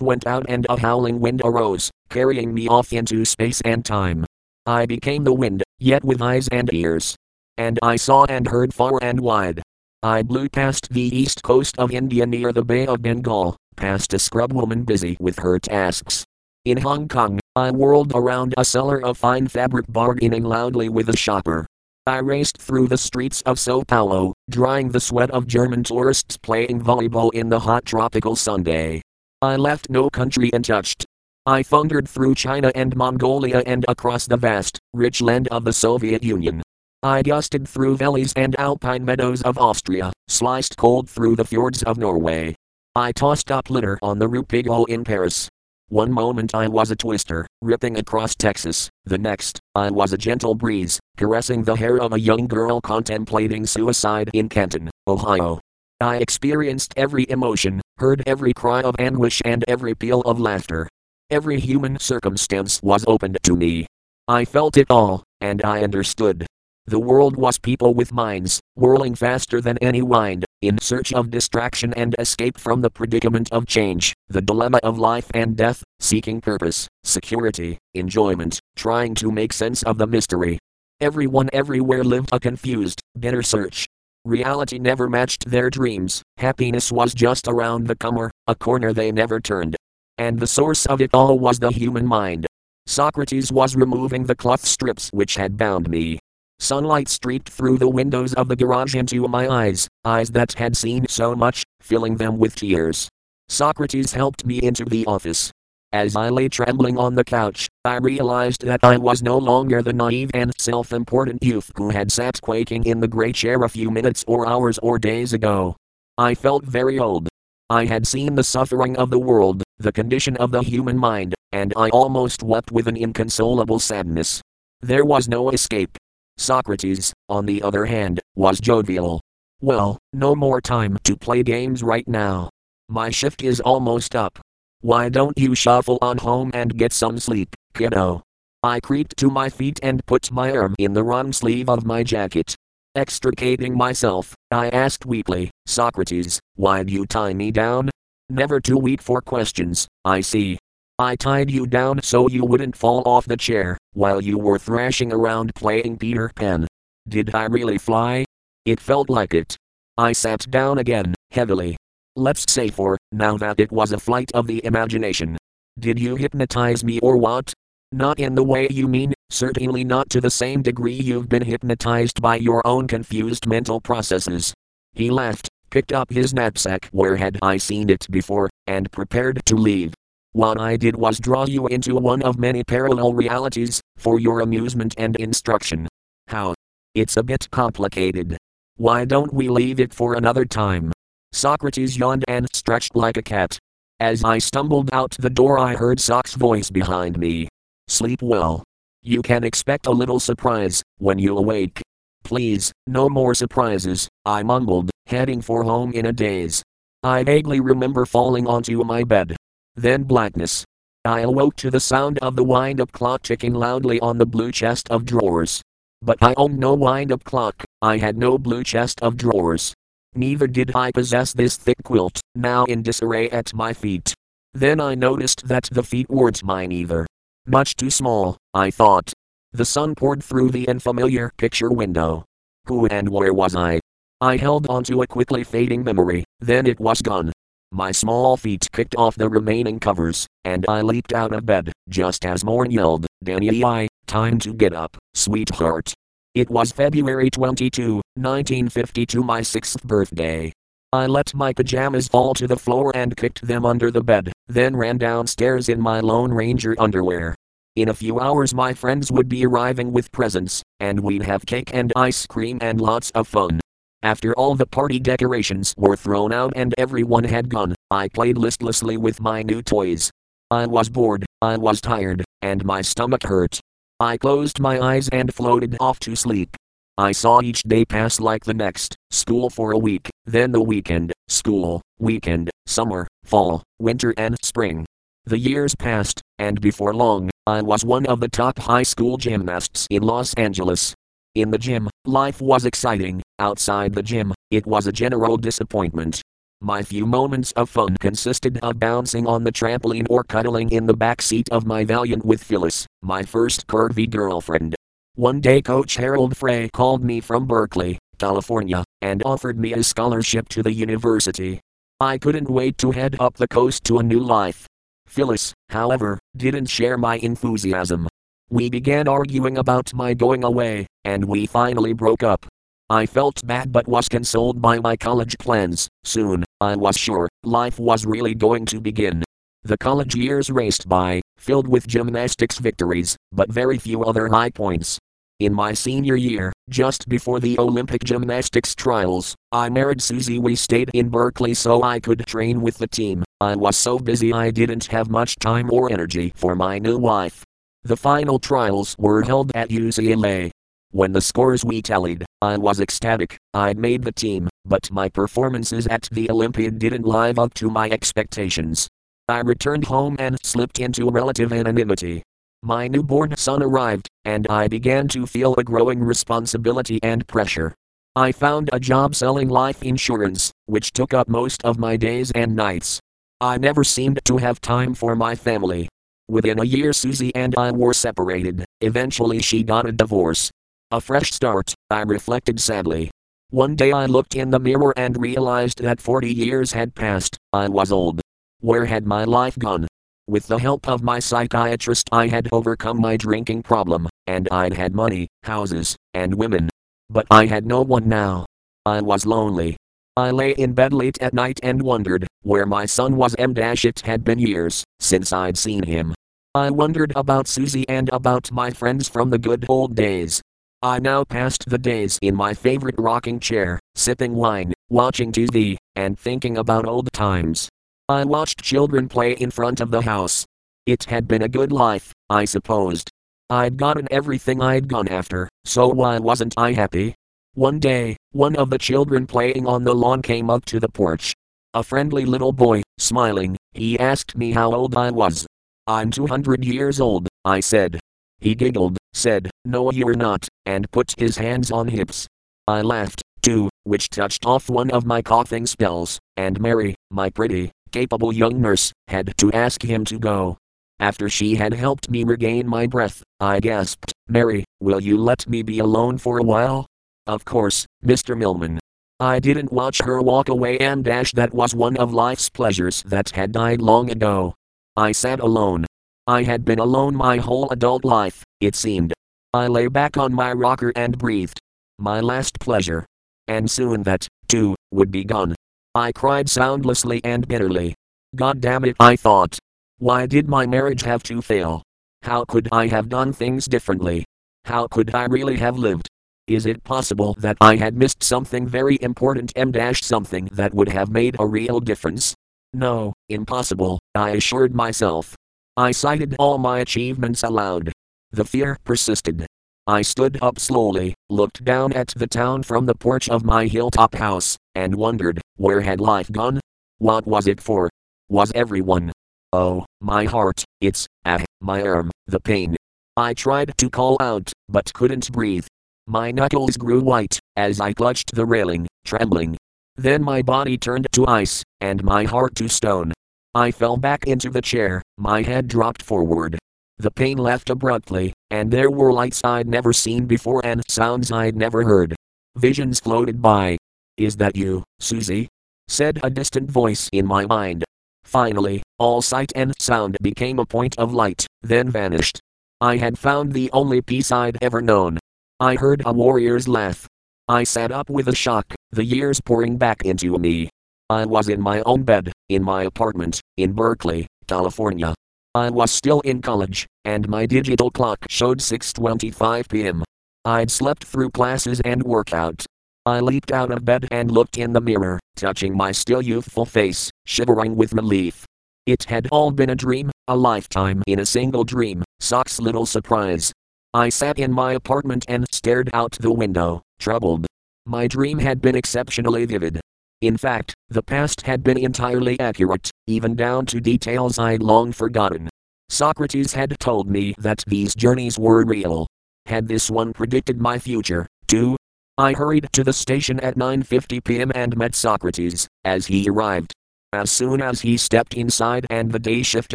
went 0.00 0.26
out 0.26 0.46
and 0.48 0.66
a 0.70 0.80
howling 0.80 1.20
wind 1.20 1.42
arose, 1.44 1.90
carrying 2.08 2.54
me 2.54 2.66
off 2.66 2.94
into 2.94 3.26
space 3.26 3.60
and 3.60 3.84
time. 3.84 4.24
I 4.64 4.86
became 4.86 5.24
the 5.24 5.34
wind, 5.34 5.62
yet 5.78 6.02
with 6.02 6.22
eyes 6.22 6.48
and 6.48 6.72
ears. 6.72 7.14
And 7.58 7.78
I 7.82 7.96
saw 7.96 8.24
and 8.24 8.48
heard 8.48 8.72
far 8.72 8.98
and 9.02 9.20
wide. 9.20 9.62
I 10.02 10.22
blew 10.22 10.48
past 10.48 10.88
the 10.90 11.02
east 11.02 11.42
coast 11.42 11.78
of 11.78 11.90
India 11.90 12.24
near 12.24 12.52
the 12.52 12.64
Bay 12.64 12.86
of 12.86 13.02
Bengal, 13.02 13.56
past 13.76 14.14
a 14.14 14.18
scrub 14.18 14.52
woman 14.52 14.84
busy 14.84 15.16
with 15.20 15.38
her 15.40 15.58
tasks. 15.58 16.24
In 16.64 16.78
Hong 16.78 17.06
Kong, 17.06 17.38
I 17.54 17.70
whirled 17.70 18.12
around 18.14 18.54
a 18.56 18.64
seller 18.64 19.04
of 19.04 19.18
fine 19.18 19.46
fabric 19.46 19.86
bargaining 19.88 20.42
loudly 20.42 20.88
with 20.88 21.08
a 21.10 21.16
shopper. 21.16 21.66
I 22.08 22.18
raced 22.18 22.58
through 22.58 22.86
the 22.86 22.98
streets 22.98 23.42
of 23.42 23.58
Sao 23.58 23.82
Paulo, 23.82 24.32
drying 24.48 24.90
the 24.90 25.00
sweat 25.00 25.28
of 25.32 25.48
German 25.48 25.82
tourists 25.82 26.36
playing 26.36 26.80
volleyball 26.80 27.34
in 27.34 27.48
the 27.48 27.58
hot 27.58 27.84
tropical 27.84 28.36
Sunday. 28.36 29.02
I 29.42 29.56
left 29.56 29.90
no 29.90 30.08
country 30.08 30.50
untouched. 30.52 31.04
I 31.46 31.64
thundered 31.64 32.08
through 32.08 32.36
China 32.36 32.70
and 32.76 32.94
Mongolia 32.94 33.64
and 33.66 33.84
across 33.88 34.28
the 34.28 34.36
vast, 34.36 34.78
rich 34.92 35.20
land 35.20 35.48
of 35.48 35.64
the 35.64 35.72
Soviet 35.72 36.22
Union. 36.22 36.62
I 37.02 37.22
gusted 37.22 37.66
through 37.66 37.96
valleys 37.96 38.32
and 38.36 38.56
alpine 38.56 39.04
meadows 39.04 39.42
of 39.42 39.58
Austria, 39.58 40.12
sliced 40.28 40.76
cold 40.76 41.10
through 41.10 41.34
the 41.34 41.44
fjords 41.44 41.82
of 41.82 41.98
Norway. 41.98 42.54
I 42.94 43.10
tossed 43.10 43.50
up 43.50 43.68
litter 43.68 43.98
on 44.00 44.20
the 44.20 44.28
Rue 44.28 44.44
Pigalle 44.44 44.88
in 44.88 45.02
Paris, 45.02 45.48
one 45.88 46.10
moment 46.10 46.52
I 46.52 46.66
was 46.66 46.90
a 46.90 46.96
twister, 46.96 47.46
ripping 47.62 47.96
across 47.96 48.34
Texas, 48.34 48.90
the 49.04 49.18
next, 49.18 49.60
I 49.76 49.90
was 49.90 50.12
a 50.12 50.18
gentle 50.18 50.56
breeze, 50.56 50.98
caressing 51.16 51.64
the 51.64 51.74
hair 51.74 51.98
of 51.98 52.12
a 52.12 52.20
young 52.20 52.46
girl 52.46 52.80
contemplating 52.80 53.66
suicide 53.66 54.30
in 54.32 54.48
Canton, 54.48 54.90
Ohio. 55.08 55.60
I 56.00 56.16
experienced 56.16 56.92
every 56.96 57.26
emotion, 57.30 57.80
heard 57.96 58.22
every 58.26 58.52
cry 58.52 58.82
of 58.82 58.94
anguish 58.98 59.40
and 59.44 59.64
every 59.66 59.94
peal 59.94 60.20
of 60.22 60.38
laughter. 60.38 60.88
Every 61.30 61.58
human 61.58 61.98
circumstance 61.98 62.82
was 62.82 63.04
opened 63.08 63.38
to 63.42 63.56
me. 63.56 63.86
I 64.28 64.44
felt 64.44 64.76
it 64.76 64.90
all, 64.90 65.24
and 65.40 65.64
I 65.64 65.82
understood. 65.82 66.46
The 66.86 67.00
world 67.00 67.36
was 67.36 67.58
people 67.58 67.94
with 67.94 68.12
minds, 68.12 68.60
whirling 68.76 69.14
faster 69.14 69.60
than 69.60 69.78
any 69.78 70.02
wind, 70.02 70.44
in 70.62 70.78
search 70.80 71.12
of 71.12 71.30
distraction 71.30 71.92
and 71.94 72.14
escape 72.18 72.58
from 72.58 72.80
the 72.80 72.90
predicament 72.90 73.48
of 73.50 73.66
change, 73.66 74.14
the 74.28 74.40
dilemma 74.40 74.78
of 74.82 74.98
life 74.98 75.30
and 75.34 75.56
death, 75.56 75.82
seeking 75.98 76.40
purpose, 76.40 76.86
security, 77.02 77.78
enjoyment, 77.94 78.60
trying 78.76 79.14
to 79.16 79.32
make 79.32 79.52
sense 79.52 79.82
of 79.82 79.98
the 79.98 80.06
mystery. 80.06 80.58
Everyone 81.00 81.48
everywhere 81.52 82.04
lived 82.04 82.30
a 82.32 82.40
confused, 82.40 83.00
bitter 83.18 83.42
search. 83.42 83.86
Reality 84.24 84.78
never 84.78 85.08
matched 85.08 85.50
their 85.50 85.70
dreams, 85.70 86.22
happiness 86.38 86.90
was 86.90 87.14
just 87.14 87.46
around 87.48 87.86
the 87.86 87.96
corner, 87.96 88.30
a 88.46 88.54
corner 88.54 88.92
they 88.92 89.12
never 89.12 89.40
turned. 89.40 89.76
And 90.18 90.38
the 90.38 90.46
source 90.46 90.86
of 90.86 91.00
it 91.00 91.10
all 91.12 91.38
was 91.38 91.58
the 91.58 91.70
human 91.70 92.06
mind. 92.06 92.46
Socrates 92.86 93.52
was 93.52 93.76
removing 93.76 94.24
the 94.24 94.34
cloth 94.34 94.64
strips 94.64 95.10
which 95.12 95.34
had 95.34 95.56
bound 95.56 95.90
me, 95.90 96.18
Sunlight 96.58 97.08
streaked 97.08 97.50
through 97.50 97.76
the 97.76 97.88
windows 97.88 98.32
of 98.32 98.48
the 98.48 98.56
garage 98.56 98.94
into 98.94 99.28
my 99.28 99.46
eyes, 99.46 99.88
eyes 100.04 100.30
that 100.30 100.54
had 100.54 100.74
seen 100.76 101.06
so 101.06 101.34
much, 101.34 101.62
filling 101.80 102.16
them 102.16 102.38
with 102.38 102.56
tears. 102.56 103.08
Socrates 103.48 104.12
helped 104.12 104.46
me 104.46 104.62
into 104.62 104.84
the 104.84 105.04
office. 105.04 105.52
As 105.96 106.14
I 106.14 106.28
lay 106.28 106.50
trembling 106.50 106.98
on 106.98 107.14
the 107.14 107.24
couch, 107.24 107.70
I 107.86 107.96
realized 107.96 108.60
that 108.66 108.80
I 108.82 108.98
was 108.98 109.22
no 109.22 109.38
longer 109.38 109.80
the 109.80 109.94
naive 109.94 110.30
and 110.34 110.52
self 110.60 110.92
important 110.92 111.42
youth 111.42 111.72
who 111.74 111.88
had 111.88 112.12
sat 112.12 112.38
quaking 112.42 112.84
in 112.84 113.00
the 113.00 113.08
gray 113.08 113.32
chair 113.32 113.64
a 113.64 113.68
few 113.70 113.90
minutes 113.90 114.22
or 114.28 114.46
hours 114.46 114.76
or 114.80 114.98
days 114.98 115.32
ago. 115.32 115.74
I 116.18 116.34
felt 116.34 116.66
very 116.66 116.98
old. 116.98 117.28
I 117.70 117.86
had 117.86 118.06
seen 118.06 118.34
the 118.34 118.44
suffering 118.44 118.94
of 118.98 119.08
the 119.08 119.18
world, 119.18 119.62
the 119.78 119.90
condition 119.90 120.36
of 120.36 120.50
the 120.50 120.60
human 120.60 120.98
mind, 120.98 121.34
and 121.52 121.72
I 121.78 121.88
almost 121.88 122.42
wept 122.42 122.70
with 122.70 122.88
an 122.88 122.98
inconsolable 122.98 123.78
sadness. 123.78 124.42
There 124.82 125.06
was 125.06 125.30
no 125.30 125.48
escape. 125.48 125.96
Socrates, 126.36 127.14
on 127.30 127.46
the 127.46 127.62
other 127.62 127.86
hand, 127.86 128.20
was 128.34 128.60
jovial. 128.60 129.22
Well, 129.62 129.96
no 130.12 130.34
more 130.34 130.60
time 130.60 130.98
to 131.04 131.16
play 131.16 131.42
games 131.42 131.82
right 131.82 132.06
now. 132.06 132.50
My 132.86 133.08
shift 133.08 133.42
is 133.42 133.60
almost 133.60 134.14
up. 134.14 134.38
Why 134.86 135.08
don't 135.08 135.36
you 135.36 135.56
shuffle 135.56 135.98
on 136.00 136.18
home 136.18 136.52
and 136.54 136.78
get 136.78 136.92
some 136.92 137.18
sleep, 137.18 137.56
kiddo? 137.74 138.22
I 138.62 138.78
creeped 138.78 139.16
to 139.16 139.28
my 139.28 139.48
feet 139.48 139.80
and 139.82 140.06
put 140.06 140.30
my 140.30 140.52
arm 140.52 140.76
in 140.78 140.92
the 140.92 141.02
wrong 141.02 141.32
sleeve 141.32 141.68
of 141.68 141.84
my 141.84 142.04
jacket. 142.04 142.54
Extricating 142.94 143.76
myself, 143.76 144.32
I 144.52 144.68
asked 144.68 145.04
weakly, 145.04 145.50
Socrates, 145.66 146.38
why'd 146.54 146.88
you 146.88 147.04
tie 147.04 147.34
me 147.34 147.50
down? 147.50 147.90
Never 148.30 148.60
too 148.60 148.78
weak 148.78 149.02
for 149.02 149.20
questions, 149.20 149.88
I 150.04 150.20
see. 150.20 150.56
I 151.00 151.16
tied 151.16 151.50
you 151.50 151.66
down 151.66 152.00
so 152.00 152.28
you 152.28 152.44
wouldn't 152.44 152.76
fall 152.76 153.02
off 153.06 153.26
the 153.26 153.36
chair, 153.36 153.76
while 153.94 154.20
you 154.20 154.38
were 154.38 154.56
thrashing 154.56 155.12
around 155.12 155.52
playing 155.56 155.98
Peter 155.98 156.30
Pan. 156.32 156.68
Did 157.08 157.34
I 157.34 157.46
really 157.46 157.78
fly? 157.78 158.24
It 158.64 158.78
felt 158.78 159.10
like 159.10 159.34
it. 159.34 159.56
I 159.98 160.12
sat 160.12 160.48
down 160.48 160.78
again, 160.78 161.12
heavily. 161.32 161.76
Let's 162.18 162.50
say 162.50 162.68
for, 162.68 162.96
now 163.12 163.36
that 163.36 163.60
it 163.60 163.70
was 163.70 163.92
a 163.92 164.00
flight 164.00 164.32
of 164.32 164.46
the 164.46 164.64
imagination. 164.64 165.36
Did 165.78 165.98
you 165.98 166.16
hypnotize 166.16 166.82
me 166.82 166.98
or 167.00 167.18
what? 167.18 167.52
Not 167.92 168.18
in 168.18 168.34
the 168.34 168.42
way 168.42 168.68
you 168.70 168.88
mean, 168.88 169.12
certainly 169.28 169.84
not 169.84 170.08
to 170.10 170.22
the 170.22 170.30
same 170.30 170.62
degree 170.62 170.94
you've 170.94 171.28
been 171.28 171.44
hypnotized 171.44 172.22
by 172.22 172.36
your 172.36 172.66
own 172.66 172.88
confused 172.88 173.46
mental 173.46 173.82
processes. 173.82 174.54
He 174.94 175.10
laughed, 175.10 175.50
picked 175.68 175.92
up 175.92 176.10
his 176.10 176.32
knapsack 176.32 176.88
where 176.90 177.16
had 177.16 177.38
I 177.42 177.58
seen 177.58 177.90
it 177.90 178.06
before, 178.10 178.48
and 178.66 178.90
prepared 178.90 179.44
to 179.44 179.54
leave. 179.54 179.92
What 180.32 180.58
I 180.58 180.78
did 180.78 180.96
was 180.96 181.20
draw 181.20 181.44
you 181.44 181.66
into 181.66 181.96
one 181.96 182.22
of 182.22 182.38
many 182.38 182.64
parallel 182.64 183.12
realities, 183.12 183.82
for 183.98 184.18
your 184.18 184.40
amusement 184.40 184.94
and 184.96 185.16
instruction. 185.16 185.86
How? 186.28 186.54
It's 186.94 187.18
a 187.18 187.22
bit 187.22 187.50
complicated. 187.50 188.38
Why 188.76 189.04
don't 189.04 189.34
we 189.34 189.50
leave 189.50 189.80
it 189.80 189.92
for 189.92 190.14
another 190.14 190.46
time? 190.46 190.92
Socrates 191.36 191.98
yawned 191.98 192.24
and 192.28 192.48
stretched 192.54 192.96
like 192.96 193.18
a 193.18 193.22
cat. 193.22 193.58
As 194.00 194.24
I 194.24 194.38
stumbled 194.38 194.88
out 194.94 195.14
the 195.18 195.28
door, 195.28 195.58
I 195.58 195.74
heard 195.74 196.00
Soc's 196.00 196.34
voice 196.34 196.70
behind 196.70 197.18
me. 197.18 197.46
Sleep 197.88 198.22
well. 198.22 198.64
You 199.02 199.20
can 199.20 199.44
expect 199.44 199.86
a 199.86 199.90
little 199.90 200.18
surprise 200.18 200.82
when 200.96 201.18
you 201.18 201.36
awake. 201.36 201.82
Please, 202.24 202.72
no 202.86 203.10
more 203.10 203.34
surprises, 203.34 204.08
I 204.24 204.42
mumbled, 204.44 204.90
heading 205.06 205.42
for 205.42 205.62
home 205.62 205.92
in 205.92 206.06
a 206.06 206.12
daze. 206.12 206.62
I 207.02 207.22
vaguely 207.22 207.60
remember 207.60 208.06
falling 208.06 208.46
onto 208.46 208.82
my 208.82 209.04
bed, 209.04 209.36
then 209.74 210.04
blackness. 210.04 210.64
I 211.04 211.20
awoke 211.20 211.56
to 211.56 211.70
the 211.70 211.80
sound 211.80 212.18
of 212.20 212.34
the 212.34 212.44
wind 212.44 212.80
up 212.80 212.92
clock 212.92 213.22
ticking 213.22 213.52
loudly 213.52 214.00
on 214.00 214.16
the 214.16 214.26
blue 214.26 214.50
chest 214.52 214.90
of 214.90 215.04
drawers. 215.04 215.60
But 216.00 216.16
I 216.22 216.32
owned 216.38 216.58
no 216.58 216.72
wind 216.72 217.12
up 217.12 217.24
clock, 217.24 217.62
I 217.82 217.98
had 217.98 218.16
no 218.16 218.38
blue 218.38 218.64
chest 218.64 219.02
of 219.02 219.18
drawers. 219.18 219.74
Neither 220.16 220.46
did 220.46 220.74
I 220.74 220.92
possess 220.92 221.34
this 221.34 221.58
thick 221.58 221.76
quilt, 221.84 222.20
now 222.34 222.64
in 222.64 222.82
disarray 222.82 223.28
at 223.28 223.52
my 223.52 223.74
feet. 223.74 224.14
Then 224.54 224.80
I 224.80 224.94
noticed 224.94 225.46
that 225.46 225.68
the 225.70 225.82
feet 225.82 226.08
weren't 226.08 226.42
mine 226.42 226.72
either. 226.72 227.06
Much 227.46 227.76
too 227.76 227.90
small, 227.90 228.38
I 228.54 228.70
thought. 228.70 229.12
The 229.52 229.66
sun 229.66 229.94
poured 229.94 230.24
through 230.24 230.50
the 230.50 230.68
unfamiliar 230.68 231.32
picture 231.36 231.70
window. 231.70 232.24
Who 232.64 232.86
and 232.86 233.10
where 233.10 233.34
was 233.34 233.54
I? 233.54 233.80
I 234.22 234.38
held 234.38 234.66
on 234.68 234.84
to 234.84 235.02
a 235.02 235.06
quickly 235.06 235.44
fading 235.44 235.84
memory, 235.84 236.24
then 236.40 236.66
it 236.66 236.80
was 236.80 237.02
gone. 237.02 237.30
My 237.70 237.92
small 237.92 238.38
feet 238.38 238.66
kicked 238.72 238.96
off 238.96 239.16
the 239.16 239.28
remaining 239.28 239.78
covers, 239.78 240.26
and 240.44 240.64
I 240.66 240.80
leaped 240.80 241.12
out 241.12 241.34
of 241.34 241.44
bed, 241.44 241.72
just 241.90 242.24
as 242.24 242.42
Morn 242.42 242.70
yelled, 242.70 243.06
Danny, 243.22 243.62
I, 243.62 243.88
time 244.06 244.38
to 244.38 244.54
get 244.54 244.72
up, 244.72 244.96
sweetheart. 245.12 245.92
It 246.36 246.50
was 246.50 246.70
February 246.70 247.30
22, 247.30 247.94
1952, 247.94 249.22
my 249.22 249.40
sixth 249.40 249.82
birthday. 249.84 250.52
I 250.92 251.06
let 251.06 251.34
my 251.34 251.54
pajamas 251.54 252.08
fall 252.08 252.34
to 252.34 252.46
the 252.46 252.58
floor 252.58 252.94
and 252.94 253.16
kicked 253.16 253.40
them 253.40 253.64
under 253.64 253.90
the 253.90 254.02
bed, 254.02 254.32
then 254.46 254.76
ran 254.76 254.98
downstairs 254.98 255.70
in 255.70 255.80
my 255.80 256.00
Lone 256.00 256.30
Ranger 256.30 256.76
underwear. 256.78 257.34
In 257.76 257.88
a 257.88 257.94
few 257.94 258.20
hours, 258.20 258.52
my 258.52 258.74
friends 258.74 259.10
would 259.10 259.30
be 259.30 259.46
arriving 259.46 259.92
with 259.92 260.12
presents, 260.12 260.62
and 260.78 261.00
we'd 261.00 261.22
have 261.22 261.46
cake 261.46 261.70
and 261.72 261.90
ice 261.96 262.26
cream 262.26 262.58
and 262.60 262.82
lots 262.82 263.10
of 263.12 263.26
fun. 263.26 263.58
After 264.02 264.34
all 264.34 264.54
the 264.54 264.66
party 264.66 264.98
decorations 264.98 265.72
were 265.78 265.96
thrown 265.96 266.34
out 266.34 266.52
and 266.54 266.74
everyone 266.76 267.24
had 267.24 267.48
gone, 267.48 267.74
I 267.90 268.08
played 268.08 268.36
listlessly 268.36 268.98
with 268.98 269.22
my 269.22 269.42
new 269.42 269.62
toys. 269.62 270.10
I 270.50 270.66
was 270.66 270.90
bored, 270.90 271.24
I 271.40 271.56
was 271.56 271.80
tired, 271.80 272.26
and 272.42 272.62
my 272.62 272.82
stomach 272.82 273.22
hurt. 273.22 273.58
I 273.98 274.18
closed 274.18 274.60
my 274.60 274.78
eyes 274.78 275.08
and 275.08 275.32
floated 275.32 275.74
off 275.80 275.98
to 276.00 276.14
sleep. 276.14 276.54
I 276.98 277.12
saw 277.12 277.40
each 277.40 277.62
day 277.62 277.86
pass 277.86 278.20
like 278.20 278.44
the 278.44 278.52
next 278.52 278.94
school 279.10 279.48
for 279.48 279.72
a 279.72 279.78
week, 279.78 280.10
then 280.26 280.52
the 280.52 280.60
weekend, 280.60 281.14
school, 281.28 281.80
weekend, 281.98 282.50
summer, 282.66 283.06
fall, 283.24 283.62
winter, 283.78 284.12
and 284.18 284.36
spring. 284.42 284.84
The 285.24 285.38
years 285.38 285.74
passed, 285.74 286.20
and 286.38 286.60
before 286.60 286.94
long, 286.94 287.30
I 287.46 287.62
was 287.62 287.86
one 287.86 288.04
of 288.04 288.20
the 288.20 288.28
top 288.28 288.58
high 288.58 288.82
school 288.82 289.16
gymnasts 289.16 289.86
in 289.90 290.02
Los 290.02 290.34
Angeles. 290.34 290.94
In 291.34 291.50
the 291.50 291.58
gym, 291.58 291.88
life 292.04 292.42
was 292.42 292.66
exciting, 292.66 293.22
outside 293.38 293.94
the 293.94 294.02
gym, 294.02 294.34
it 294.50 294.66
was 294.66 294.86
a 294.86 294.92
general 294.92 295.38
disappointment. 295.38 296.20
My 296.62 296.82
few 296.82 297.04
moments 297.04 297.52
of 297.52 297.68
fun 297.68 297.96
consisted 298.00 298.58
of 298.62 298.80
bouncing 298.80 299.26
on 299.26 299.44
the 299.44 299.52
trampoline 299.52 300.06
or 300.08 300.24
cuddling 300.24 300.70
in 300.70 300.86
the 300.86 300.96
back 300.96 301.20
seat 301.20 301.50
of 301.50 301.66
my 301.66 301.84
Valiant 301.84 302.24
with 302.24 302.42
Phyllis, 302.42 302.86
my 303.02 303.22
first 303.22 303.66
curvy 303.66 304.08
girlfriend. 304.08 304.74
One 305.16 305.42
day 305.42 305.60
Coach 305.60 305.96
Harold 305.96 306.34
Frey 306.34 306.70
called 306.72 307.04
me 307.04 307.20
from 307.20 307.46
Berkeley, 307.46 307.98
California, 308.18 308.84
and 309.02 309.22
offered 309.22 309.58
me 309.58 309.74
a 309.74 309.82
scholarship 309.82 310.48
to 310.48 310.62
the 310.62 310.72
university. 310.72 311.60
I 312.00 312.16
couldn't 312.16 312.48
wait 312.48 312.78
to 312.78 312.90
head 312.90 313.16
up 313.20 313.36
the 313.36 313.48
coast 313.48 313.84
to 313.84 313.98
a 313.98 314.02
new 314.02 314.20
life. 314.20 314.66
Phyllis, 315.06 315.52
however, 315.68 316.18
didn't 316.38 316.66
share 316.66 316.96
my 316.96 317.18
enthusiasm. 317.18 318.08
We 318.48 318.70
began 318.70 319.08
arguing 319.08 319.58
about 319.58 319.92
my 319.92 320.14
going 320.14 320.42
away, 320.42 320.86
and 321.04 321.26
we 321.26 321.44
finally 321.44 321.92
broke 321.92 322.22
up. 322.22 322.46
I 322.88 323.04
felt 323.04 323.46
bad 323.46 323.72
but 323.72 323.88
was 323.88 324.08
consoled 324.08 324.62
by 324.62 324.78
my 324.78 324.96
college 324.96 325.36
plans. 325.38 325.88
Soon, 326.04 326.44
I 326.60 326.74
was 326.74 326.96
sure, 326.96 327.28
life 327.44 327.78
was 327.78 328.06
really 328.06 328.34
going 328.34 328.64
to 328.66 328.80
begin. 328.80 329.22
The 329.64 329.76
college 329.76 330.14
years 330.14 330.48
raced 330.48 330.88
by, 330.88 331.20
filled 331.36 331.68
with 331.68 331.86
gymnastics 331.86 332.58
victories, 332.58 333.14
but 333.30 333.52
very 333.52 333.76
few 333.76 334.04
other 334.04 334.28
high 334.28 334.48
points. 334.50 334.98
In 335.38 335.52
my 335.52 335.74
senior 335.74 336.16
year, 336.16 336.54
just 336.70 337.10
before 337.10 337.40
the 337.40 337.58
Olympic 337.58 338.02
gymnastics 338.04 338.74
trials, 338.74 339.34
I 339.52 339.68
married 339.68 340.00
Susie. 340.00 340.38
We 340.38 340.56
stayed 340.56 340.90
in 340.94 341.10
Berkeley 341.10 341.52
so 341.52 341.82
I 341.82 342.00
could 342.00 342.26
train 342.26 342.62
with 342.62 342.78
the 342.78 342.86
team. 342.86 343.22
I 343.38 343.54
was 343.54 343.76
so 343.76 343.98
busy 343.98 344.32
I 344.32 344.50
didn't 344.50 344.86
have 344.86 345.10
much 345.10 345.36
time 345.36 345.70
or 345.70 345.92
energy 345.92 346.32
for 346.36 346.54
my 346.54 346.78
new 346.78 346.96
wife. 346.96 347.44
The 347.84 347.98
final 347.98 348.38
trials 348.38 348.96
were 348.98 349.22
held 349.22 349.52
at 349.54 349.68
UCLA. 349.68 350.50
When 350.92 351.12
the 351.12 351.20
scores 351.20 351.64
we 351.64 351.82
tallied, 351.82 352.24
I 352.40 352.56
was 352.56 352.80
ecstatic. 352.80 353.36
I'd 353.52 353.76
made 353.76 354.02
the 354.02 354.12
team, 354.12 354.48
but 354.64 354.90
my 354.90 355.08
performances 355.08 355.86
at 355.88 356.08
the 356.12 356.30
Olympiad 356.30 356.78
didn't 356.78 357.04
live 357.04 357.38
up 357.38 357.54
to 357.54 357.68
my 357.68 357.90
expectations. 357.90 358.88
I 359.28 359.40
returned 359.40 359.84
home 359.84 360.16
and 360.18 360.38
slipped 360.42 360.78
into 360.78 361.10
relative 361.10 361.52
anonymity. 361.52 362.22
My 362.62 362.88
newborn 362.88 363.36
son 363.36 363.62
arrived, 363.62 364.08
and 364.24 364.46
I 364.46 364.68
began 364.68 365.08
to 365.08 365.26
feel 365.26 365.54
a 365.56 365.64
growing 365.64 366.00
responsibility 366.00 367.00
and 367.02 367.26
pressure. 367.26 367.74
I 368.14 368.32
found 368.32 368.70
a 368.72 368.80
job 368.80 369.14
selling 369.14 369.48
life 369.48 369.82
insurance, 369.82 370.52
which 370.66 370.92
took 370.92 371.12
up 371.12 371.28
most 371.28 371.64
of 371.64 371.78
my 371.78 371.96
days 371.96 372.30
and 372.30 372.56
nights. 372.56 373.00
I 373.40 373.58
never 373.58 373.84
seemed 373.84 374.20
to 374.24 374.38
have 374.38 374.60
time 374.60 374.94
for 374.94 375.14
my 375.14 375.34
family. 375.34 375.88
Within 376.28 376.58
a 376.58 376.64
year, 376.64 376.92
Susie 376.92 377.34
and 377.34 377.54
I 377.58 377.72
were 377.72 377.92
separated. 377.92 378.64
Eventually, 378.80 379.42
she 379.42 379.62
got 379.62 379.86
a 379.86 379.92
divorce. 379.92 380.50
A 380.92 381.00
fresh 381.00 381.32
start, 381.32 381.74
I 381.90 382.02
reflected 382.02 382.60
sadly. 382.60 383.10
One 383.50 383.74
day 383.74 383.90
I 383.90 384.06
looked 384.06 384.36
in 384.36 384.50
the 384.50 384.60
mirror 384.60 384.94
and 384.96 385.20
realized 385.20 385.82
that 385.82 386.00
40 386.00 386.32
years 386.32 386.70
had 386.70 386.94
passed. 386.94 387.36
I 387.52 387.66
was 387.66 387.90
old. 387.90 388.20
Where 388.60 388.84
had 388.84 389.04
my 389.04 389.24
life 389.24 389.58
gone? 389.58 389.88
With 390.28 390.46
the 390.46 390.58
help 390.58 390.88
of 390.88 391.02
my 391.02 391.18
psychiatrist, 391.18 392.08
I 392.12 392.28
had 392.28 392.48
overcome 392.52 393.00
my 393.00 393.16
drinking 393.16 393.64
problem, 393.64 394.08
and 394.28 394.48
I'd 394.52 394.74
had 394.74 394.94
money, 394.94 395.26
houses, 395.42 395.96
and 396.14 396.32
women. 396.32 396.70
But 397.10 397.26
I 397.32 397.46
had 397.46 397.66
no 397.66 397.82
one 397.82 398.08
now. 398.08 398.46
I 398.84 399.00
was 399.00 399.26
lonely. 399.26 399.76
I 400.16 400.30
lay 400.30 400.52
in 400.52 400.72
bed 400.72 400.92
late 400.92 401.20
at 401.20 401.34
night 401.34 401.58
and 401.64 401.82
wondered 401.82 402.28
where 402.42 402.64
my 402.64 402.86
son 402.86 403.16
was. 403.16 403.34
M. 403.40 403.54
It 403.56 404.00
had 404.02 404.22
been 404.22 404.38
years 404.38 404.84
since 405.00 405.32
I'd 405.32 405.58
seen 405.58 405.82
him. 405.82 406.14
I 406.54 406.70
wondered 406.70 407.12
about 407.16 407.48
Susie 407.48 407.88
and 407.88 408.08
about 408.12 408.52
my 408.52 408.70
friends 408.70 409.08
from 409.08 409.30
the 409.30 409.38
good 409.38 409.66
old 409.68 409.96
days. 409.96 410.40
I 410.86 411.00
now 411.00 411.24
passed 411.24 411.68
the 411.68 411.78
days 411.78 412.16
in 412.22 412.36
my 412.36 412.54
favorite 412.54 412.94
rocking 412.96 413.40
chair, 413.40 413.80
sipping 413.96 414.36
wine, 414.36 414.72
watching 414.88 415.32
TV, 415.32 415.76
and 415.96 416.16
thinking 416.16 416.58
about 416.58 416.86
old 416.86 417.12
times. 417.12 417.68
I 418.08 418.22
watched 418.22 418.62
children 418.62 419.08
play 419.08 419.32
in 419.32 419.50
front 419.50 419.80
of 419.80 419.90
the 419.90 420.02
house. 420.02 420.46
It 420.86 421.02
had 421.02 421.26
been 421.26 421.42
a 421.42 421.48
good 421.48 421.72
life, 421.72 422.12
I 422.30 422.44
supposed. 422.44 423.10
I'd 423.50 423.76
gotten 423.76 424.06
everything 424.12 424.62
I'd 424.62 424.86
gone 424.86 425.08
after, 425.08 425.48
so 425.64 425.88
why 425.88 426.20
wasn't 426.20 426.54
I 426.56 426.70
happy? 426.70 427.16
One 427.54 427.80
day, 427.80 428.16
one 428.30 428.54
of 428.54 428.70
the 428.70 428.78
children 428.78 429.26
playing 429.26 429.66
on 429.66 429.82
the 429.82 429.92
lawn 429.92 430.22
came 430.22 430.48
up 430.50 430.64
to 430.66 430.78
the 430.78 430.88
porch. 430.88 431.34
A 431.74 431.82
friendly 431.82 432.24
little 432.24 432.52
boy, 432.52 432.82
smiling, 432.98 433.56
he 433.72 433.98
asked 433.98 434.36
me 434.36 434.52
how 434.52 434.72
old 434.72 434.96
I 434.96 435.10
was. 435.10 435.48
I'm 435.88 436.12
200 436.12 436.64
years 436.64 437.00
old, 437.00 437.26
I 437.44 437.58
said. 437.58 437.98
He 438.38 438.54
giggled, 438.54 438.98
said, 439.12 439.50
No, 439.64 439.90
you're 439.90 440.14
not, 440.14 440.48
and 440.64 440.90
put 440.90 441.14
his 441.18 441.36
hands 441.36 441.70
on 441.70 441.88
hips. 441.88 442.26
I 442.66 442.82
laughed, 442.82 443.22
too, 443.42 443.70
which 443.84 444.10
touched 444.10 444.44
off 444.44 444.68
one 444.68 444.90
of 444.90 445.06
my 445.06 445.22
coughing 445.22 445.66
spells, 445.66 446.18
and 446.36 446.60
Mary, 446.60 446.94
my 447.10 447.30
pretty, 447.30 447.70
capable 447.92 448.32
young 448.32 448.60
nurse, 448.60 448.92
had 449.08 449.36
to 449.38 449.52
ask 449.52 449.82
him 449.82 450.04
to 450.06 450.18
go. 450.18 450.58
After 450.98 451.28
she 451.28 451.56
had 451.56 451.74
helped 451.74 452.10
me 452.10 452.24
regain 452.24 452.66
my 452.66 452.86
breath, 452.86 453.22
I 453.38 453.60
gasped, 453.60 454.12
Mary, 454.28 454.64
will 454.80 455.00
you 455.00 455.18
let 455.18 455.48
me 455.48 455.62
be 455.62 455.78
alone 455.78 456.18
for 456.18 456.38
a 456.38 456.42
while? 456.42 456.86
Of 457.26 457.44
course, 457.44 457.86
Mr. 458.04 458.36
Millman. 458.36 458.78
I 459.20 459.40
didn't 459.40 459.72
watch 459.72 460.02
her 460.02 460.20
walk 460.20 460.48
away 460.48 460.78
and 460.78 461.04
dash 461.04 461.32
that 461.32 461.54
was 461.54 461.74
one 461.74 461.96
of 461.96 462.12
life's 462.12 462.50
pleasures 462.50 463.02
that 463.06 463.30
had 463.30 463.52
died 463.52 463.80
long 463.80 464.10
ago. 464.10 464.54
I 464.96 465.12
sat 465.12 465.40
alone. 465.40 465.86
I 466.28 466.42
had 466.42 466.64
been 466.64 466.80
alone 466.80 467.14
my 467.14 467.36
whole 467.36 467.70
adult 467.70 468.04
life, 468.04 468.42
it 468.60 468.74
seemed. 468.74 469.12
I 469.54 469.68
lay 469.68 469.86
back 469.86 470.16
on 470.16 470.34
my 470.34 470.52
rocker 470.52 470.92
and 470.96 471.16
breathed. 471.16 471.60
My 472.00 472.18
last 472.20 472.58
pleasure. 472.58 473.06
And 473.46 473.70
soon 473.70 474.02
that, 474.02 474.26
too, 474.48 474.74
would 474.90 475.12
be 475.12 475.22
gone. 475.22 475.54
I 475.94 476.10
cried 476.10 476.50
soundlessly 476.50 477.20
and 477.22 477.46
bitterly. 477.46 477.94
God 478.34 478.60
damn 478.60 478.84
it, 478.84 478.96
I 478.98 479.14
thought. 479.14 479.56
Why 479.98 480.26
did 480.26 480.48
my 480.48 480.66
marriage 480.66 481.02
have 481.02 481.22
to 481.24 481.40
fail? 481.40 481.82
How 482.22 482.44
could 482.44 482.68
I 482.72 482.88
have 482.88 483.08
done 483.08 483.32
things 483.32 483.66
differently? 483.66 484.24
How 484.64 484.88
could 484.88 485.14
I 485.14 485.26
really 485.26 485.56
have 485.58 485.78
lived? 485.78 486.08
Is 486.48 486.66
it 486.66 486.82
possible 486.82 487.36
that 487.38 487.56
I 487.60 487.76
had 487.76 487.96
missed 487.96 488.24
something 488.24 488.66
very 488.66 488.98
important 489.00 489.52
M 489.54 489.70
dash 489.70 490.02
something 490.02 490.46
that 490.52 490.74
would 490.74 490.88
have 490.88 491.08
made 491.08 491.36
a 491.38 491.46
real 491.46 491.78
difference? 491.78 492.34
No, 492.72 493.12
impossible, 493.28 494.00
I 494.16 494.30
assured 494.30 494.74
myself. 494.74 495.36
I 495.78 495.90
cited 495.90 496.34
all 496.38 496.56
my 496.56 496.78
achievements 496.78 497.42
aloud. 497.42 497.92
The 498.30 498.46
fear 498.46 498.78
persisted. 498.84 499.46
I 499.86 500.00
stood 500.00 500.38
up 500.40 500.58
slowly, 500.58 501.14
looked 501.28 501.64
down 501.64 501.92
at 501.92 502.08
the 502.16 502.26
town 502.26 502.62
from 502.62 502.86
the 502.86 502.94
porch 502.94 503.28
of 503.28 503.44
my 503.44 503.66
hilltop 503.66 504.14
house, 504.14 504.56
and 504.74 504.94
wondered, 504.94 505.42
where 505.56 505.82
had 505.82 506.00
life 506.00 506.32
gone? 506.32 506.60
What 506.96 507.26
was 507.26 507.46
it 507.46 507.60
for? 507.60 507.90
Was 508.30 508.50
everyone? 508.54 509.12
Oh, 509.52 509.84
my 510.00 510.24
heart, 510.24 510.64
it's, 510.80 511.06
ah, 511.26 511.44
my 511.60 511.82
arm, 511.82 512.10
the 512.26 512.40
pain. 512.40 512.74
I 513.18 513.34
tried 513.34 513.76
to 513.76 513.90
call 513.90 514.16
out, 514.18 514.50
but 514.70 514.92
couldn't 514.94 515.30
breathe. 515.30 515.66
My 516.06 516.30
knuckles 516.30 516.78
grew 516.78 517.00
white, 517.00 517.38
as 517.54 517.82
I 517.82 517.92
clutched 517.92 518.34
the 518.34 518.46
railing, 518.46 518.86
trembling. 519.04 519.58
Then 519.96 520.22
my 520.22 520.40
body 520.40 520.78
turned 520.78 521.06
to 521.12 521.26
ice, 521.26 521.62
and 521.82 522.02
my 522.02 522.24
heart 522.24 522.54
to 522.56 522.68
stone. 522.68 523.12
I 523.56 523.70
fell 523.70 523.96
back 523.96 524.26
into 524.26 524.50
the 524.50 524.60
chair, 524.60 525.00
my 525.16 525.40
head 525.40 525.66
dropped 525.66 526.02
forward, 526.02 526.58
the 526.98 527.10
pain 527.10 527.38
left 527.38 527.70
abruptly, 527.70 528.34
and 528.50 528.70
there 528.70 528.90
were 528.90 529.14
lights 529.14 529.40
I'd 529.42 529.66
never 529.66 529.94
seen 529.94 530.26
before 530.26 530.60
and 530.62 530.82
sounds 530.90 531.32
I'd 531.32 531.56
never 531.56 531.82
heard. 531.82 532.14
Visions 532.56 533.00
floated 533.00 533.40
by. 533.40 533.78
Is 534.18 534.36
that 534.36 534.56
you, 534.56 534.84
Susie? 535.00 535.48
said 535.88 536.20
a 536.22 536.28
distant 536.28 536.70
voice 536.70 537.08
in 537.14 537.24
my 537.24 537.46
mind. 537.46 537.82
Finally, 538.24 538.82
all 538.98 539.22
sight 539.22 539.52
and 539.56 539.72
sound 539.80 540.18
became 540.20 540.58
a 540.58 540.66
point 540.66 540.98
of 540.98 541.14
light, 541.14 541.46
then 541.62 541.88
vanished. 541.88 542.38
I 542.82 542.98
had 542.98 543.18
found 543.18 543.52
the 543.52 543.70
only 543.72 544.02
peace 544.02 544.30
I'd 544.30 544.58
ever 544.60 544.82
known. 544.82 545.18
I 545.60 545.76
heard 545.76 546.02
a 546.04 546.12
warrior's 546.12 546.68
laugh. 546.68 547.06
I 547.48 547.64
sat 547.64 547.90
up 547.90 548.10
with 548.10 548.28
a 548.28 548.34
shock, 548.34 548.74
the 548.90 549.04
years 549.04 549.40
pouring 549.40 549.78
back 549.78 550.04
into 550.04 550.36
me. 550.36 550.68
I 551.08 551.24
was 551.24 551.48
in 551.48 551.60
my 551.60 551.82
own 551.82 552.02
bed, 552.02 552.32
in 552.48 552.64
my 552.64 552.82
apartment, 552.82 553.40
in 553.56 553.74
Berkeley, 553.74 554.26
California. 554.48 555.14
I 555.54 555.70
was 555.70 555.92
still 555.92 556.20
in 556.22 556.42
college, 556.42 556.84
and 557.04 557.28
my 557.28 557.46
digital 557.46 557.92
clock 557.92 558.26
showed 558.28 558.58
6:25 558.58 559.68
p.m. 559.68 560.02
I'd 560.44 560.68
slept 560.68 561.04
through 561.04 561.30
classes 561.30 561.80
and 561.84 562.02
workout. 562.02 562.66
I 563.06 563.20
leaped 563.20 563.52
out 563.52 563.70
of 563.70 563.84
bed 563.84 564.08
and 564.10 564.32
looked 564.32 564.58
in 564.58 564.72
the 564.72 564.80
mirror, 564.80 565.20
touching 565.36 565.76
my 565.76 565.92
still 565.92 566.20
youthful 566.20 566.66
face, 566.66 567.08
shivering 567.24 567.76
with 567.76 567.92
relief. 567.92 568.44
It 568.84 569.04
had 569.04 569.28
all 569.30 569.52
been 569.52 569.70
a 569.70 569.76
dream, 569.76 570.10
a 570.26 570.36
lifetime 570.36 571.04
in 571.06 571.20
a 571.20 571.26
single 571.26 571.62
dream, 571.62 572.02
Soc's 572.18 572.58
little 572.58 572.84
surprise. 572.84 573.52
I 573.94 574.08
sat 574.08 574.40
in 574.40 574.52
my 574.52 574.72
apartment 574.72 575.24
and 575.28 575.46
stared 575.52 575.88
out 575.92 576.18
the 576.18 576.32
window, 576.32 576.82
troubled. 576.98 577.46
My 577.86 578.08
dream 578.08 578.40
had 578.40 578.60
been 578.60 578.74
exceptionally 578.74 579.44
vivid, 579.44 579.80
in 580.22 580.36
fact, 580.36 580.74
the 580.88 581.02
past 581.02 581.42
had 581.42 581.62
been 581.62 581.78
entirely 581.78 582.38
accurate, 582.40 582.90
even 583.06 583.34
down 583.34 583.66
to 583.66 583.80
details 583.80 584.38
I'd 584.38 584.62
long 584.62 584.92
forgotten. 584.92 585.48
Socrates 585.88 586.52
had 586.54 586.78
told 586.80 587.08
me 587.08 587.34
that 587.38 587.62
these 587.66 587.94
journeys 587.94 588.38
were 588.38 588.64
real. 588.64 589.06
Had 589.46 589.68
this 589.68 589.90
one 589.90 590.12
predicted 590.12 590.60
my 590.60 590.78
future, 590.78 591.26
too? 591.46 591.76
I 592.18 592.32
hurried 592.32 592.68
to 592.72 592.82
the 592.82 592.94
station 592.94 593.38
at 593.40 593.56
9:50 593.56 594.24
p.m. 594.24 594.50
and 594.54 594.76
met 594.76 594.94
Socrates 594.94 595.68
as 595.84 596.06
he 596.06 596.28
arrived. 596.28 596.72
As 597.12 597.30
soon 597.30 597.60
as 597.60 597.82
he 597.82 597.96
stepped 597.96 598.34
inside 598.34 598.86
and 598.90 599.12
the 599.12 599.18
day 599.18 599.42
shift 599.42 599.74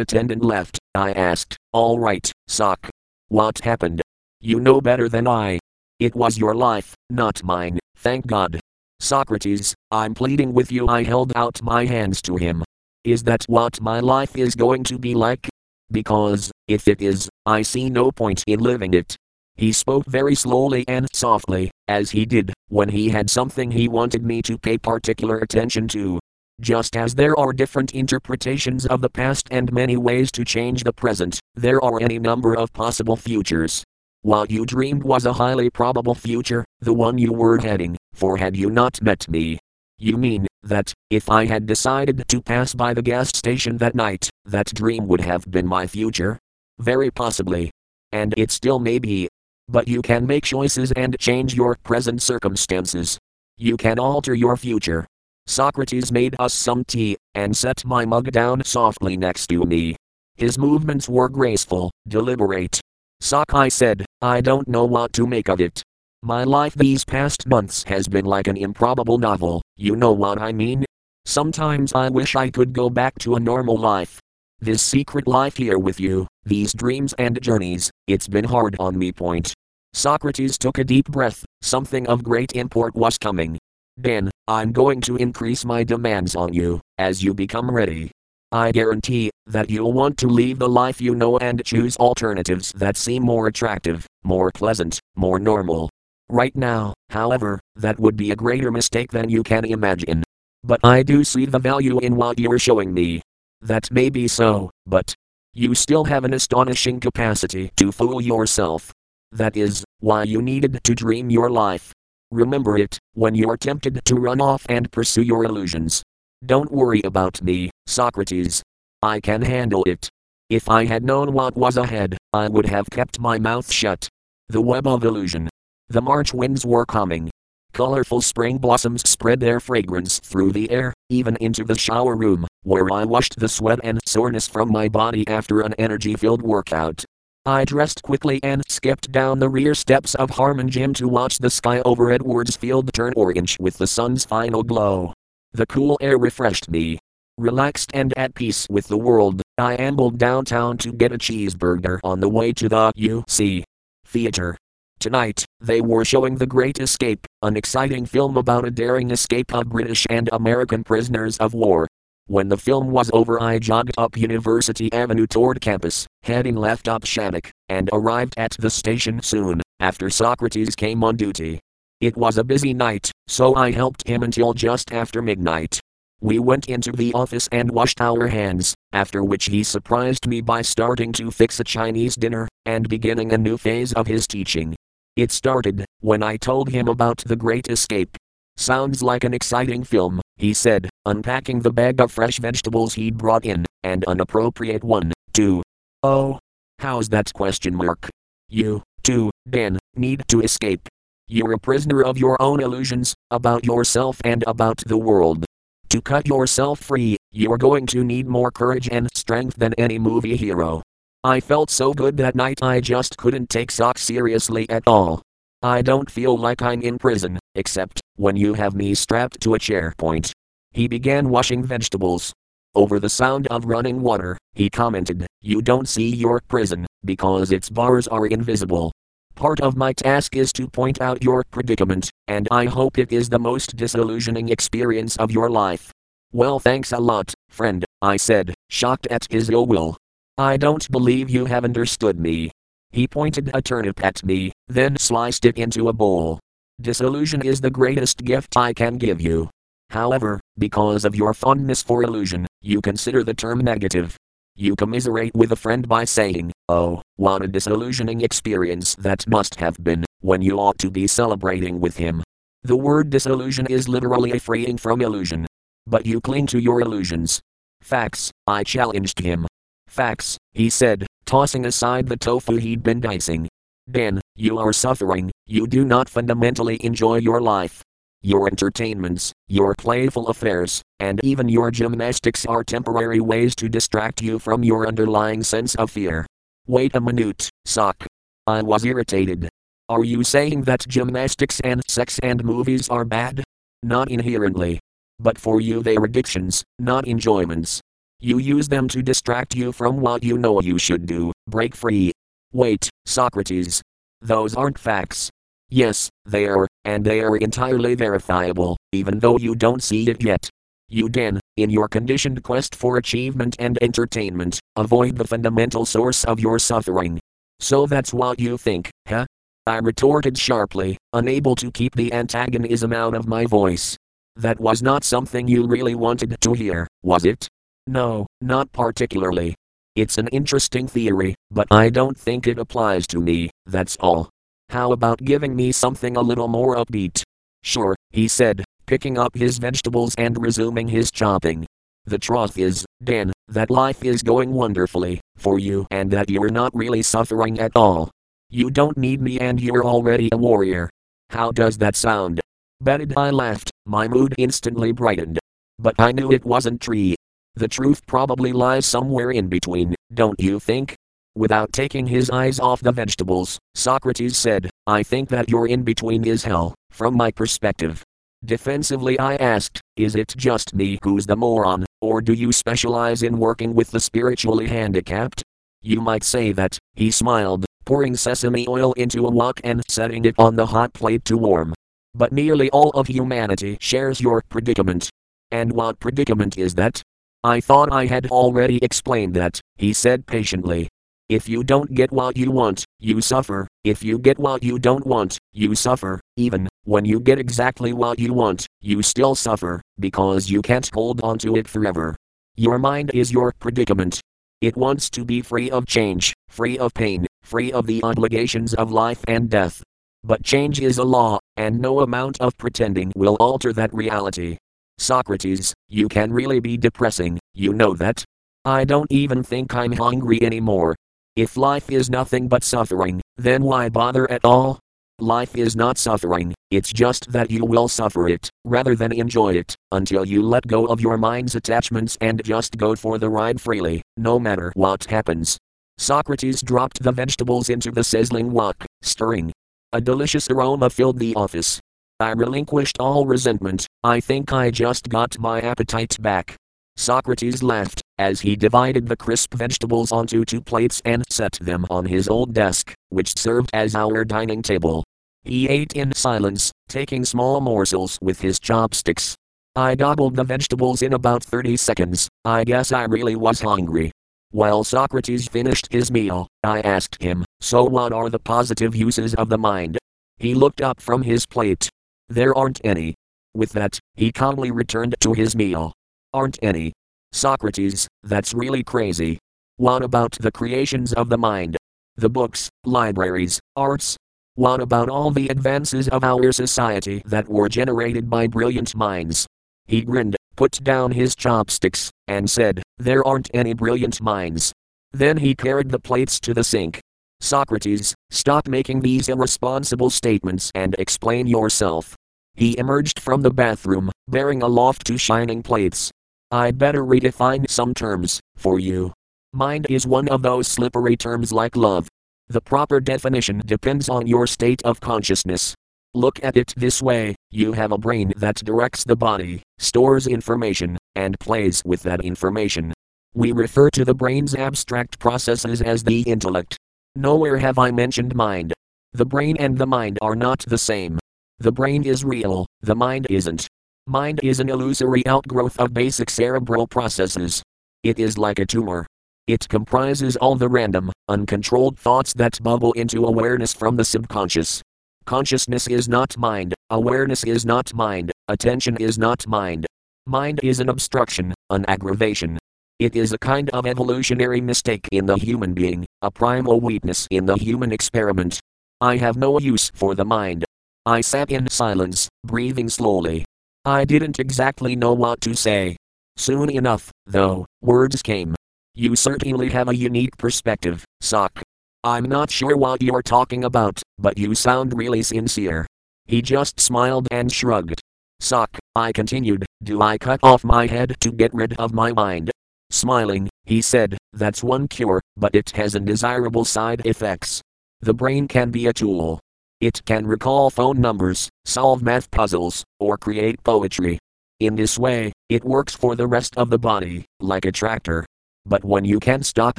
attendant 0.00 0.44
left, 0.44 0.78
I 0.94 1.12
asked, 1.12 1.56
"All 1.72 1.98
right, 1.98 2.30
Soc. 2.48 2.90
What 3.28 3.60
happened? 3.60 4.02
You 4.40 4.58
know 4.58 4.80
better 4.80 5.08
than 5.08 5.28
I. 5.28 5.60
It 6.00 6.16
was 6.16 6.36
your 6.36 6.54
life, 6.54 6.94
not 7.08 7.44
mine, 7.44 7.78
thank 7.96 8.26
God." 8.26 8.60
Socrates, 9.02 9.74
I'm 9.90 10.14
pleading 10.14 10.54
with 10.54 10.70
you. 10.70 10.86
I 10.86 11.02
held 11.02 11.32
out 11.34 11.60
my 11.60 11.84
hands 11.84 12.22
to 12.22 12.36
him. 12.36 12.62
Is 13.04 13.24
that 13.24 13.44
what 13.48 13.80
my 13.80 13.98
life 13.98 14.36
is 14.36 14.54
going 14.54 14.84
to 14.84 14.98
be 14.98 15.14
like? 15.14 15.48
Because, 15.90 16.52
if 16.68 16.86
it 16.86 17.02
is, 17.02 17.28
I 17.44 17.62
see 17.62 17.90
no 17.90 18.12
point 18.12 18.44
in 18.46 18.60
living 18.60 18.94
it. 18.94 19.16
He 19.56 19.72
spoke 19.72 20.06
very 20.06 20.36
slowly 20.36 20.84
and 20.86 21.08
softly, 21.12 21.70
as 21.88 22.12
he 22.12 22.24
did 22.24 22.52
when 22.68 22.88
he 22.88 23.08
had 23.08 23.28
something 23.28 23.72
he 23.72 23.88
wanted 23.88 24.24
me 24.24 24.40
to 24.42 24.56
pay 24.56 24.78
particular 24.78 25.38
attention 25.38 25.88
to. 25.88 26.20
Just 26.60 26.96
as 26.96 27.16
there 27.16 27.38
are 27.38 27.52
different 27.52 27.92
interpretations 27.92 28.86
of 28.86 29.00
the 29.00 29.10
past 29.10 29.48
and 29.50 29.72
many 29.72 29.96
ways 29.96 30.30
to 30.32 30.44
change 30.44 30.84
the 30.84 30.92
present, 30.92 31.40
there 31.56 31.82
are 31.82 32.00
any 32.00 32.20
number 32.20 32.54
of 32.54 32.72
possible 32.72 33.16
futures. 33.16 33.82
What 34.22 34.50
you 34.50 34.64
dreamed 34.64 35.02
was 35.02 35.26
a 35.26 35.32
highly 35.32 35.70
probable 35.70 36.14
future, 36.14 36.64
the 36.80 36.94
one 36.94 37.18
you 37.18 37.32
were 37.32 37.58
heading, 37.58 37.96
for 38.22 38.36
had 38.36 38.56
you 38.56 38.70
not 38.70 39.02
met 39.02 39.28
me. 39.28 39.58
You 39.98 40.16
mean, 40.16 40.46
that, 40.62 40.94
if 41.10 41.28
I 41.28 41.44
had 41.44 41.66
decided 41.66 42.22
to 42.28 42.40
pass 42.40 42.72
by 42.72 42.94
the 42.94 43.02
gas 43.02 43.30
station 43.30 43.78
that 43.78 43.96
night, 43.96 44.30
that 44.44 44.72
dream 44.72 45.08
would 45.08 45.22
have 45.22 45.50
been 45.50 45.66
my 45.66 45.88
future? 45.88 46.38
Very 46.78 47.10
possibly. 47.10 47.72
And 48.12 48.32
it 48.36 48.52
still 48.52 48.78
may 48.78 49.00
be, 49.00 49.28
but 49.68 49.88
you 49.88 50.02
can 50.02 50.24
make 50.24 50.44
choices 50.44 50.92
and 50.92 51.18
change 51.18 51.56
your 51.56 51.74
present 51.82 52.22
circumstances. 52.22 53.18
You 53.58 53.76
can 53.76 53.98
alter 53.98 54.34
your 54.34 54.56
future. 54.56 55.04
Socrates 55.48 56.12
made 56.12 56.36
us 56.38 56.54
some 56.54 56.84
tea, 56.84 57.16
and 57.34 57.56
set 57.56 57.84
my 57.84 58.04
mug 58.04 58.30
down 58.30 58.62
softly 58.62 59.16
next 59.16 59.48
to 59.48 59.64
me. 59.64 59.96
His 60.36 60.58
movements 60.58 61.08
were 61.08 61.28
graceful, 61.28 61.90
deliberate. 62.06 62.80
Soc, 63.20 63.52
I 63.52 63.68
said, 63.68 64.06
I 64.20 64.40
don't 64.40 64.68
know 64.68 64.84
what 64.84 65.12
to 65.14 65.26
make 65.26 65.48
of 65.48 65.60
it. 65.60 65.82
My 66.24 66.44
life 66.44 66.74
these 66.74 67.04
past 67.04 67.48
months 67.48 67.82
has 67.82 68.06
been 68.06 68.24
like 68.24 68.46
an 68.46 68.56
improbable 68.56 69.18
novel, 69.18 69.60
you 69.76 69.96
know 69.96 70.12
what 70.12 70.40
I 70.40 70.52
mean? 70.52 70.84
Sometimes 71.24 71.92
I 71.94 72.10
wish 72.10 72.36
I 72.36 72.48
could 72.48 72.72
go 72.72 72.88
back 72.88 73.18
to 73.20 73.34
a 73.34 73.40
normal 73.40 73.76
life. 73.76 74.20
This 74.60 74.82
secret 74.82 75.26
life 75.26 75.56
here 75.56 75.80
with 75.80 75.98
you, 75.98 76.28
these 76.44 76.72
dreams 76.74 77.12
and 77.18 77.42
journeys, 77.42 77.90
it's 78.06 78.28
been 78.28 78.44
hard 78.44 78.76
on 78.78 78.96
me. 78.96 79.10
Point. 79.10 79.52
Socrates 79.94 80.56
took 80.56 80.78
a 80.78 80.84
deep 80.84 81.08
breath, 81.08 81.44
something 81.60 82.06
of 82.06 82.22
great 82.22 82.52
import 82.54 82.94
was 82.94 83.18
coming. 83.18 83.58
Dan, 84.00 84.30
I'm 84.46 84.70
going 84.70 85.00
to 85.00 85.16
increase 85.16 85.64
my 85.64 85.82
demands 85.82 86.36
on 86.36 86.52
you, 86.52 86.80
as 86.98 87.24
you 87.24 87.34
become 87.34 87.68
ready. 87.68 88.12
I 88.52 88.70
guarantee 88.70 89.30
that 89.48 89.70
you'll 89.70 89.92
want 89.92 90.18
to 90.18 90.28
leave 90.28 90.60
the 90.60 90.68
life 90.68 91.00
you 91.00 91.16
know 91.16 91.38
and 91.38 91.64
choose 91.64 91.96
alternatives 91.96 92.70
that 92.76 92.96
seem 92.96 93.24
more 93.24 93.48
attractive, 93.48 94.06
more 94.22 94.52
pleasant, 94.52 95.00
more 95.16 95.40
normal. 95.40 95.90
Right 96.32 96.56
now, 96.56 96.94
however, 97.10 97.60
that 97.76 98.00
would 98.00 98.16
be 98.16 98.30
a 98.30 98.36
greater 98.36 98.70
mistake 98.70 99.10
than 99.10 99.28
you 99.28 99.42
can 99.42 99.66
imagine. 99.66 100.24
But 100.64 100.80
I 100.82 101.02
do 101.02 101.24
see 101.24 101.44
the 101.44 101.58
value 101.58 101.98
in 101.98 102.16
what 102.16 102.38
you're 102.38 102.58
showing 102.58 102.94
me. 102.94 103.20
That 103.60 103.90
may 103.92 104.08
be 104.08 104.26
so, 104.28 104.70
but 104.86 105.14
you 105.52 105.74
still 105.74 106.04
have 106.04 106.24
an 106.24 106.32
astonishing 106.32 107.00
capacity 107.00 107.70
to 107.76 107.92
fool 107.92 108.22
yourself. 108.22 108.90
That 109.30 109.58
is, 109.58 109.84
why 110.00 110.22
you 110.22 110.40
needed 110.40 110.82
to 110.84 110.94
dream 110.94 111.28
your 111.28 111.50
life. 111.50 111.92
Remember 112.30 112.78
it, 112.78 112.98
when 113.12 113.34
you're 113.34 113.58
tempted 113.58 114.02
to 114.02 114.14
run 114.14 114.40
off 114.40 114.64
and 114.70 114.90
pursue 114.90 115.20
your 115.20 115.44
illusions. 115.44 116.02
Don't 116.46 116.72
worry 116.72 117.02
about 117.04 117.42
me, 117.42 117.70
Socrates. 117.86 118.62
I 119.02 119.20
can 119.20 119.42
handle 119.42 119.84
it. 119.84 120.08
If 120.48 120.70
I 120.70 120.86
had 120.86 121.04
known 121.04 121.34
what 121.34 121.56
was 121.56 121.76
ahead, 121.76 122.16
I 122.32 122.48
would 122.48 122.64
have 122.64 122.88
kept 122.90 123.20
my 123.20 123.38
mouth 123.38 123.70
shut. 123.70 124.08
The 124.48 124.62
web 124.62 124.86
of 124.86 125.04
illusion. 125.04 125.50
The 125.92 126.00
March 126.00 126.32
winds 126.32 126.64
were 126.64 126.86
coming. 126.86 127.30
Colorful 127.74 128.22
spring 128.22 128.56
blossoms 128.56 129.06
spread 129.06 129.40
their 129.40 129.60
fragrance 129.60 130.20
through 130.20 130.52
the 130.52 130.70
air, 130.70 130.94
even 131.10 131.36
into 131.36 131.64
the 131.64 131.76
shower 131.76 132.16
room, 132.16 132.46
where 132.62 132.90
I 132.90 133.04
washed 133.04 133.38
the 133.38 133.46
sweat 133.46 133.78
and 133.84 134.00
soreness 134.06 134.48
from 134.48 134.72
my 134.72 134.88
body 134.88 135.28
after 135.28 135.60
an 135.60 135.74
energy 135.74 136.14
filled 136.14 136.40
workout. 136.40 137.04
I 137.44 137.66
dressed 137.66 138.02
quickly 138.02 138.40
and 138.42 138.62
skipped 138.70 139.12
down 139.12 139.38
the 139.38 139.50
rear 139.50 139.74
steps 139.74 140.14
of 140.14 140.30
Harmon 140.30 140.70
Gym 140.70 140.94
to 140.94 141.08
watch 141.08 141.36
the 141.36 141.50
sky 141.50 141.82
over 141.84 142.10
Edwards 142.10 142.56
Field 142.56 142.90
turn 142.94 143.12
orange 143.14 143.58
with 143.60 143.76
the 143.76 143.86
sun's 143.86 144.24
final 144.24 144.62
glow. 144.62 145.12
The 145.52 145.66
cool 145.66 145.98
air 146.00 146.16
refreshed 146.16 146.70
me. 146.70 147.00
Relaxed 147.36 147.90
and 147.92 148.14
at 148.16 148.34
peace 148.34 148.66
with 148.70 148.88
the 148.88 148.96
world, 148.96 149.42
I 149.58 149.76
ambled 149.76 150.16
downtown 150.16 150.78
to 150.78 150.90
get 150.90 151.12
a 151.12 151.18
cheeseburger 151.18 152.00
on 152.02 152.20
the 152.20 152.30
way 152.30 152.54
to 152.54 152.70
the 152.70 152.92
UC 152.96 153.64
Theater. 154.06 154.56
Tonight, 155.02 155.44
they 155.60 155.80
were 155.80 156.04
showing 156.04 156.36
The 156.36 156.46
Great 156.46 156.78
Escape, 156.78 157.26
an 157.42 157.56
exciting 157.56 158.06
film 158.06 158.36
about 158.36 158.64
a 158.64 158.70
daring 158.70 159.10
escape 159.10 159.52
of 159.52 159.68
British 159.68 160.06
and 160.08 160.28
American 160.30 160.84
prisoners 160.84 161.36
of 161.38 161.54
war. 161.54 161.88
When 162.28 162.48
the 162.48 162.56
film 162.56 162.92
was 162.92 163.10
over, 163.12 163.42
I 163.42 163.58
jogged 163.58 163.94
up 163.98 164.16
University 164.16 164.92
Avenue 164.92 165.26
toward 165.26 165.60
campus, 165.60 166.06
heading 166.22 166.54
left 166.54 166.86
up 166.86 167.04
Shattuck, 167.04 167.50
and 167.68 167.90
arrived 167.92 168.34
at 168.36 168.52
the 168.60 168.70
station 168.70 169.20
soon, 169.24 169.60
after 169.80 170.08
Socrates 170.08 170.76
came 170.76 171.02
on 171.02 171.16
duty. 171.16 171.58
It 172.00 172.16
was 172.16 172.38
a 172.38 172.44
busy 172.44 172.72
night, 172.72 173.10
so 173.26 173.56
I 173.56 173.72
helped 173.72 174.06
him 174.06 174.22
until 174.22 174.54
just 174.54 174.92
after 174.92 175.20
midnight. 175.20 175.80
We 176.20 176.38
went 176.38 176.68
into 176.68 176.92
the 176.92 177.12
office 177.14 177.48
and 177.50 177.72
washed 177.72 178.00
our 178.00 178.28
hands, 178.28 178.76
after 178.92 179.24
which 179.24 179.46
he 179.46 179.64
surprised 179.64 180.28
me 180.28 180.42
by 180.42 180.62
starting 180.62 181.10
to 181.14 181.32
fix 181.32 181.58
a 181.58 181.64
Chinese 181.64 182.14
dinner, 182.14 182.46
and 182.66 182.88
beginning 182.88 183.32
a 183.32 183.38
new 183.38 183.58
phase 183.58 183.92
of 183.94 184.06
his 184.06 184.28
teaching. 184.28 184.76
It 185.14 185.30
started 185.30 185.84
when 186.00 186.22
I 186.22 186.38
told 186.38 186.70
him 186.70 186.88
about 186.88 187.18
the 187.18 187.36
Great 187.36 187.68
Escape. 187.68 188.16
Sounds 188.56 189.02
like 189.02 189.24
an 189.24 189.34
exciting 189.34 189.84
film, 189.84 190.22
he 190.36 190.54
said, 190.54 190.88
unpacking 191.04 191.60
the 191.60 191.72
bag 191.72 192.00
of 192.00 192.10
fresh 192.10 192.38
vegetables 192.38 192.94
he'd 192.94 193.18
brought 193.18 193.44
in, 193.44 193.66
and 193.82 194.04
an 194.08 194.20
appropriate 194.20 194.82
one, 194.82 195.12
too. 195.34 195.62
Oh. 196.02 196.38
How's 196.78 197.10
that 197.10 197.32
question 197.34 197.74
mark? 197.74 198.08
You, 198.48 198.82
too, 199.02 199.30
Dan, 199.48 199.78
need 199.94 200.24
to 200.28 200.40
escape. 200.40 200.88
You're 201.28 201.52
a 201.52 201.58
prisoner 201.58 202.02
of 202.02 202.16
your 202.16 202.40
own 202.40 202.62
illusions, 202.62 203.14
about 203.30 203.66
yourself 203.66 204.18
and 204.24 204.42
about 204.46 204.78
the 204.86 204.98
world. 204.98 205.44
To 205.90 206.00
cut 206.00 206.26
yourself 206.26 206.80
free, 206.80 207.18
you're 207.32 207.58
going 207.58 207.86
to 207.88 208.02
need 208.02 208.26
more 208.26 208.50
courage 208.50 208.88
and 208.90 209.08
strength 209.14 209.56
than 209.56 209.74
any 209.74 209.98
movie 209.98 210.36
hero. 210.36 210.82
I 211.24 211.38
felt 211.38 211.70
so 211.70 211.94
good 211.94 212.16
that 212.16 212.34
night 212.34 212.64
I 212.64 212.80
just 212.80 213.16
couldn't 213.16 213.48
take 213.48 213.70
Soc 213.70 213.96
seriously 213.96 214.68
at 214.68 214.82
all. 214.88 215.22
I 215.62 215.80
don't 215.80 216.10
feel 216.10 216.36
like 216.36 216.60
I'm 216.62 216.82
in 216.82 216.98
prison, 216.98 217.38
except 217.54 218.00
when 218.16 218.34
you 218.34 218.54
have 218.54 218.74
me 218.74 218.92
strapped 218.94 219.40
to 219.42 219.54
a 219.54 219.58
chair. 219.60 219.94
Point. 219.98 220.32
He 220.72 220.88
began 220.88 221.28
washing 221.28 221.62
vegetables. 221.62 222.32
Over 222.74 222.98
the 222.98 223.08
sound 223.08 223.46
of 223.48 223.66
running 223.66 224.02
water, 224.02 224.36
he 224.54 224.68
commented, 224.68 225.24
You 225.42 225.62
don't 225.62 225.88
see 225.88 226.08
your 226.08 226.40
prison, 226.48 226.86
because 227.04 227.52
its 227.52 227.70
bars 227.70 228.08
are 228.08 228.26
invisible. 228.26 228.90
Part 229.36 229.60
of 229.60 229.76
my 229.76 229.92
task 229.92 230.34
is 230.34 230.52
to 230.54 230.66
point 230.66 231.00
out 231.00 231.22
your 231.22 231.44
predicament, 231.52 232.10
and 232.26 232.48
I 232.50 232.64
hope 232.64 232.98
it 232.98 233.12
is 233.12 233.28
the 233.28 233.38
most 233.38 233.76
disillusioning 233.76 234.48
experience 234.48 235.14
of 235.18 235.30
your 235.30 235.50
life. 235.50 235.92
Well, 236.32 236.58
thanks 236.58 236.90
a 236.90 236.98
lot, 236.98 237.32
friend, 237.48 237.84
I 238.00 238.16
said, 238.16 238.54
shocked 238.70 239.06
at 239.06 239.28
his 239.30 239.50
ill 239.50 239.66
will. 239.66 239.96
I 240.38 240.56
don't 240.56 240.90
believe 240.90 241.28
you 241.28 241.44
have 241.44 241.64
understood 241.64 242.18
me. 242.18 242.50
He 242.90 243.06
pointed 243.06 243.50
a 243.52 243.60
turnip 243.60 244.02
at 244.02 244.24
me, 244.24 244.52
then 244.66 244.96
sliced 244.96 245.44
it 245.44 245.58
into 245.58 245.88
a 245.88 245.92
bowl. 245.92 246.40
Disillusion 246.80 247.42
is 247.42 247.60
the 247.60 247.70
greatest 247.70 248.24
gift 248.24 248.56
I 248.56 248.72
can 248.72 248.96
give 248.96 249.20
you. 249.20 249.50
However, 249.90 250.40
because 250.56 251.04
of 251.04 251.14
your 251.14 251.34
fondness 251.34 251.82
for 251.82 252.02
illusion, 252.02 252.46
you 252.62 252.80
consider 252.80 253.22
the 253.22 253.34
term 253.34 253.58
negative. 253.58 254.16
You 254.56 254.74
commiserate 254.74 255.34
with 255.34 255.52
a 255.52 255.56
friend 255.56 255.86
by 255.86 256.04
saying, 256.04 256.50
Oh, 256.68 257.02
what 257.16 257.42
a 257.42 257.46
disillusioning 257.46 258.22
experience 258.22 258.94
that 258.96 259.28
must 259.28 259.56
have 259.56 259.76
been, 259.84 260.02
when 260.20 260.40
you 260.40 260.58
ought 260.58 260.78
to 260.78 260.90
be 260.90 261.06
celebrating 261.06 261.78
with 261.78 261.98
him. 261.98 262.22
The 262.62 262.76
word 262.76 263.10
disillusion 263.10 263.66
is 263.66 263.86
literally 263.86 264.32
a 264.32 264.40
freeing 264.40 264.78
from 264.78 265.02
illusion. 265.02 265.46
But 265.86 266.06
you 266.06 266.22
cling 266.22 266.46
to 266.48 266.58
your 266.58 266.80
illusions. 266.80 267.40
Facts, 267.82 268.30
I 268.46 268.64
challenged 268.64 269.18
him. 269.18 269.46
Facts, 269.92 270.38
he 270.52 270.70
said, 270.70 271.06
tossing 271.26 271.66
aside 271.66 272.08
the 272.08 272.16
tofu 272.16 272.56
he'd 272.56 272.82
been 272.82 272.98
dicing. 272.98 273.46
Dan, 273.90 274.22
you 274.36 274.56
are 274.58 274.72
suffering, 274.72 275.30
you 275.46 275.66
do 275.66 275.84
not 275.84 276.08
fundamentally 276.08 276.82
enjoy 276.82 277.16
your 277.16 277.42
life. 277.42 277.82
your 278.22 278.46
entertainments, 278.46 279.32
your 279.48 279.74
playful 279.74 280.28
affairs, 280.28 280.80
and 281.00 281.20
even 281.24 281.48
your 281.48 281.70
gymnastics 281.70 282.46
are 282.46 282.62
temporary 282.62 283.20
ways 283.20 283.54
to 283.56 283.68
distract 283.68 284.22
you 284.22 284.38
from 284.38 284.62
your 284.62 284.86
underlying 284.86 285.42
sense 285.42 285.74
of 285.74 285.90
fear. 285.90 286.24
Wait 286.68 286.94
a 286.94 287.00
minute, 287.00 287.50
Soc. 287.64 288.06
I 288.46 288.62
was 288.62 288.84
irritated. 288.84 289.48
Are 289.88 290.04
you 290.04 290.22
saying 290.22 290.62
that 290.62 290.86
gymnastics 290.88 291.60
and 291.60 291.82
sex 291.88 292.20
and 292.22 292.44
movies 292.44 292.88
are 292.88 293.04
bad? 293.04 293.42
Not 293.82 294.10
inherently. 294.10 294.78
But 295.18 295.38
for 295.38 295.60
you 295.60 295.82
they 295.82 295.96
are 295.96 296.04
addictions, 296.04 296.62
not 296.78 297.06
enjoyments. 297.06 297.80
You 298.24 298.38
use 298.38 298.68
them 298.68 298.86
to 298.90 299.02
distract 299.02 299.56
you 299.56 299.72
from 299.72 300.00
what 300.00 300.22
you 300.22 300.38
know 300.38 300.60
you 300.60 300.78
should 300.78 301.06
do, 301.06 301.32
break 301.48 301.74
free. 301.74 302.12
Wait, 302.52 302.88
Socrates. 303.04 303.82
Those 304.20 304.54
aren't 304.54 304.78
facts. 304.78 305.28
Yes, 305.70 306.08
they 306.24 306.46
are, 306.46 306.68
and 306.84 307.04
they 307.04 307.20
are 307.20 307.36
entirely 307.36 307.96
verifiable, 307.96 308.76
even 308.92 309.18
though 309.18 309.38
you 309.38 309.56
don't 309.56 309.82
see 309.82 310.08
it 310.08 310.22
yet. 310.22 310.48
You 310.88 311.08
then, 311.08 311.40
in 311.56 311.68
your 311.68 311.88
conditioned 311.88 312.44
quest 312.44 312.76
for 312.76 312.96
achievement 312.96 313.56
and 313.58 313.76
entertainment, 313.82 314.60
avoid 314.76 315.16
the 315.16 315.26
fundamental 315.26 315.84
source 315.84 316.22
of 316.22 316.38
your 316.38 316.60
suffering. 316.60 317.18
So 317.58 317.86
that's 317.86 318.14
what 318.14 318.38
you 318.38 318.56
think, 318.56 318.88
huh? 319.08 319.26
I 319.66 319.78
retorted 319.78 320.38
sharply, 320.38 320.96
unable 321.12 321.56
to 321.56 321.72
keep 321.72 321.96
the 321.96 322.12
antagonism 322.12 322.92
out 322.92 323.16
of 323.16 323.26
my 323.26 323.46
voice. 323.46 323.96
That 324.36 324.60
was 324.60 324.80
not 324.80 325.02
something 325.02 325.48
you 325.48 325.66
really 325.66 325.96
wanted 325.96 326.40
to 326.40 326.52
hear, 326.52 326.86
was 327.02 327.24
it? 327.24 327.48
No, 327.86 328.26
not 328.40 328.70
particularly. 328.72 329.54
It's 329.96 330.16
an 330.16 330.28
interesting 330.28 330.86
theory, 330.86 331.34
but 331.50 331.66
I 331.70 331.90
don't 331.90 332.16
think 332.16 332.46
it 332.46 332.58
applies 332.58 333.06
to 333.08 333.20
me, 333.20 333.50
that's 333.66 333.96
all. 333.96 334.30
How 334.68 334.92
about 334.92 335.18
giving 335.18 335.54
me 335.54 335.72
something 335.72 336.16
a 336.16 336.22
little 336.22 336.48
more 336.48 336.76
upbeat? 336.76 337.22
Sure, 337.62 337.94
he 338.10 338.28
said, 338.28 338.64
picking 338.86 339.18
up 339.18 339.36
his 339.36 339.58
vegetables 339.58 340.14
and 340.16 340.40
resuming 340.40 340.88
his 340.88 341.10
chopping. 341.10 341.66
The 342.06 342.18
truth 342.18 342.56
is, 342.56 342.86
Dan, 343.02 343.32
that 343.48 343.70
life 343.70 344.04
is 344.04 344.22
going 344.22 344.52
wonderfully 344.52 345.20
for 345.36 345.58
you 345.58 345.86
and 345.90 346.10
that 346.12 346.30
you're 346.30 346.50
not 346.50 346.74
really 346.74 347.02
suffering 347.02 347.60
at 347.60 347.72
all. 347.74 348.10
You 348.48 348.70
don't 348.70 348.96
need 348.96 349.20
me 349.20 349.38
and 349.40 349.60
you're 349.60 349.84
already 349.84 350.28
a 350.32 350.36
warrior. 350.36 350.88
How 351.30 351.52
does 351.52 351.78
that 351.78 351.96
sound? 351.96 352.40
Betted 352.80 353.12
I 353.16 353.30
laughed, 353.30 353.70
my 353.86 354.08
mood 354.08 354.34
instantly 354.38 354.92
brightened. 354.92 355.38
But 355.78 355.96
I 355.98 356.12
knew 356.12 356.32
it 356.32 356.44
wasn't 356.44 356.80
true. 356.80 357.14
The 357.54 357.68
truth 357.68 358.06
probably 358.06 358.52
lies 358.52 358.86
somewhere 358.86 359.30
in 359.30 359.48
between, 359.48 359.94
don't 360.14 360.40
you 360.40 360.58
think? 360.58 360.94
Without 361.34 361.72
taking 361.72 362.06
his 362.06 362.30
eyes 362.30 362.58
off 362.58 362.80
the 362.80 362.92
vegetables, 362.92 363.58
Socrates 363.74 364.36
said, 364.36 364.70
I 364.86 365.02
think 365.02 365.28
that 365.28 365.50
your 365.50 365.66
in 365.68 365.82
between 365.82 366.26
is 366.26 366.44
hell, 366.44 366.74
from 366.90 367.16
my 367.16 367.30
perspective. 367.30 368.02
Defensively, 368.44 369.18
I 369.18 369.36
asked, 369.36 369.80
Is 369.96 370.16
it 370.16 370.34
just 370.36 370.74
me 370.74 370.98
who's 371.02 371.26
the 371.26 371.36
moron, 371.36 371.86
or 372.00 372.20
do 372.20 372.32
you 372.32 372.52
specialize 372.52 373.22
in 373.22 373.38
working 373.38 373.74
with 373.74 373.90
the 373.90 374.00
spiritually 374.00 374.66
handicapped? 374.66 375.42
You 375.82 376.00
might 376.00 376.24
say 376.24 376.52
that, 376.52 376.78
he 376.94 377.10
smiled, 377.10 377.66
pouring 377.84 378.16
sesame 378.16 378.66
oil 378.66 378.94
into 378.94 379.26
a 379.26 379.30
wok 379.30 379.60
and 379.62 379.82
setting 379.88 380.24
it 380.24 380.34
on 380.38 380.56
the 380.56 380.66
hot 380.66 380.92
plate 380.92 381.24
to 381.26 381.36
warm. 381.36 381.74
But 382.14 382.32
nearly 382.32 382.70
all 382.70 382.90
of 382.90 383.08
humanity 383.08 383.76
shares 383.80 384.20
your 384.20 384.42
predicament. 384.48 385.10
And 385.50 385.72
what 385.72 386.00
predicament 386.00 386.58
is 386.58 386.74
that? 386.76 387.02
I 387.44 387.60
thought 387.60 387.90
I 387.90 388.06
had 388.06 388.26
already 388.26 388.78
explained 388.84 389.34
that, 389.34 389.58
he 389.74 389.92
said 389.92 390.26
patiently. 390.26 390.88
If 391.28 391.48
you 391.48 391.64
don't 391.64 391.92
get 391.92 392.12
what 392.12 392.36
you 392.36 392.52
want, 392.52 392.84
you 393.00 393.20
suffer. 393.20 393.66
If 393.82 394.04
you 394.04 394.20
get 394.20 394.38
what 394.38 394.62
you 394.62 394.78
don't 394.78 395.04
want, 395.04 395.38
you 395.52 395.74
suffer. 395.74 396.20
Even 396.36 396.68
when 396.84 397.04
you 397.04 397.18
get 397.18 397.40
exactly 397.40 397.92
what 397.92 398.20
you 398.20 398.32
want, 398.32 398.66
you 398.80 399.02
still 399.02 399.34
suffer, 399.34 399.82
because 399.98 400.50
you 400.50 400.62
can't 400.62 400.88
hold 400.94 401.20
on 401.22 401.36
to 401.38 401.56
it 401.56 401.66
forever. 401.66 402.14
Your 402.54 402.78
mind 402.78 403.10
is 403.12 403.32
your 403.32 403.52
predicament. 403.58 404.20
It 404.60 404.76
wants 404.76 405.10
to 405.10 405.24
be 405.24 405.42
free 405.42 405.68
of 405.68 405.84
change, 405.84 406.32
free 406.48 406.78
of 406.78 406.94
pain, 406.94 407.26
free 407.42 407.72
of 407.72 407.88
the 407.88 408.04
obligations 408.04 408.72
of 408.74 408.92
life 408.92 409.24
and 409.26 409.50
death. 409.50 409.82
But 410.22 410.44
change 410.44 410.80
is 410.80 410.98
a 410.98 411.04
law, 411.04 411.40
and 411.56 411.80
no 411.80 412.00
amount 412.00 412.40
of 412.40 412.56
pretending 412.56 413.12
will 413.16 413.34
alter 413.40 413.72
that 413.72 413.92
reality. 413.92 414.58
Socrates, 415.02 415.74
you 415.88 416.08
can 416.08 416.32
really 416.32 416.60
be 416.60 416.76
depressing, 416.76 417.38
you 417.54 417.72
know 417.72 417.92
that? 417.94 418.24
I 418.64 418.84
don't 418.84 419.10
even 419.10 419.42
think 419.42 419.74
I'm 419.74 419.92
hungry 419.92 420.40
anymore. 420.42 420.94
If 421.34 421.56
life 421.56 421.90
is 421.90 422.08
nothing 422.08 422.46
but 422.46 422.62
suffering, 422.62 423.20
then 423.36 423.64
why 423.64 423.88
bother 423.88 424.30
at 424.30 424.44
all? 424.44 424.78
Life 425.18 425.56
is 425.56 425.74
not 425.74 425.98
suffering, 425.98 426.54
it's 426.70 426.92
just 426.92 427.32
that 427.32 427.50
you 427.50 427.64
will 427.64 427.88
suffer 427.88 428.28
it, 428.28 428.48
rather 428.64 428.94
than 428.94 429.12
enjoy 429.12 429.54
it, 429.54 429.74
until 429.90 430.24
you 430.24 430.40
let 430.40 430.66
go 430.68 430.86
of 430.86 431.00
your 431.00 431.18
mind's 431.18 431.56
attachments 431.56 432.16
and 432.20 432.42
just 432.44 432.76
go 432.76 432.94
for 432.94 433.18
the 433.18 433.28
ride 433.28 433.60
freely, 433.60 434.02
no 434.16 434.38
matter 434.38 434.72
what 434.76 435.04
happens. 435.04 435.58
Socrates 435.98 436.62
dropped 436.62 437.02
the 437.02 437.12
vegetables 437.12 437.68
into 437.68 437.90
the 437.90 438.04
sizzling 438.04 438.52
wok, 438.52 438.84
stirring. 439.02 439.52
A 439.92 440.00
delicious 440.00 440.48
aroma 440.48 440.90
filled 440.90 441.18
the 441.18 441.34
office. 441.34 441.80
I 442.22 442.30
relinquished 442.30 442.98
all 443.00 443.26
resentment, 443.26 443.84
I 444.04 444.20
think 444.20 444.52
I 444.52 444.70
just 444.70 445.08
got 445.08 445.40
my 445.40 445.60
appetite 445.60 446.16
back. 446.20 446.54
Socrates 446.96 447.64
laughed, 447.64 448.00
as 448.16 448.40
he 448.42 448.54
divided 448.54 449.08
the 449.08 449.16
crisp 449.16 449.54
vegetables 449.54 450.12
onto 450.12 450.44
two 450.44 450.60
plates 450.60 451.02
and 451.04 451.24
set 451.30 451.54
them 451.60 451.84
on 451.90 452.06
his 452.06 452.28
old 452.28 452.54
desk, 452.54 452.94
which 453.08 453.36
served 453.36 453.70
as 453.74 453.96
our 453.96 454.24
dining 454.24 454.62
table. 454.62 455.02
He 455.42 455.68
ate 455.68 455.94
in 455.94 456.14
silence, 456.14 456.70
taking 456.88 457.24
small 457.24 457.60
morsels 457.60 458.20
with 458.22 458.40
his 458.40 458.60
chopsticks. 458.60 459.34
I 459.74 459.96
gobbled 459.96 460.36
the 460.36 460.44
vegetables 460.44 461.02
in 461.02 461.14
about 461.14 461.42
30 461.42 461.76
seconds, 461.76 462.28
I 462.44 462.62
guess 462.62 462.92
I 462.92 463.02
really 463.02 463.34
was 463.34 463.62
hungry. 463.62 464.12
While 464.52 464.84
Socrates 464.84 465.48
finished 465.48 465.88
his 465.90 466.12
meal, 466.12 466.46
I 466.62 466.82
asked 466.82 467.20
him, 467.20 467.44
So 467.60 467.82
what 467.82 468.12
are 468.12 468.30
the 468.30 468.38
positive 468.38 468.94
uses 468.94 469.34
of 469.34 469.48
the 469.48 469.58
mind? 469.58 469.98
He 470.36 470.54
looked 470.54 470.80
up 470.80 471.00
from 471.00 471.22
his 471.22 471.46
plate. 471.46 471.90
There 472.32 472.56
aren't 472.56 472.80
any. 472.82 473.14
With 473.54 473.72
that, 473.72 473.98
he 474.14 474.32
calmly 474.32 474.70
returned 474.70 475.14
to 475.20 475.34
his 475.34 475.54
meal. 475.54 475.92
Aren't 476.32 476.58
any. 476.62 476.94
Socrates, 477.32 478.08
that's 478.22 478.54
really 478.54 478.82
crazy. 478.82 479.38
What 479.76 480.02
about 480.02 480.32
the 480.40 480.50
creations 480.50 481.12
of 481.12 481.28
the 481.28 481.36
mind? 481.36 481.76
The 482.16 482.30
books, 482.30 482.70
libraries, 482.86 483.60
arts? 483.76 484.16
What 484.54 484.80
about 484.80 485.10
all 485.10 485.30
the 485.30 485.48
advances 485.48 486.08
of 486.08 486.24
our 486.24 486.52
society 486.52 487.22
that 487.26 487.50
were 487.50 487.68
generated 487.68 488.30
by 488.30 488.46
brilliant 488.46 488.94
minds? 488.94 489.46
He 489.84 490.00
grinned, 490.00 490.36
put 490.56 490.82
down 490.82 491.12
his 491.12 491.36
chopsticks, 491.36 492.10
and 492.28 492.48
said, 492.48 492.82
There 492.96 493.26
aren't 493.26 493.50
any 493.52 493.74
brilliant 493.74 494.22
minds. 494.22 494.72
Then 495.12 495.36
he 495.36 495.54
carried 495.54 495.90
the 495.90 496.00
plates 496.00 496.40
to 496.40 496.54
the 496.54 496.64
sink. 496.64 496.98
Socrates, 497.42 498.14
stop 498.30 498.68
making 498.68 499.00
these 499.00 499.28
irresponsible 499.28 500.08
statements 500.08 500.70
and 500.74 500.94
explain 500.98 501.46
yourself. 501.46 502.16
He 502.54 502.76
emerged 502.78 503.18
from 503.18 503.42
the 503.42 503.50
bathroom, 503.50 504.10
bearing 504.28 504.62
aloft 504.62 505.06
two 505.06 505.18
shining 505.18 505.62
plates. 505.62 506.10
I'd 506.50 506.78
better 506.78 507.02
redefine 507.04 507.68
some 507.70 507.94
terms 507.94 508.40
for 508.56 508.78
you. 508.78 509.12
Mind 509.52 509.86
is 509.88 510.06
one 510.06 510.28
of 510.28 510.42
those 510.42 510.68
slippery 510.68 511.16
terms 511.16 511.52
like 511.52 511.76
love. 511.76 512.08
The 512.48 512.60
proper 512.60 513.00
definition 513.00 513.62
depends 513.64 514.08
on 514.08 514.26
your 514.26 514.46
state 514.46 514.82
of 514.82 515.00
consciousness. 515.00 515.74
Look 516.14 516.44
at 516.44 516.58
it 516.58 516.74
this 516.76 517.00
way 517.02 517.34
you 517.50 517.72
have 517.72 517.92
a 517.92 517.98
brain 517.98 518.34
that 518.36 518.56
directs 518.56 519.04
the 519.04 519.16
body, 519.16 519.62
stores 519.78 520.26
information, 520.26 520.98
and 521.14 521.38
plays 521.40 521.82
with 521.86 522.02
that 522.02 522.22
information. 522.22 522.92
We 523.34 523.52
refer 523.52 523.88
to 523.90 524.04
the 524.04 524.14
brain's 524.14 524.54
abstract 524.54 525.18
processes 525.18 525.80
as 525.80 526.04
the 526.04 526.20
intellect. 526.22 526.76
Nowhere 527.16 527.56
have 527.56 527.78
I 527.78 527.90
mentioned 527.90 528.34
mind. 528.34 528.74
The 529.14 529.24
brain 529.24 529.56
and 529.58 529.78
the 529.78 529.86
mind 529.86 530.18
are 530.20 530.36
not 530.36 530.60
the 530.60 530.78
same. 530.78 531.18
The 531.62 531.70
brain 531.70 532.02
is 532.02 532.24
real, 532.24 532.66
the 532.80 532.96
mind 532.96 533.28
isn't. 533.30 533.68
Mind 534.08 534.40
is 534.42 534.58
an 534.58 534.68
illusory 534.68 535.24
outgrowth 535.28 535.78
of 535.78 535.94
basic 535.94 536.28
cerebral 536.28 536.88
processes. 536.88 537.62
It 538.02 538.18
is 538.18 538.36
like 538.36 538.58
a 538.58 538.66
tumor. 538.66 539.06
It 539.46 539.68
comprises 539.68 540.34
all 540.34 540.56
the 540.56 540.68
random, 540.68 541.12
uncontrolled 541.28 542.00
thoughts 542.00 542.34
that 542.34 542.60
bubble 542.64 542.90
into 542.94 543.26
awareness 543.26 543.72
from 543.72 543.94
the 543.94 544.04
subconscious. 544.04 544.82
Consciousness 545.24 545.86
is 545.86 546.08
not 546.08 546.36
mind, 546.36 546.74
awareness 546.90 547.44
is 547.44 547.64
not 547.64 547.94
mind, 547.94 548.32
attention 548.48 548.96
is 548.96 549.16
not 549.16 549.46
mind. 549.46 549.86
Mind 550.26 550.58
is 550.64 550.80
an 550.80 550.88
obstruction, 550.88 551.54
an 551.70 551.84
aggravation. 551.86 552.58
It 552.98 553.14
is 553.14 553.32
a 553.32 553.38
kind 553.38 553.70
of 553.70 553.86
evolutionary 553.86 554.60
mistake 554.60 555.06
in 555.12 555.26
the 555.26 555.36
human 555.36 555.74
being, 555.74 556.06
a 556.22 556.30
primal 556.32 556.80
weakness 556.80 557.28
in 557.30 557.46
the 557.46 557.54
human 557.54 557.92
experiment. 557.92 558.58
I 559.00 559.16
have 559.18 559.36
no 559.36 559.60
use 559.60 559.92
for 559.94 560.16
the 560.16 560.24
mind. 560.24 560.64
I 561.04 561.20
sat 561.20 561.50
in 561.50 561.68
silence, 561.68 562.28
breathing 562.44 562.88
slowly. 562.88 563.44
I 563.84 564.04
didn't 564.04 564.38
exactly 564.38 564.94
know 564.94 565.12
what 565.12 565.40
to 565.40 565.56
say. 565.56 565.96
Soon 566.36 566.70
enough, 566.70 567.10
though, 567.26 567.66
words 567.80 568.22
came. 568.22 568.54
You 568.94 569.16
certainly 569.16 569.68
have 569.70 569.88
a 569.88 569.96
unique 569.96 570.36
perspective, 570.36 571.04
Soc. 571.20 571.60
I'm 572.04 572.24
not 572.24 572.50
sure 572.50 572.76
what 572.76 573.02
you're 573.02 573.22
talking 573.22 573.64
about, 573.64 574.00
but 574.18 574.38
you 574.38 574.54
sound 574.54 574.96
really 574.96 575.22
sincere. 575.22 575.86
He 576.26 576.40
just 576.40 576.78
smiled 576.78 577.26
and 577.32 577.50
shrugged. 577.50 578.00
Soc, 578.38 578.78
I 578.94 579.10
continued, 579.10 579.64
do 579.82 580.00
I 580.02 580.18
cut 580.18 580.38
off 580.42 580.62
my 580.62 580.86
head 580.86 581.16
to 581.20 581.32
get 581.32 581.52
rid 581.52 581.74
of 581.80 581.92
my 581.92 582.12
mind? 582.12 582.52
Smiling, 582.90 583.48
he 583.64 583.82
said, 583.82 584.18
That's 584.32 584.62
one 584.62 584.86
cure, 584.86 585.20
but 585.36 585.54
it 585.54 585.70
has 585.70 585.96
undesirable 585.96 586.64
side 586.64 587.04
effects. 587.06 587.60
The 588.00 588.14
brain 588.14 588.46
can 588.46 588.70
be 588.70 588.86
a 588.86 588.92
tool. 588.92 589.40
It 589.82 590.00
can 590.04 590.28
recall 590.28 590.70
phone 590.70 591.00
numbers, 591.00 591.48
solve 591.64 592.04
math 592.04 592.30
puzzles, 592.30 592.84
or 593.00 593.18
create 593.18 593.64
poetry. 593.64 594.16
In 594.60 594.76
this 594.76 594.96
way, 594.96 595.32
it 595.48 595.64
works 595.64 595.92
for 595.92 596.14
the 596.14 596.28
rest 596.28 596.56
of 596.56 596.70
the 596.70 596.78
body, 596.78 597.24
like 597.40 597.64
a 597.64 597.72
tractor. 597.72 598.24
But 598.64 598.84
when 598.84 599.04
you 599.04 599.18
can't 599.18 599.44
stop 599.44 599.76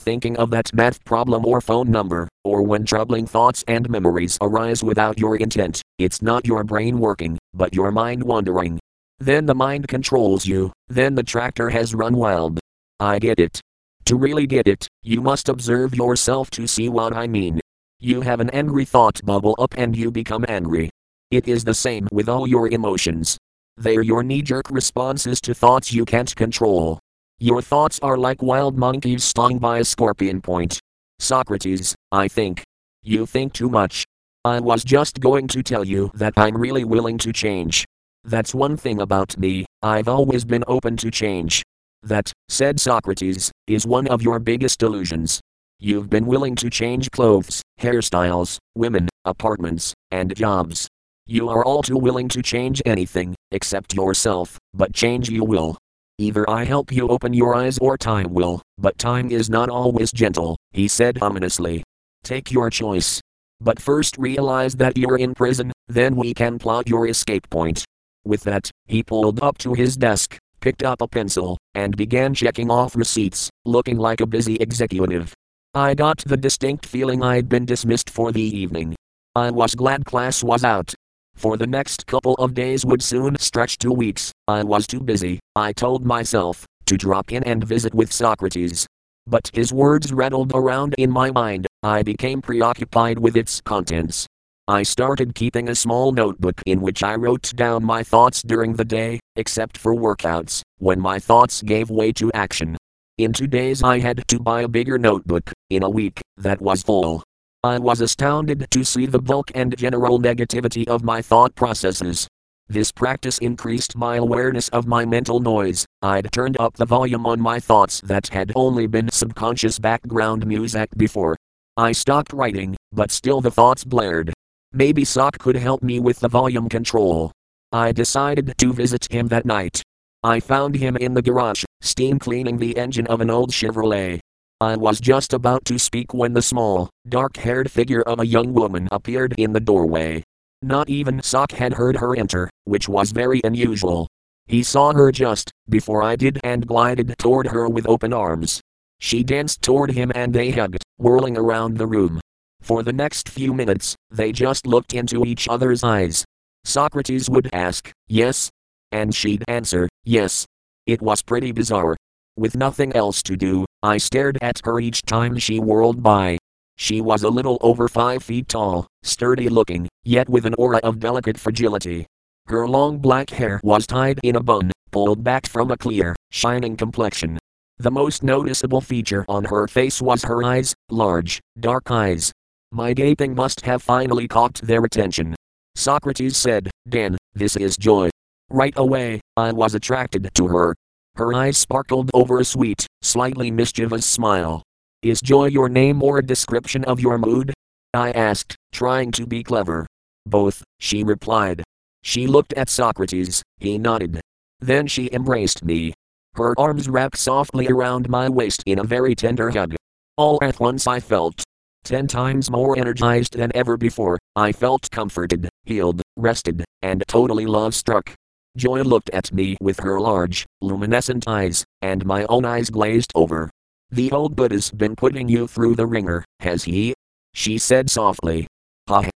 thinking 0.00 0.36
of 0.38 0.50
that 0.50 0.74
math 0.74 1.04
problem 1.04 1.46
or 1.46 1.60
phone 1.60 1.88
number, 1.88 2.26
or 2.42 2.62
when 2.62 2.84
troubling 2.84 3.28
thoughts 3.28 3.62
and 3.68 3.88
memories 3.88 4.36
arise 4.40 4.82
without 4.82 5.20
your 5.20 5.36
intent, 5.36 5.80
it's 6.00 6.20
not 6.20 6.48
your 6.48 6.64
brain 6.64 6.98
working, 6.98 7.38
but 7.54 7.72
your 7.72 7.92
mind 7.92 8.24
wandering. 8.24 8.80
Then 9.20 9.46
the 9.46 9.54
mind 9.54 9.86
controls 9.86 10.44
you, 10.44 10.72
then 10.88 11.14
the 11.14 11.22
tractor 11.22 11.70
has 11.70 11.94
run 11.94 12.16
wild. 12.16 12.58
I 12.98 13.20
get 13.20 13.38
it. 13.38 13.60
To 14.06 14.16
really 14.16 14.48
get 14.48 14.66
it, 14.66 14.88
you 15.04 15.20
must 15.20 15.48
observe 15.48 15.94
yourself 15.94 16.50
to 16.58 16.66
see 16.66 16.88
what 16.88 17.12
I 17.12 17.28
mean. 17.28 17.60
You 18.04 18.20
have 18.22 18.40
an 18.40 18.50
angry 18.50 18.84
thought 18.84 19.20
bubble 19.24 19.54
up 19.60 19.74
and 19.78 19.96
you 19.96 20.10
become 20.10 20.44
angry. 20.48 20.90
It 21.30 21.46
is 21.46 21.62
the 21.62 21.72
same 21.72 22.08
with 22.10 22.28
all 22.28 22.48
your 22.48 22.66
emotions. 22.66 23.38
They're 23.76 24.02
your 24.02 24.24
knee 24.24 24.42
jerk 24.42 24.72
responses 24.72 25.40
to 25.42 25.54
thoughts 25.54 25.92
you 25.92 26.04
can't 26.04 26.34
control. 26.34 26.98
Your 27.38 27.62
thoughts 27.62 28.00
are 28.02 28.18
like 28.18 28.42
wild 28.42 28.76
monkeys 28.76 29.22
stung 29.22 29.58
by 29.58 29.78
a 29.78 29.84
scorpion 29.84 30.40
point. 30.40 30.80
Socrates, 31.20 31.94
I 32.10 32.26
think. 32.26 32.64
You 33.04 33.24
think 33.24 33.52
too 33.52 33.68
much. 33.68 34.04
I 34.44 34.58
was 34.58 34.82
just 34.82 35.20
going 35.20 35.46
to 35.46 35.62
tell 35.62 35.84
you 35.84 36.10
that 36.14 36.32
I'm 36.36 36.56
really 36.56 36.82
willing 36.82 37.18
to 37.18 37.32
change. 37.32 37.84
That's 38.24 38.52
one 38.52 38.76
thing 38.76 39.00
about 39.00 39.38
me, 39.38 39.64
I've 39.80 40.08
always 40.08 40.44
been 40.44 40.64
open 40.66 40.96
to 40.96 41.10
change. 41.12 41.62
That, 42.02 42.32
said 42.48 42.80
Socrates, 42.80 43.52
is 43.68 43.86
one 43.86 44.08
of 44.08 44.22
your 44.22 44.40
biggest 44.40 44.82
illusions. 44.82 45.40
You've 45.84 46.08
been 46.08 46.26
willing 46.26 46.54
to 46.56 46.70
change 46.70 47.10
clothes, 47.10 47.60
hairstyles, 47.80 48.56
women, 48.76 49.08
apartments, 49.24 49.92
and 50.12 50.32
jobs. 50.36 50.86
You 51.26 51.48
are 51.48 51.64
all 51.64 51.82
too 51.82 51.98
willing 51.98 52.28
to 52.28 52.40
change 52.40 52.80
anything, 52.86 53.34
except 53.50 53.92
yourself, 53.92 54.56
but 54.72 54.94
change 54.94 55.28
you 55.28 55.42
will. 55.42 55.76
Either 56.18 56.48
I 56.48 56.62
help 56.62 56.92
you 56.92 57.08
open 57.08 57.34
your 57.34 57.56
eyes 57.56 57.78
or 57.78 57.98
time 57.98 58.32
will, 58.32 58.62
but 58.78 58.96
time 58.96 59.32
is 59.32 59.50
not 59.50 59.68
always 59.68 60.12
gentle, 60.12 60.56
he 60.70 60.86
said 60.86 61.20
ominously. 61.20 61.82
Take 62.22 62.52
your 62.52 62.70
choice. 62.70 63.20
But 63.60 63.82
first 63.82 64.16
realize 64.18 64.76
that 64.76 64.96
you're 64.96 65.18
in 65.18 65.34
prison, 65.34 65.72
then 65.88 66.14
we 66.14 66.32
can 66.32 66.60
plot 66.60 66.88
your 66.88 67.08
escape 67.08 67.50
point. 67.50 67.84
With 68.24 68.44
that, 68.44 68.70
he 68.86 69.02
pulled 69.02 69.42
up 69.42 69.58
to 69.58 69.74
his 69.74 69.96
desk, 69.96 70.38
picked 70.60 70.84
up 70.84 71.00
a 71.00 71.08
pencil, 71.08 71.58
and 71.74 71.96
began 71.96 72.34
checking 72.34 72.70
off 72.70 72.94
receipts, 72.94 73.50
looking 73.64 73.98
like 73.98 74.20
a 74.20 74.26
busy 74.26 74.54
executive. 74.54 75.34
I 75.74 75.94
got 75.94 76.18
the 76.26 76.36
distinct 76.36 76.84
feeling 76.84 77.22
I'd 77.22 77.48
been 77.48 77.64
dismissed 77.64 78.10
for 78.10 78.30
the 78.30 78.42
evening. 78.42 78.94
I 79.34 79.50
was 79.50 79.74
glad 79.74 80.04
class 80.04 80.44
was 80.44 80.64
out. 80.64 80.92
For 81.34 81.56
the 81.56 81.66
next 81.66 82.06
couple 82.06 82.34
of 82.34 82.52
days 82.52 82.84
would 82.84 83.02
soon 83.02 83.38
stretch 83.38 83.78
to 83.78 83.90
weeks, 83.90 84.32
I 84.46 84.64
was 84.64 84.86
too 84.86 85.00
busy, 85.00 85.40
I 85.56 85.72
told 85.72 86.04
myself, 86.04 86.66
to 86.84 86.98
drop 86.98 87.32
in 87.32 87.42
and 87.44 87.64
visit 87.64 87.94
with 87.94 88.12
Socrates. 88.12 88.86
But 89.26 89.50
his 89.54 89.72
words 89.72 90.12
rattled 90.12 90.52
around 90.54 90.94
in 90.98 91.10
my 91.10 91.30
mind, 91.30 91.66
I 91.82 92.02
became 92.02 92.42
preoccupied 92.42 93.18
with 93.18 93.34
its 93.34 93.62
contents. 93.62 94.26
I 94.68 94.82
started 94.82 95.34
keeping 95.34 95.70
a 95.70 95.74
small 95.74 96.12
notebook 96.12 96.60
in 96.66 96.82
which 96.82 97.02
I 97.02 97.14
wrote 97.14 97.50
down 97.56 97.82
my 97.82 98.02
thoughts 98.02 98.42
during 98.42 98.74
the 98.74 98.84
day, 98.84 99.20
except 99.36 99.78
for 99.78 99.94
workouts, 99.94 100.60
when 100.80 101.00
my 101.00 101.18
thoughts 101.18 101.62
gave 101.62 101.88
way 101.88 102.12
to 102.12 102.30
action. 102.32 102.76
In 103.18 103.32
two 103.32 103.46
days, 103.46 103.82
I 103.82 104.00
had 104.00 104.26
to 104.28 104.40
buy 104.40 104.62
a 104.62 104.68
bigger 104.68 104.98
notebook, 104.98 105.52
in 105.76 105.82
a 105.82 105.90
week, 105.90 106.20
that 106.36 106.60
was 106.60 106.82
full. 106.82 107.22
I 107.64 107.78
was 107.78 108.00
astounded 108.00 108.66
to 108.70 108.84
see 108.84 109.06
the 109.06 109.20
bulk 109.20 109.50
and 109.54 109.76
general 109.76 110.18
negativity 110.18 110.86
of 110.88 111.04
my 111.04 111.22
thought 111.22 111.54
processes. 111.54 112.26
This 112.68 112.90
practice 112.90 113.38
increased 113.38 113.96
my 113.96 114.16
awareness 114.16 114.68
of 114.70 114.86
my 114.86 115.04
mental 115.04 115.40
noise. 115.40 115.84
I'd 116.00 116.32
turned 116.32 116.56
up 116.58 116.74
the 116.74 116.86
volume 116.86 117.26
on 117.26 117.40
my 117.40 117.60
thoughts 117.60 118.00
that 118.04 118.28
had 118.28 118.50
only 118.54 118.86
been 118.86 119.10
subconscious 119.10 119.78
background 119.78 120.46
music 120.46 120.88
before. 120.96 121.36
I 121.76 121.92
stopped 121.92 122.32
writing, 122.32 122.76
but 122.92 123.10
still 123.10 123.40
the 123.40 123.50
thoughts 123.50 123.84
blared. 123.84 124.32
Maybe 124.72 125.04
Soc 125.04 125.38
could 125.38 125.56
help 125.56 125.82
me 125.82 126.00
with 126.00 126.20
the 126.20 126.28
volume 126.28 126.68
control. 126.68 127.30
I 127.72 127.92
decided 127.92 128.54
to 128.56 128.72
visit 128.72 129.06
him 129.10 129.28
that 129.28 129.44
night. 129.44 129.82
I 130.24 130.40
found 130.40 130.74
him 130.74 130.96
in 130.96 131.14
the 131.14 131.20
garage, 131.20 131.64
steam 131.82 132.18
cleaning 132.18 132.56
the 132.56 132.78
engine 132.78 133.06
of 133.08 133.20
an 133.20 133.28
old 133.28 133.50
Chevrolet. 133.50 134.20
I 134.62 134.76
was 134.76 135.00
just 135.00 135.32
about 135.32 135.64
to 135.64 135.76
speak 135.76 136.14
when 136.14 136.34
the 136.34 136.40
small, 136.40 136.88
dark 137.08 137.36
haired 137.36 137.68
figure 137.68 138.02
of 138.02 138.20
a 138.20 138.26
young 138.26 138.54
woman 138.54 138.88
appeared 138.92 139.34
in 139.36 139.52
the 139.52 139.58
doorway. 139.58 140.22
Not 140.62 140.88
even 140.88 141.20
Soc 141.20 141.50
had 141.50 141.72
heard 141.72 141.96
her 141.96 142.14
enter, 142.16 142.48
which 142.62 142.88
was 142.88 143.10
very 143.10 143.40
unusual. 143.42 144.06
He 144.46 144.62
saw 144.62 144.92
her 144.92 145.10
just 145.10 145.50
before 145.68 146.04
I 146.04 146.14
did 146.14 146.38
and 146.44 146.64
glided 146.64 147.18
toward 147.18 147.48
her 147.48 147.68
with 147.68 147.88
open 147.88 148.12
arms. 148.12 148.60
She 149.00 149.24
danced 149.24 149.62
toward 149.62 149.90
him 149.90 150.12
and 150.14 150.32
they 150.32 150.52
hugged, 150.52 150.84
whirling 150.96 151.36
around 151.36 151.76
the 151.76 151.88
room. 151.88 152.20
For 152.60 152.84
the 152.84 152.92
next 152.92 153.28
few 153.28 153.52
minutes, 153.52 153.96
they 154.12 154.30
just 154.30 154.64
looked 154.64 154.94
into 154.94 155.24
each 155.24 155.48
other's 155.48 155.82
eyes. 155.82 156.24
Socrates 156.62 157.28
would 157.28 157.50
ask, 157.52 157.90
Yes? 158.06 158.48
And 158.92 159.12
she'd 159.12 159.42
answer, 159.48 159.88
Yes. 160.04 160.46
It 160.86 161.02
was 161.02 161.20
pretty 161.20 161.50
bizarre. 161.50 161.96
With 162.36 162.56
nothing 162.56 162.94
else 162.96 163.22
to 163.24 163.36
do, 163.36 163.66
I 163.82 163.98
stared 163.98 164.38
at 164.40 164.60
her 164.64 164.80
each 164.80 165.02
time 165.02 165.38
she 165.38 165.60
whirled 165.60 166.02
by. 166.02 166.38
She 166.76 167.00
was 167.00 167.22
a 167.22 167.28
little 167.28 167.58
over 167.60 167.88
five 167.88 168.22
feet 168.22 168.48
tall, 168.48 168.86
sturdy 169.02 169.48
looking, 169.48 169.88
yet 170.04 170.28
with 170.28 170.46
an 170.46 170.54
aura 170.54 170.78
of 170.78 170.98
delicate 170.98 171.38
fragility. 171.38 172.06
Her 172.46 172.66
long 172.66 172.98
black 172.98 173.30
hair 173.30 173.60
was 173.62 173.86
tied 173.86 174.20
in 174.22 174.36
a 174.36 174.42
bun, 174.42 174.72
pulled 174.90 175.22
back 175.22 175.46
from 175.46 175.70
a 175.70 175.76
clear, 175.76 176.16
shining 176.30 176.76
complexion. 176.76 177.38
The 177.78 177.90
most 177.90 178.22
noticeable 178.22 178.80
feature 178.80 179.24
on 179.28 179.44
her 179.44 179.66
face 179.68 180.00
was 180.00 180.24
her 180.24 180.42
eyes, 180.42 180.74
large, 180.90 181.40
dark 181.60 181.90
eyes, 181.90 182.32
my 182.74 182.94
gaping 182.94 183.34
must 183.34 183.60
have 183.66 183.82
finally 183.82 184.26
caught 184.26 184.54
their 184.62 184.82
attention. 184.82 185.34
Socrates 185.74 186.38
said, 186.38 186.70
Dan, 186.88 187.18
this 187.34 187.54
is 187.54 187.76
joy. 187.76 188.08
Right 188.48 188.72
away, 188.76 189.20
I 189.36 189.52
was 189.52 189.74
attracted 189.74 190.30
to 190.34 190.48
her. 190.48 190.74
Her 191.16 191.34
eyes 191.34 191.58
sparkled 191.58 192.10
over 192.14 192.38
a 192.38 192.44
sweet, 192.44 192.86
slightly 193.02 193.50
mischievous 193.50 194.06
smile. 194.06 194.62
Is 195.02 195.20
joy 195.20 195.46
your 195.46 195.68
name 195.68 196.02
or 196.02 196.18
a 196.18 196.26
description 196.26 196.84
of 196.84 197.00
your 197.00 197.18
mood? 197.18 197.52
I 197.94 198.12
asked, 198.12 198.56
trying 198.72 199.12
to 199.12 199.26
be 199.26 199.42
clever. 199.42 199.86
Both, 200.26 200.62
she 200.78 201.02
replied. 201.02 201.62
She 202.02 202.26
looked 202.26 202.52
at 202.54 202.70
Socrates, 202.70 203.42
he 203.58 203.78
nodded. 203.78 204.20
Then 204.60 204.86
she 204.86 205.10
embraced 205.12 205.64
me. 205.64 205.92
Her 206.34 206.58
arms 206.58 206.88
wrapped 206.88 207.18
softly 207.18 207.68
around 207.68 208.08
my 208.08 208.28
waist 208.28 208.62
in 208.66 208.78
a 208.78 208.84
very 208.84 209.14
tender 209.14 209.50
hug. 209.50 209.74
All 210.16 210.38
at 210.42 210.60
once 210.60 210.86
I 210.86 211.00
felt 211.00 211.44
Ten 211.84 212.06
times 212.06 212.48
more 212.48 212.78
energized 212.78 213.36
than 213.36 213.50
ever 213.56 213.76
before, 213.76 214.18
I 214.36 214.52
felt 214.52 214.88
comforted, 214.92 215.48
healed, 215.64 216.00
rested, 216.16 216.64
and 216.80 217.02
totally 217.08 217.44
love 217.44 217.74
struck. 217.74 218.14
Joy 218.56 218.82
looked 218.82 219.10
at 219.10 219.32
me 219.32 219.56
with 219.60 219.80
her 219.80 219.98
large, 219.98 220.46
luminescent 220.60 221.24
eyes, 221.26 221.64
and 221.80 222.04
my 222.04 222.24
own 222.24 222.44
eyes 222.44 222.68
glazed 222.68 223.10
over. 223.14 223.50
The 223.90 224.12
old 224.12 224.36
Buddha's 224.36 224.70
been 224.70 224.94
putting 224.94 225.28
you 225.28 225.46
through 225.46 225.76
the 225.76 225.86
ringer, 225.86 226.24
has 226.40 226.64
he? 226.64 226.94
She 227.34 227.58
said 227.58 227.90
softly. 227.90 228.46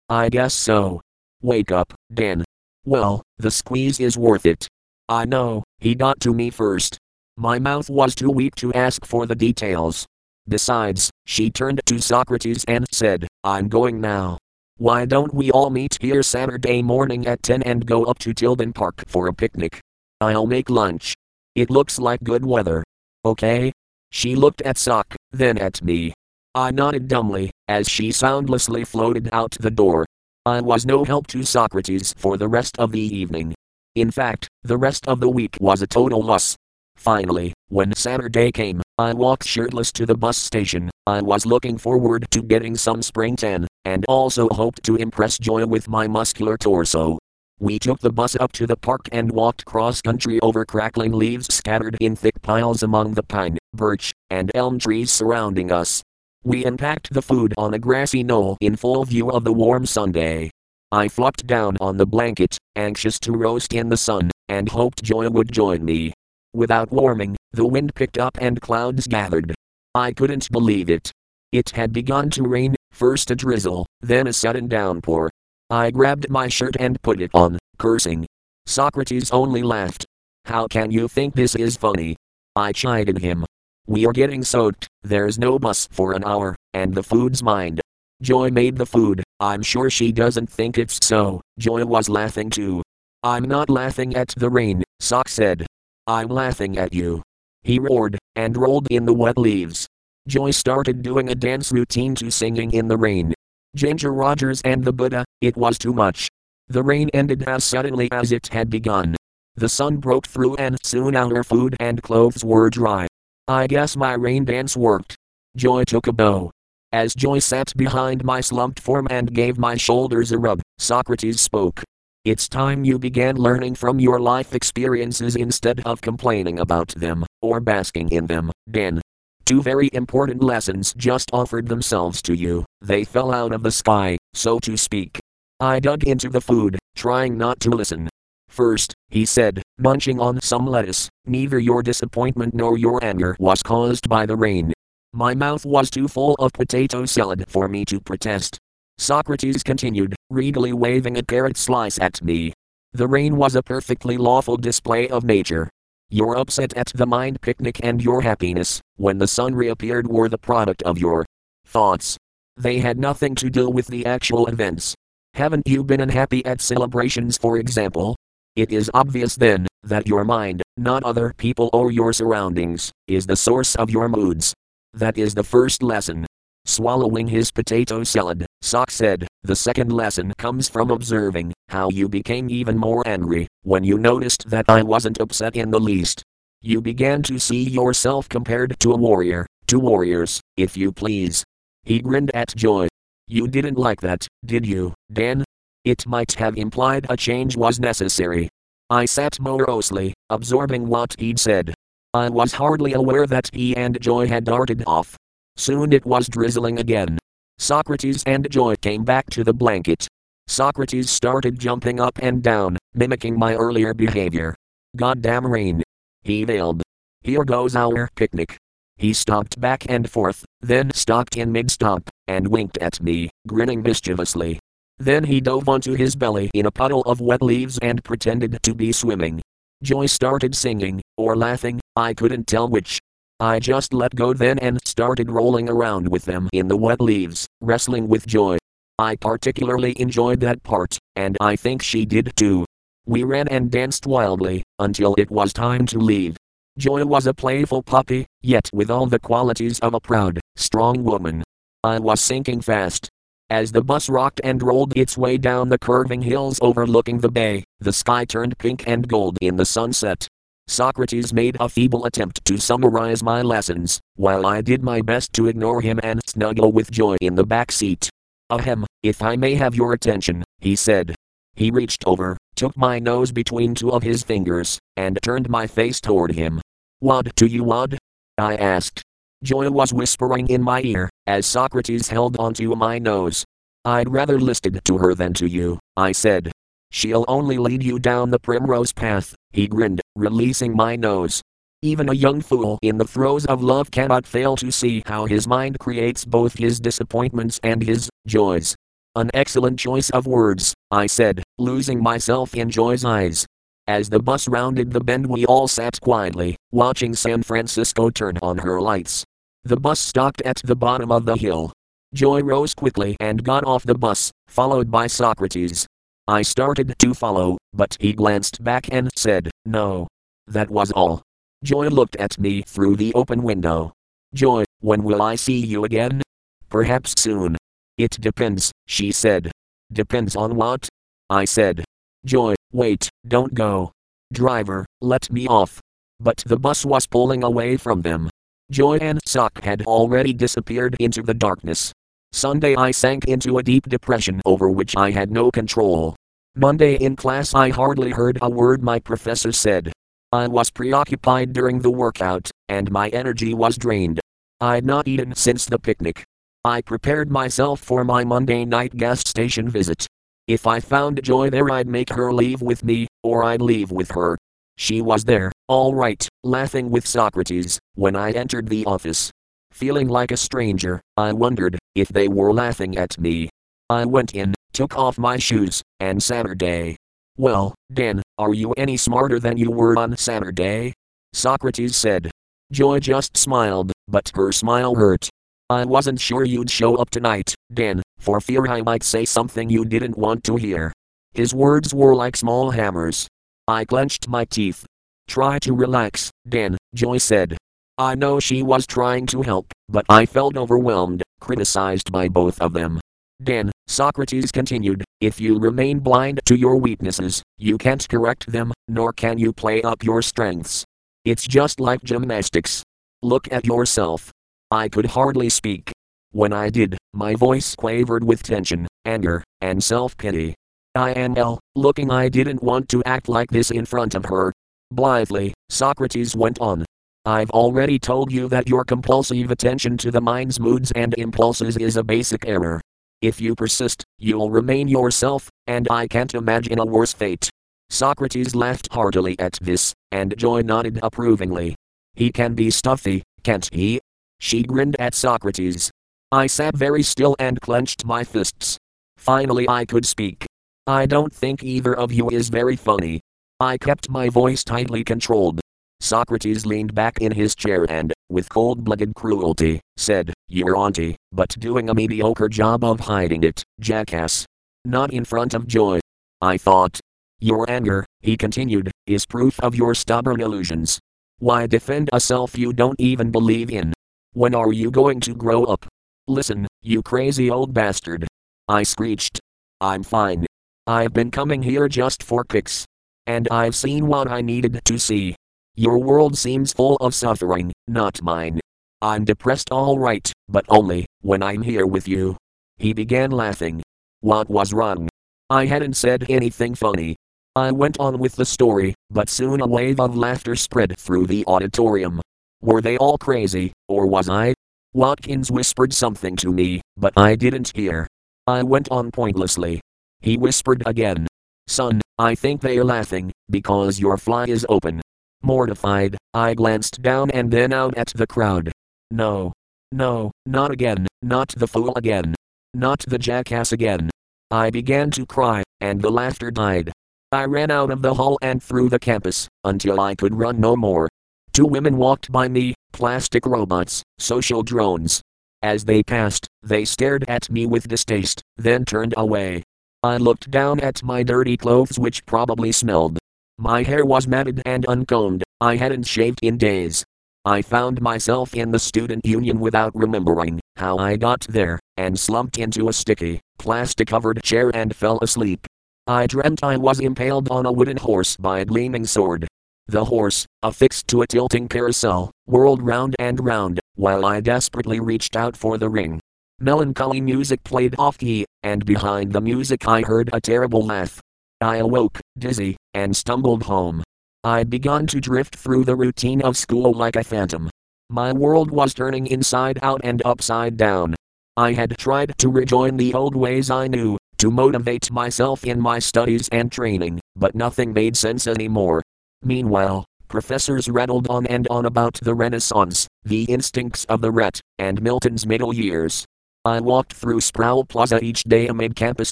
I 0.09 0.29
guess 0.29 0.53
so. 0.53 1.01
Wake 1.41 1.71
up, 1.71 1.93
Dan. 2.13 2.45
Well, 2.85 3.21
the 3.37 3.51
squeeze 3.51 3.99
is 3.99 4.17
worth 4.17 4.45
it. 4.45 4.67
I 5.09 5.25
know, 5.25 5.63
he 5.79 5.95
got 5.95 6.19
to 6.21 6.33
me 6.33 6.49
first. 6.49 6.97
My 7.37 7.59
mouth 7.59 7.89
was 7.89 8.15
too 8.15 8.31
weak 8.31 8.55
to 8.55 8.73
ask 8.73 9.05
for 9.05 9.25
the 9.25 9.35
details. 9.35 10.05
Besides, 10.47 11.11
she 11.25 11.49
turned 11.49 11.81
to 11.85 11.99
Socrates 11.99 12.63
and 12.67 12.85
said, 12.91 13.27
I'm 13.43 13.67
going 13.67 13.99
now. 13.99 14.37
Why 14.77 15.05
don't 15.05 15.33
we 15.33 15.51
all 15.51 15.69
meet 15.69 15.97
here 16.01 16.21
Saturday 16.21 16.81
morning 16.81 17.25
at 17.27 17.41
10 17.43 17.63
and 17.63 17.85
go 17.85 18.03
up 18.03 18.19
to 18.19 18.33
Tilden 18.33 18.73
Park 18.73 19.05
for 19.07 19.27
a 19.27 19.33
picnic? 19.33 19.79
I'll 20.19 20.47
make 20.47 20.69
lunch. 20.69 21.15
It 21.55 21.69
looks 21.69 21.97
like 21.97 22.21
good 22.25 22.45
weather. 22.45 22.83
Okay? 23.23 23.71
She 24.11 24.35
looked 24.35 24.61
at 24.63 24.77
Soc, 24.77 25.15
then 25.31 25.57
at 25.57 25.81
me. 25.81 26.11
I 26.53 26.71
nodded 26.71 27.07
dumbly, 27.07 27.51
as 27.69 27.87
she 27.87 28.11
soundlessly 28.11 28.83
floated 28.83 29.29
out 29.31 29.51
the 29.51 29.71
door. 29.71 30.05
I 30.45 30.59
was 30.59 30.85
no 30.85 31.05
help 31.05 31.27
to 31.27 31.43
Socrates 31.43 32.13
for 32.17 32.35
the 32.35 32.49
rest 32.49 32.77
of 32.77 32.91
the 32.91 32.99
evening. 32.99 33.55
In 33.95 34.11
fact, 34.11 34.49
the 34.63 34.77
rest 34.77 35.07
of 35.07 35.21
the 35.21 35.29
week 35.29 35.55
was 35.61 35.81
a 35.81 35.87
total 35.87 36.21
loss. 36.21 36.57
Finally, 36.97 37.53
when 37.69 37.95
Saturday 37.95 38.51
came, 38.51 38.81
I 38.97 39.13
walked 39.13 39.47
shirtless 39.47 39.93
to 39.93 40.05
the 40.05 40.15
bus 40.15 40.35
station. 40.37 40.89
I 41.07 41.21
was 41.21 41.45
looking 41.45 41.77
forward 41.77 42.25
to 42.31 42.41
getting 42.41 42.75
some 42.75 43.01
spring 43.01 43.37
tan, 43.37 43.67
and 43.85 44.03
also 44.07 44.49
hoped 44.49 44.83
to 44.83 44.95
impress 44.95 45.37
Joy 45.37 45.65
with 45.65 45.87
my 45.87 46.07
muscular 46.07 46.57
torso. 46.57 47.17
We 47.59 47.79
took 47.79 48.01
the 48.01 48.11
bus 48.11 48.35
up 48.35 48.51
to 48.53 48.67
the 48.67 48.75
park 48.75 49.07
and 49.13 49.31
walked 49.31 49.63
cross 49.63 50.01
country 50.01 50.39
over 50.41 50.65
crackling 50.65 51.13
leaves 51.13 51.53
scattered 51.53 51.95
in 52.01 52.15
thick 52.15 52.41
piles 52.41 52.83
among 52.83 53.13
the 53.13 53.23
pine, 53.23 53.57
birch, 53.73 54.11
and 54.29 54.51
elm 54.53 54.77
trees 54.77 55.09
surrounding 55.09 55.71
us. 55.71 56.03
We 56.43 56.65
unpacked 56.65 57.13
the 57.13 57.21
food 57.21 57.53
on 57.57 57.73
a 57.73 57.79
grassy 57.79 58.23
knoll 58.23 58.57
in 58.59 58.75
full 58.75 59.05
view 59.05 59.31
of 59.31 59.45
the 59.45 59.53
warm 59.53 59.85
Sunday. 59.85 60.51
I 60.91 61.07
flopped 61.07 61.47
down 61.47 61.77
on 61.79 61.97
the 61.97 62.05
blanket, 62.05 62.57
anxious 62.75 63.19
to 63.21 63.31
roast 63.31 63.73
in 63.73 63.89
the 63.89 63.97
sun, 63.97 64.31
and 64.49 64.69
hoped 64.69 65.01
Joy 65.01 65.29
would 65.29 65.51
join 65.51 65.83
me. 65.83 66.13
Without 66.53 66.91
warming, 66.91 67.35
the 67.53 67.65
wind 67.65 67.95
picked 67.95 68.17
up 68.17 68.37
and 68.39 68.61
clouds 68.61 69.07
gathered. 69.07 69.55
I 69.95 70.11
couldn't 70.11 70.51
believe 70.51 70.89
it. 70.89 71.11
It 71.51 71.71
had 71.71 71.93
begun 71.93 72.29
to 72.31 72.43
rain, 72.43 72.75
first 72.95 73.29
a 73.29 73.35
drizzle, 73.35 73.85
then 74.01 74.27
a 74.27 74.33
sudden 74.33 74.67
downpour. 74.67 75.29
I 75.69 75.91
grabbed 75.91 76.29
my 76.29 76.47
shirt 76.47 76.75
and 76.79 77.01
put 77.01 77.21
it 77.21 77.31
on, 77.33 77.59
cursing. 77.77 78.25
Socrates 78.65 79.31
only 79.31 79.63
laughed. 79.63 80.05
How 80.45 80.67
can 80.67 80.91
you 80.91 81.07
think 81.07 81.35
this 81.35 81.55
is 81.55 81.75
funny? 81.75 82.15
I 82.55 82.71
chided 82.71 83.17
him. 83.17 83.45
We 83.85 84.05
are 84.07 84.13
getting 84.13 84.43
soaked, 84.43 84.87
there's 85.03 85.37
no 85.37 85.59
bus 85.59 85.87
for 85.91 86.13
an 86.13 86.23
hour, 86.23 86.55
and 86.73 86.93
the 86.93 87.03
food's 87.03 87.43
mine. 87.43 87.79
Joy 88.21 88.49
made 88.49 88.77
the 88.77 88.85
food, 88.85 89.23
I'm 89.39 89.61
sure 89.61 89.89
she 89.89 90.11
doesn't 90.13 90.49
think 90.49 90.77
it's 90.77 91.05
so. 91.05 91.41
Joy 91.59 91.83
was 91.83 92.07
laughing 92.07 92.49
too. 92.49 92.81
I'm 93.23 93.43
not 93.43 93.69
laughing 93.69 94.15
at 94.15 94.29
the 94.37 94.49
rain, 94.49 94.83
Soc 95.01 95.27
said. 95.27 95.65
I'm 96.07 96.29
laughing 96.29 96.77
at 96.77 96.93
you. 96.93 97.21
He 97.63 97.79
roared, 97.79 98.17
and 98.35 98.55
rolled 98.55 98.87
in 98.89 99.05
the 99.05 99.13
wet 99.13 99.37
leaves. 99.37 99.87
Joy 100.27 100.49
started 100.51 101.03
doing 101.03 101.29
a 101.29 101.35
dance 101.35 101.71
routine 101.71 102.15
to 102.15 102.31
singing 102.31 102.71
in 102.73 102.87
the 102.87 102.97
rain. 102.97 103.33
Ginger 103.75 104.11
Rogers 104.11 104.59
and 104.63 104.83
the 104.83 104.91
Buddha, 104.91 105.23
it 105.41 105.55
was 105.55 105.77
too 105.77 105.93
much. 105.93 106.29
The 106.67 106.81
rain 106.81 107.09
ended 107.13 107.43
as 107.43 107.63
suddenly 107.63 108.09
as 108.11 108.31
it 108.31 108.47
had 108.47 108.71
begun. 108.71 109.15
The 109.55 109.69
sun 109.69 109.97
broke 109.97 110.25
through 110.25 110.55
and 110.55 110.77
soon 110.83 111.15
our 111.15 111.43
food 111.43 111.75
and 111.79 112.01
clothes 112.01 112.43
were 112.43 112.71
dry. 112.71 113.07
I 113.47 113.67
guess 113.67 113.95
my 113.95 114.13
rain 114.13 114.45
dance 114.45 114.75
worked. 114.75 115.15
Joy 115.55 115.83
took 115.83 116.07
a 116.07 116.11
bow. 116.11 116.49
As 116.91 117.13
Joy 117.13 117.37
sat 117.37 117.71
behind 117.77 118.23
my 118.23 118.41
slumped 118.41 118.79
form 118.79 119.07
and 119.11 119.31
gave 119.31 119.59
my 119.59 119.75
shoulders 119.75 120.31
a 120.31 120.39
rub, 120.39 120.59
Socrates 120.79 121.39
spoke. 121.39 121.83
It's 122.23 122.49
time 122.49 122.83
you 122.83 122.97
began 122.97 123.35
learning 123.35 123.75
from 123.75 123.99
your 123.99 124.19
life 124.19 124.55
experiences 124.55 125.35
instead 125.35 125.81
of 125.85 126.01
complaining 126.01 126.57
about 126.57 126.87
them, 126.89 127.23
or 127.43 127.59
basking 127.59 128.09
in 128.09 128.25
them, 128.25 128.51
Dan. 128.71 129.01
Two 129.45 129.61
very 129.61 129.91
important 129.93 130.41
lessons 130.41 130.91
just 130.97 131.29
offered 131.31 131.67
themselves 131.67 132.19
to 132.23 132.35
you, 132.35 132.65
they 132.81 133.03
fell 133.03 133.31
out 133.31 133.51
of 133.51 133.61
the 133.61 133.71
sky, 133.71 134.17
so 134.33 134.57
to 134.59 134.75
speak. 134.75 135.19
I 135.59 135.79
dug 135.79 136.03
into 136.03 136.29
the 136.29 136.41
food, 136.41 136.79
trying 136.95 137.37
not 137.37 137.59
to 137.59 137.69
listen. 137.69 138.09
First, 138.49 138.95
he 139.09 139.23
said, 139.23 139.61
munching 139.77 140.19
on 140.19 140.41
some 140.41 140.65
lettuce, 140.65 141.09
neither 141.27 141.59
your 141.59 141.83
disappointment 141.83 142.55
nor 142.55 142.77
your 142.77 143.03
anger 143.03 143.35
was 143.37 143.61
caused 143.61 144.09
by 144.09 144.25
the 144.25 144.35
rain. 144.35 144.73
My 145.13 145.35
mouth 145.35 145.63
was 145.63 145.91
too 145.91 146.07
full 146.07 146.33
of 146.35 146.51
potato 146.51 147.05
salad 147.05 147.45
for 147.47 147.67
me 147.67 147.85
to 147.85 147.99
protest. 147.99 148.57
Socrates 148.97 149.61
continued, 149.61 150.15
regally 150.31 150.73
waving 150.73 151.17
a 151.17 151.23
carrot 151.23 151.55
slice 151.55 151.99
at 151.99 152.19
me. 152.23 152.51
The 152.93 153.07
rain 153.07 153.35
was 153.35 153.55
a 153.55 153.61
perfectly 153.61 154.17
lawful 154.17 154.57
display 154.57 155.07
of 155.07 155.23
nature. 155.23 155.69
Your 156.09 156.37
upset 156.37 156.73
at 156.77 156.91
the 156.93 157.07
mind 157.07 157.41
picnic 157.41 157.79
and 157.83 158.01
your 158.01 158.21
happiness, 158.21 158.79
when 158.97 159.17
the 159.17 159.27
sun 159.27 159.55
reappeared, 159.55 160.07
were 160.07 160.29
the 160.29 160.37
product 160.37 160.83
of 160.83 160.99
your 160.99 161.25
thoughts. 161.65 162.15
They 162.57 162.77
had 162.79 162.99
nothing 162.99 163.33
to 163.35 163.49
do 163.49 163.69
with 163.69 163.87
the 163.87 164.05
actual 164.05 164.45
events. 164.47 164.93
Haven't 165.33 165.67
you 165.67 165.83
been 165.83 166.01
unhappy 166.01 166.45
at 166.45 166.61
celebrations, 166.61 167.37
for 167.37 167.57
example? 167.57 168.15
It 168.55 168.71
is 168.71 168.91
obvious 168.93 169.35
then 169.35 169.67
that 169.83 170.07
your 170.07 170.23
mind, 170.23 170.61
not 170.77 171.03
other 171.03 171.33
people 171.37 171.69
or 171.73 171.91
your 171.91 172.13
surroundings, 172.13 172.91
is 173.07 173.25
the 173.25 173.35
source 173.35 173.75
of 173.75 173.89
your 173.89 174.07
moods. 174.07 174.53
That 174.93 175.17
is 175.17 175.33
the 175.33 175.43
first 175.43 175.83
lesson. 175.83 176.25
Swallowing 176.65 177.27
his 177.27 177.51
potato 177.51 178.03
salad, 178.03 178.45
Soc 178.61 178.89
said, 178.89 179.27
the 179.45 179.55
second 179.55 179.91
lesson 179.91 180.33
comes 180.37 180.67
from 180.67 180.91
observing 180.91 181.53
how 181.69 181.89
you 181.89 182.09
became 182.09 182.49
even 182.49 182.77
more 182.77 183.03
angry 183.05 183.47
when 183.63 183.83
you 183.83 183.97
noticed 183.97 184.49
that 184.49 184.65
I 184.67 184.83
wasn't 184.83 185.19
upset 185.19 185.55
in 185.55 185.71
the 185.71 185.79
least. 185.79 186.23
You 186.61 186.81
began 186.81 187.21
to 187.23 187.39
see 187.39 187.63
yourself 187.63 188.27
compared 188.27 188.79
to 188.79 188.93
a 188.93 188.97
warrior, 188.97 189.45
to 189.67 189.79
warriors, 189.79 190.41
if 190.57 190.75
you 190.75 190.91
please. 190.91 191.43
He 191.83 191.99
grinned 191.99 192.31
at 192.35 192.55
Joy. 192.55 192.87
You 193.27 193.47
didn't 193.47 193.77
like 193.77 194.01
that, 194.01 194.27
did 194.45 194.65
you, 194.65 194.93
Dan? 195.11 195.43
It 195.83 196.07
might 196.07 196.33
have 196.33 196.57
implied 196.57 197.05
a 197.09 197.17
change 197.17 197.55
was 197.55 197.79
necessary. 197.79 198.49
I 198.89 199.05
sat 199.05 199.39
morosely, 199.39 200.13
absorbing 200.29 200.87
what 200.87 201.15
he'd 201.19 201.39
said. 201.39 201.73
I 202.13 202.29
was 202.29 202.53
hardly 202.53 202.93
aware 202.93 203.27
that 203.27 203.49
he 203.53 203.75
and 203.75 203.99
Joy 204.01 204.27
had 204.27 204.45
darted 204.45 204.83
off, 204.87 205.17
Soon 205.57 205.93
it 205.93 206.05
was 206.05 206.27
drizzling 206.27 206.79
again. 206.79 207.17
Socrates 207.57 208.23
and 208.25 208.49
Joy 208.49 208.75
came 208.81 209.03
back 209.03 209.29
to 209.31 209.43
the 209.43 209.53
blanket. 209.53 210.07
Socrates 210.47 211.09
started 211.09 211.57
jumping 211.57 211.99
up 211.99 212.19
and 212.21 212.43
down, 212.43 212.77
mimicking 212.93 213.39
my 213.39 213.55
earlier 213.55 213.93
behavior. 213.93 214.55
Goddamn 214.95 215.47
rain. 215.47 215.81
He 216.23 216.45
wailed. 216.45 216.83
Here 217.21 217.43
goes 217.43 217.75
our 217.75 218.09
picnic. 218.15 218.57
He 218.97 219.13
stopped 219.13 219.59
back 219.59 219.89
and 219.89 220.09
forth, 220.09 220.45
then 220.61 220.91
stopped 220.93 221.37
in 221.37 221.51
mid 221.51 221.71
stomp, 221.71 222.09
and 222.27 222.47
winked 222.47 222.77
at 222.77 223.01
me, 223.01 223.29
grinning 223.47 223.81
mischievously. 223.81 224.59
Then 224.97 225.23
he 225.23 225.41
dove 225.41 225.67
onto 225.67 225.93
his 225.93 226.15
belly 226.15 226.49
in 226.53 226.65
a 226.65 226.71
puddle 226.71 227.01
of 227.01 227.19
wet 227.19 227.41
leaves 227.41 227.77
and 227.79 228.03
pretended 228.03 228.61
to 228.63 228.73
be 228.73 228.91
swimming. 228.91 229.41
Joy 229.83 230.05
started 230.05 230.55
singing, 230.55 231.01
or 231.17 231.35
laughing, 231.35 231.81
I 231.95 232.13
couldn't 232.13 232.47
tell 232.47 232.69
which. 232.69 232.99
I 233.39 233.59
just 233.59 233.93
let 233.93 234.15
go 234.15 234.33
then 234.33 234.59
and 234.59 234.79
started 234.87 235.29
rolling 235.29 235.69
around 235.69 236.07
with 236.07 236.23
them 236.23 236.49
in 236.53 236.69
the 236.69 236.77
wet 236.77 237.01
leaves, 237.01 237.45
wrestling 237.59 238.07
with 238.07 238.25
joy. 238.25 238.57
I 238.97 239.17
particularly 239.17 239.99
enjoyed 239.99 240.39
that 240.39 240.63
part, 240.63 240.97
and 241.17 241.35
I 241.41 241.57
think 241.57 241.81
she 241.81 242.05
did 242.05 242.31
too. 242.37 242.63
We 243.05 243.23
ran 243.23 243.49
and 243.49 243.69
danced 243.69 244.07
wildly, 244.07 244.63
until 244.79 245.15
it 245.17 245.29
was 245.29 245.51
time 245.51 245.85
to 245.87 245.99
leave. 245.99 246.37
Joy 246.77 247.03
was 247.03 247.27
a 247.27 247.33
playful 247.33 247.83
puppy, 247.83 248.25
yet 248.41 248.69
with 248.71 248.89
all 248.89 249.05
the 249.05 249.19
qualities 249.19 249.79
of 249.79 249.93
a 249.93 249.99
proud, 249.99 250.39
strong 250.55 251.03
woman. 251.03 251.43
I 251.83 251.99
was 251.99 252.21
sinking 252.21 252.61
fast. 252.61 253.09
As 253.49 253.73
the 253.73 253.83
bus 253.83 254.07
rocked 254.07 254.39
and 254.45 254.63
rolled 254.63 254.97
its 254.97 255.17
way 255.17 255.37
down 255.37 255.67
the 255.67 255.77
curving 255.77 256.21
hills 256.21 256.57
overlooking 256.61 257.19
the 257.19 257.29
bay, 257.29 257.65
the 257.79 257.93
sky 257.93 258.23
turned 258.23 258.57
pink 258.57 258.87
and 258.87 259.07
gold 259.07 259.37
in 259.41 259.57
the 259.57 259.65
sunset. 259.65 260.27
Socrates 260.67 261.31
made 261.31 261.55
a 261.59 261.69
feeble 261.69 262.05
attempt 262.05 262.43
to 262.45 262.57
summarize 262.57 263.21
my 263.21 263.41
lessons, 263.41 263.99
while 264.15 264.45
I 264.45 264.61
did 264.61 264.83
my 264.83 265.01
best 265.01 265.31
to 265.33 265.47
ignore 265.47 265.79
him 265.79 265.99
and 266.01 266.19
snuggle 266.25 266.71
with 266.71 266.89
joy 266.89 267.17
in 267.21 267.35
the 267.35 267.45
back 267.45 267.71
seat. 267.71 268.09
Ahem, 268.49 268.85
if 269.03 269.21
I 269.21 269.35
may 269.35 269.53
have 269.55 269.75
your 269.75 269.93
attention, 269.93 270.43
he 270.59 270.75
said. 270.75 271.15
He 271.55 271.71
reached 271.71 272.03
over, 272.05 272.35
took 272.55 272.75
my 272.75 272.99
nose 272.99 273.31
between 273.31 273.75
two 273.75 273.91
of 273.91 274.03
his 274.03 274.23
fingers, 274.23 274.79
and 274.97 275.19
turned 275.21 275.49
my 275.49 275.67
face 275.67 276.01
toward 276.01 276.31
him. 276.31 276.59
What 276.99 277.33
do 277.35 277.45
you 277.45 277.63
want? 277.63 277.95
I 278.37 278.55
asked. 278.55 279.01
Joy 279.43 279.69
was 279.69 279.93
whispering 279.93 280.47
in 280.47 280.63
my 280.63 280.81
ear, 280.81 281.09
as 281.27 281.45
Socrates 281.45 282.09
held 282.09 282.37
onto 282.37 282.75
my 282.75 282.97
nose. 282.97 283.45
I'd 283.85 284.09
rather 284.09 284.39
listed 284.39 284.81
to 284.85 284.97
her 284.97 285.13
than 285.13 285.33
to 285.35 285.47
you, 285.47 285.79
I 285.95 286.11
said. 286.11 286.51
She'll 286.95 287.25
only 287.27 287.57
lead 287.57 287.83
you 287.83 287.99
down 287.99 288.29
the 288.29 288.39
primrose 288.39 288.93
path, 288.93 289.35
he 289.51 289.67
grinned, 289.67 289.99
releasing 290.15 290.73
my 290.73 290.95
nose. 290.95 291.41
Even 291.81 292.07
a 292.07 292.13
young 292.13 292.39
fool 292.39 292.79
in 292.81 292.97
the 292.97 293.03
throes 293.03 293.45
of 293.47 293.61
love 293.61 293.91
cannot 293.91 294.25
fail 294.25 294.55
to 294.55 294.71
see 294.71 295.03
how 295.05 295.25
his 295.25 295.45
mind 295.45 295.77
creates 295.77 296.23
both 296.23 296.57
his 296.57 296.79
disappointments 296.79 297.59
and 297.63 297.83
his 297.83 298.09
joys. 298.25 298.77
An 299.13 299.29
excellent 299.33 299.77
choice 299.77 300.09
of 300.11 300.25
words, 300.25 300.73
I 300.89 301.07
said, 301.07 301.43
losing 301.57 302.01
myself 302.01 302.55
in 302.55 302.69
Joy's 302.69 303.03
eyes. 303.03 303.45
As 303.87 304.09
the 304.09 304.21
bus 304.21 304.47
rounded 304.47 304.93
the 304.93 305.01
bend, 305.03 305.27
we 305.27 305.45
all 305.45 305.67
sat 305.67 305.99
quietly, 305.99 306.55
watching 306.71 307.13
San 307.13 307.43
Francisco 307.43 308.09
turn 308.09 308.37
on 308.41 308.59
her 308.59 308.79
lights. 308.79 309.25
The 309.65 309.75
bus 309.75 309.99
stopped 309.99 310.41
at 310.43 310.61
the 310.63 310.77
bottom 310.77 311.11
of 311.11 311.25
the 311.25 311.35
hill. 311.35 311.73
Joy 312.13 312.41
rose 312.41 312.73
quickly 312.73 313.17
and 313.19 313.43
got 313.43 313.65
off 313.65 313.83
the 313.83 313.95
bus, 313.95 314.31
followed 314.47 314.89
by 314.89 315.07
Socrates. 315.07 315.87
I 316.27 316.41
started 316.41 316.95
to 316.97 317.13
follow, 317.13 317.57
but 317.71 317.97
he 317.99 318.11
glanced 318.13 318.63
back 318.63 318.89
and 318.91 319.09
said, 319.15 319.51
No. 319.63 320.07
That 320.47 320.71
was 320.71 320.91
all. 320.91 321.21
Joy 321.63 321.87
looked 321.87 322.15
at 322.15 322.39
me 322.39 322.63
through 322.63 322.95
the 322.95 323.13
open 323.13 323.43
window. 323.43 323.93
Joy, 324.33 324.63
when 324.79 325.03
will 325.03 325.21
I 325.21 325.35
see 325.35 325.57
you 325.57 325.85
again? 325.85 326.21
Perhaps 326.69 327.13
soon. 327.17 327.57
It 327.97 328.11
depends, 328.19 328.71
she 328.87 329.11
said. 329.11 329.51
Depends 329.93 330.35
on 330.35 330.55
what? 330.55 330.89
I 331.29 331.45
said. 331.45 331.83
Joy, 332.25 332.55
wait, 332.73 333.09
don't 333.27 333.53
go. 333.53 333.91
Driver, 334.33 334.85
let 335.01 335.31
me 335.31 335.47
off. 335.47 335.79
But 336.19 336.43
the 336.45 336.57
bus 336.57 336.85
was 336.85 337.05
pulling 337.05 337.43
away 337.43 337.77
from 337.77 338.01
them. 338.01 338.29
Joy 338.71 338.97
and 338.97 339.19
Soc 339.27 339.63
had 339.63 339.83
already 339.83 340.33
disappeared 340.33 340.95
into 340.99 341.21
the 341.21 341.35
darkness. 341.35 341.93
Sunday 342.31 342.75
I 342.75 342.91
sank 342.91 343.25
into 343.25 343.57
a 343.57 343.63
deep 343.63 343.87
depression 343.87 344.41
over 344.45 344.69
which 344.69 344.95
I 344.97 345.11
had 345.11 345.31
no 345.31 345.51
control. 345.51 346.15
Monday 346.55 346.95
in 346.95 347.15
class, 347.15 347.53
I 347.53 347.69
hardly 347.69 348.11
heard 348.11 348.37
a 348.41 348.49
word 348.49 348.81
my 348.83 348.99
professor 348.99 349.51
said. 349.51 349.91
I 350.31 350.47
was 350.47 350.69
preoccupied 350.69 351.53
during 351.53 351.79
the 351.79 351.91
workout, 351.91 352.49
and 352.69 352.91
my 352.91 353.09
energy 353.09 353.53
was 353.53 353.77
drained. 353.77 354.19
I'd 354.59 354.85
not 354.85 355.07
eaten 355.07 355.35
since 355.35 355.65
the 355.65 355.79
picnic. 355.79 356.23
I 356.63 356.81
prepared 356.81 357.29
myself 357.29 357.79
for 357.79 358.03
my 358.03 358.23
Monday 358.23 358.65
night 358.65 358.95
gas 358.95 359.19
station 359.19 359.69
visit. 359.69 360.07
If 360.47 360.65
I 360.65 360.79
found 360.79 361.23
Joy 361.23 361.49
there, 361.49 361.69
I'd 361.69 361.87
make 361.87 362.09
her 362.09 362.33
leave 362.33 362.61
with 362.61 362.83
me, 362.83 363.07
or 363.23 363.43
I'd 363.43 363.61
leave 363.61 363.91
with 363.91 364.11
her. 364.11 364.37
She 364.77 365.01
was 365.01 365.23
there, 365.23 365.51
all 365.67 365.93
right, 365.93 366.27
laughing 366.43 366.89
with 366.89 367.07
Socrates, 367.07 367.79
when 367.95 368.15
I 368.15 368.31
entered 368.31 368.67
the 368.67 368.85
office. 368.85 369.31
Feeling 369.71 370.07
like 370.07 370.31
a 370.31 370.37
stranger, 370.37 371.01
I 371.17 371.33
wondered 371.33 371.77
if 371.95 372.09
they 372.09 372.27
were 372.27 372.53
laughing 372.53 372.97
at 372.97 373.17
me. 373.17 373.49
I 373.89 374.05
went 374.05 374.35
in, 374.35 374.53
took 374.73 374.97
off 374.97 375.17
my 375.17 375.37
shoes, 375.37 375.81
and 375.99 376.21
Saturday. 376.21 376.97
Well, 377.37 377.75
Dan, 377.93 378.21
are 378.37 378.53
you 378.53 378.73
any 378.73 378.97
smarter 378.97 379.39
than 379.39 379.57
you 379.57 379.71
were 379.71 379.97
on 379.97 380.15
Saturday? 380.17 380.93
Socrates 381.33 381.95
said. 381.95 382.31
Joy 382.71 382.99
just 382.99 383.37
smiled, 383.37 383.91
but 384.07 384.31
her 384.35 384.51
smile 384.51 384.95
hurt. 384.95 385.29
I 385.69 385.85
wasn't 385.85 386.19
sure 386.19 386.43
you'd 386.43 386.69
show 386.69 386.95
up 386.95 387.09
tonight, 387.09 387.55
Dan, 387.73 388.01
for 388.19 388.39
fear 388.39 388.67
I 388.67 388.81
might 388.81 389.03
say 389.03 389.25
something 389.25 389.69
you 389.69 389.83
didn't 389.83 390.17
want 390.17 390.43
to 390.45 390.55
hear. 390.55 390.93
His 391.33 391.53
words 391.53 391.93
were 391.93 392.15
like 392.15 392.35
small 392.35 392.71
hammers. 392.71 393.27
I 393.67 393.83
clenched 393.83 394.27
my 394.27 394.45
teeth. 394.45 394.85
Try 395.27 395.59
to 395.59 395.73
relax, 395.73 396.31
Dan, 396.47 396.77
Joy 396.93 397.17
said. 397.17 397.57
I 397.97 398.15
know 398.15 398.39
she 398.39 398.61
was 398.61 398.85
trying 398.85 399.25
to 399.27 399.41
help, 399.41 399.71
but 399.89 400.05
I 400.07 400.25
felt 400.25 400.55
overwhelmed, 400.55 401.23
criticized 401.45 402.11
by 402.11 402.27
both 402.27 402.59
of 402.59 402.73
them. 402.73 402.99
Then, 403.39 403.71
Socrates 403.87 404.51
continued, 404.51 405.03
if 405.21 405.39
you 405.39 405.59
remain 405.59 405.99
blind 405.99 406.39
to 406.45 406.55
your 406.55 406.77
weaknesses, 406.77 407.43
you 407.57 407.77
can't 407.77 408.07
correct 408.09 408.51
them, 408.51 408.73
nor 408.87 409.13
can 409.13 409.37
you 409.37 409.53
play 409.53 409.81
up 409.83 410.03
your 410.03 410.21
strengths. 410.21 410.83
It's 411.23 411.47
just 411.47 411.79
like 411.79 412.03
gymnastics. 412.03 412.83
Look 413.21 413.51
at 413.51 413.65
yourself. 413.65 414.31
I 414.71 414.89
could 414.89 415.05
hardly 415.05 415.49
speak. 415.49 415.91
When 416.31 416.51
I 416.51 416.69
did, 416.69 416.97
my 417.13 417.35
voice 417.35 417.75
quavered 417.75 418.23
with 418.23 418.41
tension, 418.41 418.87
anger, 419.05 419.43
and 419.61 419.83
self 419.83 420.17
pity. 420.17 420.55
INL, 420.97 421.59
looking, 421.75 422.09
I 422.09 422.29
didn't 422.29 422.63
want 422.63 422.89
to 422.89 423.03
act 423.05 423.29
like 423.29 423.49
this 423.51 423.69
in 423.69 423.85
front 423.85 424.15
of 424.15 424.25
her. 424.25 424.51
Blithely, 424.91 425.53
Socrates 425.69 426.35
went 426.35 426.59
on. 426.59 426.85
I've 427.27 427.49
already 427.49 427.97
told 427.97 428.31
you 428.31 428.47
that 428.49 428.69
your 428.69 428.83
compulsive 428.83 429.49
attention 429.49 429.97
to 429.97 430.11
the 430.11 430.21
mind's 430.21 430.59
moods 430.59 430.91
and 430.91 431.15
impulses 431.17 431.75
is 431.75 431.97
a 431.97 432.03
basic 432.03 432.47
error. 432.47 432.79
If 433.19 433.41
you 433.41 433.55
persist, 433.55 434.03
you'll 434.19 434.51
remain 434.51 434.87
yourself, 434.87 435.49
and 435.65 435.87
I 435.89 436.07
can't 436.07 436.35
imagine 436.35 436.77
a 436.77 436.85
worse 436.85 437.13
fate. 437.13 437.49
Socrates 437.89 438.53
laughed 438.53 438.89
heartily 438.91 439.35
at 439.39 439.57
this, 439.59 439.91
and 440.11 440.37
Joy 440.37 440.61
nodded 440.61 440.99
approvingly. 441.01 441.73
He 442.13 442.31
can 442.31 442.53
be 442.53 442.69
stuffy, 442.69 443.23
can't 443.43 443.67
he? 443.73 443.99
She 444.39 444.61
grinned 444.61 444.95
at 444.99 445.15
Socrates. 445.15 445.89
I 446.31 446.45
sat 446.45 446.75
very 446.75 447.01
still 447.01 447.35
and 447.39 447.59
clenched 447.59 448.05
my 448.05 448.23
fists. 448.23 448.77
Finally, 449.17 449.67
I 449.67 449.85
could 449.85 450.05
speak. 450.05 450.45
I 450.85 451.07
don't 451.07 451.33
think 451.33 451.63
either 451.63 451.95
of 451.95 452.11
you 452.11 452.29
is 452.29 452.49
very 452.49 452.75
funny. 452.75 453.21
I 453.59 453.79
kept 453.79 454.11
my 454.11 454.29
voice 454.29 454.63
tightly 454.63 455.03
controlled. 455.03 455.59
Socrates 455.99 456.65
leaned 456.65 456.93
back 456.93 457.19
in 457.19 457.31
his 457.31 457.55
chair 457.55 457.85
and, 457.89 458.13
with 458.29 458.49
cold 458.49 458.83
blooded 458.83 459.13
cruelty, 459.15 459.81
said, 459.97 460.33
You're 460.47 460.75
auntie, 460.75 461.15
but 461.31 461.49
doing 461.59 461.89
a 461.89 461.93
mediocre 461.93 462.49
job 462.49 462.83
of 462.83 462.99
hiding 462.99 463.43
it, 463.43 463.63
jackass. 463.79 464.45
Not 464.83 465.13
in 465.13 465.25
front 465.25 465.53
of 465.53 465.67
joy. 465.67 465.99
I 466.41 466.57
thought. 466.57 466.99
Your 467.39 467.69
anger, 467.69 468.05
he 468.21 468.37
continued, 468.37 468.91
is 469.07 469.25
proof 469.25 469.59
of 469.59 469.75
your 469.75 469.93
stubborn 469.93 470.41
illusions. 470.41 470.99
Why 471.39 471.67
defend 471.67 472.09
a 472.13 472.19
self 472.19 472.57
you 472.57 472.71
don't 472.71 472.99
even 472.99 473.31
believe 473.31 473.69
in? 473.69 473.93
When 474.33 474.55
are 474.55 474.71
you 474.71 474.89
going 474.89 475.19
to 475.21 475.35
grow 475.35 475.65
up? 475.65 475.85
Listen, 476.27 476.67
you 476.81 477.01
crazy 477.01 477.49
old 477.49 477.73
bastard. 477.73 478.27
I 478.67 478.83
screeched. 478.83 479.39
I'm 479.81 480.03
fine. 480.03 480.45
I've 480.87 481.13
been 481.13 481.31
coming 481.31 481.61
here 481.61 481.87
just 481.87 482.23
for 482.23 482.43
kicks. 482.43 482.85
And 483.27 483.47
I've 483.49 483.75
seen 483.75 484.07
what 484.07 484.29
I 484.29 484.41
needed 484.41 484.79
to 484.85 484.99
see. 484.99 485.34
Your 485.77 485.97
world 485.97 486.37
seems 486.37 486.71
full 486.71 486.95
of 486.97 487.13
suffering, 487.13 487.73
not 487.87 488.21
mine. 488.21 488.61
I'm 489.01 489.25
depressed 489.25 489.71
all 489.71 489.99
right, 489.99 490.31
but 490.47 490.65
only 490.69 491.05
when 491.21 491.43
I'm 491.43 491.61
here 491.61 491.85
with 491.85 492.07
you. 492.07 492.37
He 492.77 492.93
began 492.93 493.31
laughing. 493.31 493.83
What 494.21 494.49
was 494.49 494.71
wrong? 494.71 495.09
I 495.49 495.65
hadn't 495.65 495.97
said 495.97 496.25
anything 496.29 496.75
funny. 496.75 497.17
I 497.57 497.71
went 497.71 497.99
on 497.99 498.19
with 498.19 498.37
the 498.37 498.45
story, 498.45 498.95
but 499.09 499.29
soon 499.29 499.59
a 499.59 499.67
wave 499.67 499.99
of 499.99 500.15
laughter 500.15 500.55
spread 500.55 500.97
through 500.97 501.27
the 501.27 501.45
auditorium. 501.45 502.21
Were 502.61 502.81
they 502.81 502.97
all 502.97 503.17
crazy, 503.17 503.73
or 503.89 504.05
was 504.05 504.29
I? 504.29 504.53
Watkins 504.93 505.51
whispered 505.51 505.93
something 505.93 506.37
to 506.37 506.53
me, 506.53 506.79
but 506.95 507.11
I 507.17 507.35
didn't 507.35 507.73
hear. 507.75 508.07
I 508.47 508.63
went 508.63 508.87
on 508.91 509.11
pointlessly. 509.11 509.81
He 510.21 510.37
whispered 510.37 510.83
again. 510.85 511.27
Son, 511.67 511.99
I 512.17 512.33
think 512.33 512.61
they're 512.61 512.85
laughing, 512.85 513.31
because 513.49 513.99
your 513.99 514.17
fly 514.17 514.45
is 514.45 514.65
open. 514.69 515.01
Mortified, 515.45 516.17
I 516.33 516.55
glanced 516.55 517.03
down 517.03 517.29
and 517.29 517.51
then 517.51 517.71
out 517.71 517.95
at 517.95 518.07
the 518.15 518.25
crowd. 518.25 518.71
No. 519.11 519.53
No, 519.91 520.31
not 520.47 520.71
again, 520.71 521.05
not 521.21 521.49
the 521.49 521.67
fool 521.67 521.93
again. 521.95 522.33
Not 522.73 523.05
the 523.07 523.19
jackass 523.19 523.71
again. 523.71 524.09
I 524.49 524.71
began 524.71 525.11
to 525.11 525.25
cry, 525.27 525.61
and 525.81 526.01
the 526.01 526.09
laughter 526.09 526.49
died. 526.49 526.91
I 527.31 527.45
ran 527.45 527.69
out 527.69 527.91
of 527.91 528.01
the 528.01 528.15
hall 528.15 528.39
and 528.41 528.61
through 528.61 528.89
the 528.89 528.97
campus, 528.97 529.47
until 529.63 530.01
I 530.01 530.15
could 530.15 530.33
run 530.33 530.59
no 530.59 530.75
more. 530.75 531.09
Two 531.53 531.67
women 531.67 531.97
walked 531.97 532.31
by 532.31 532.47
me, 532.47 532.73
plastic 532.91 533.45
robots, 533.45 534.01
social 534.17 534.63
drones. 534.63 535.21
As 535.61 535.85
they 535.85 536.01
passed, 536.01 536.47
they 536.63 536.85
stared 536.85 537.23
at 537.27 537.51
me 537.51 537.67
with 537.67 537.87
distaste, 537.87 538.41
then 538.57 538.83
turned 538.83 539.13
away. 539.15 539.61
I 540.01 540.17
looked 540.17 540.49
down 540.49 540.79
at 540.79 541.03
my 541.03 541.21
dirty 541.21 541.55
clothes, 541.55 541.99
which 541.99 542.25
probably 542.25 542.71
smelled. 542.71 543.19
My 543.57 543.83
hair 543.83 544.05
was 544.05 544.27
matted 544.27 544.61
and 544.65 544.85
uncombed, 544.85 545.43
I 545.61 545.77
hadn't 545.77 546.05
shaved 546.05 546.39
in 546.41 546.57
days. 546.57 547.05
I 547.45 547.61
found 547.61 548.01
myself 548.01 548.53
in 548.53 548.71
the 548.71 548.79
student 548.79 549.25
union 549.25 549.61
without 549.61 549.95
remembering 549.95 550.59
how 550.75 550.97
I 550.97 551.15
got 551.15 551.41
there, 551.47 551.79
and 551.95 552.19
slumped 552.19 552.57
into 552.57 552.89
a 552.89 552.93
sticky, 552.93 553.39
plastic 553.57 554.09
covered 554.09 554.43
chair 554.43 554.71
and 554.75 554.93
fell 554.93 555.19
asleep. 555.21 555.65
I 556.05 556.27
dreamt 556.27 556.63
I 556.63 556.75
was 556.75 556.99
impaled 556.99 557.49
on 557.49 557.65
a 557.65 557.71
wooden 557.71 557.97
horse 557.97 558.35
by 558.35 558.59
a 558.59 558.65
gleaming 558.65 559.05
sword. 559.05 559.47
The 559.87 560.03
horse, 560.03 560.45
affixed 560.61 561.07
to 561.09 561.21
a 561.21 561.27
tilting 561.27 561.69
carousel, 561.69 562.31
whirled 562.47 562.81
round 562.81 563.15
and 563.19 563.39
round, 563.39 563.79
while 563.95 564.25
I 564.25 564.41
desperately 564.41 564.99
reached 564.99 565.37
out 565.37 565.55
for 565.55 565.77
the 565.77 565.89
ring. 565.89 566.19
Melancholy 566.59 567.21
music 567.21 567.63
played 567.63 567.95
off 567.97 568.17
key, 568.17 568.45
and 568.63 568.85
behind 568.85 569.31
the 569.31 569.41
music 569.41 569.87
I 569.87 570.01
heard 570.01 570.29
a 570.33 570.41
terrible 570.41 570.85
laugh. 570.85 571.21
I 571.61 571.77
awoke, 571.77 572.19
dizzy, 572.37 572.77
and 572.93 573.15
stumbled 573.15 573.63
home. 573.63 574.03
I'd 574.43 574.69
begun 574.69 575.07
to 575.07 575.19
drift 575.19 575.55
through 575.55 575.85
the 575.85 575.95
routine 575.95 576.41
of 576.41 576.55
school 576.55 576.93
like 576.93 577.15
a 577.15 577.23
phantom. 577.23 577.69
My 578.09 578.31
world 578.31 578.69
was 578.69 578.93
turning 578.93 579.25
inside 579.27 579.79
out 579.81 580.01
and 580.03 580.21
upside 580.23 580.77
down. 580.77 581.15
I 581.57 581.73
had 581.73 581.97
tried 581.97 582.37
to 582.37 582.49
rejoin 582.49 582.97
the 582.97 583.13
old 583.13 583.35
ways 583.35 583.71
I 583.71 583.87
knew, 583.87 584.17
to 584.37 584.51
motivate 584.51 585.11
myself 585.11 585.63
in 585.63 585.79
my 585.79 585.97
studies 585.97 586.47
and 586.49 586.71
training, 586.71 587.19
but 587.35 587.55
nothing 587.55 587.93
made 587.93 588.15
sense 588.15 588.45
anymore. 588.45 589.01
Meanwhile, 589.41 590.05
professors 590.27 590.89
rattled 590.89 591.27
on 591.29 591.47
and 591.47 591.67
on 591.69 591.85
about 591.85 592.15
the 592.21 592.35
Renaissance, 592.35 593.07
the 593.23 593.45
instincts 593.45 594.05
of 594.05 594.21
the 594.21 594.31
rat, 594.31 594.59
and 594.77 595.01
Milton's 595.01 595.47
middle 595.47 595.73
years. 595.73 596.25
I 596.65 596.79
walked 596.81 597.13
through 597.13 597.41
Sproul 597.41 597.85
Plaza 597.85 598.23
each 598.23 598.43
day 598.43 598.67
amid 598.67 598.95
campus 598.95 599.31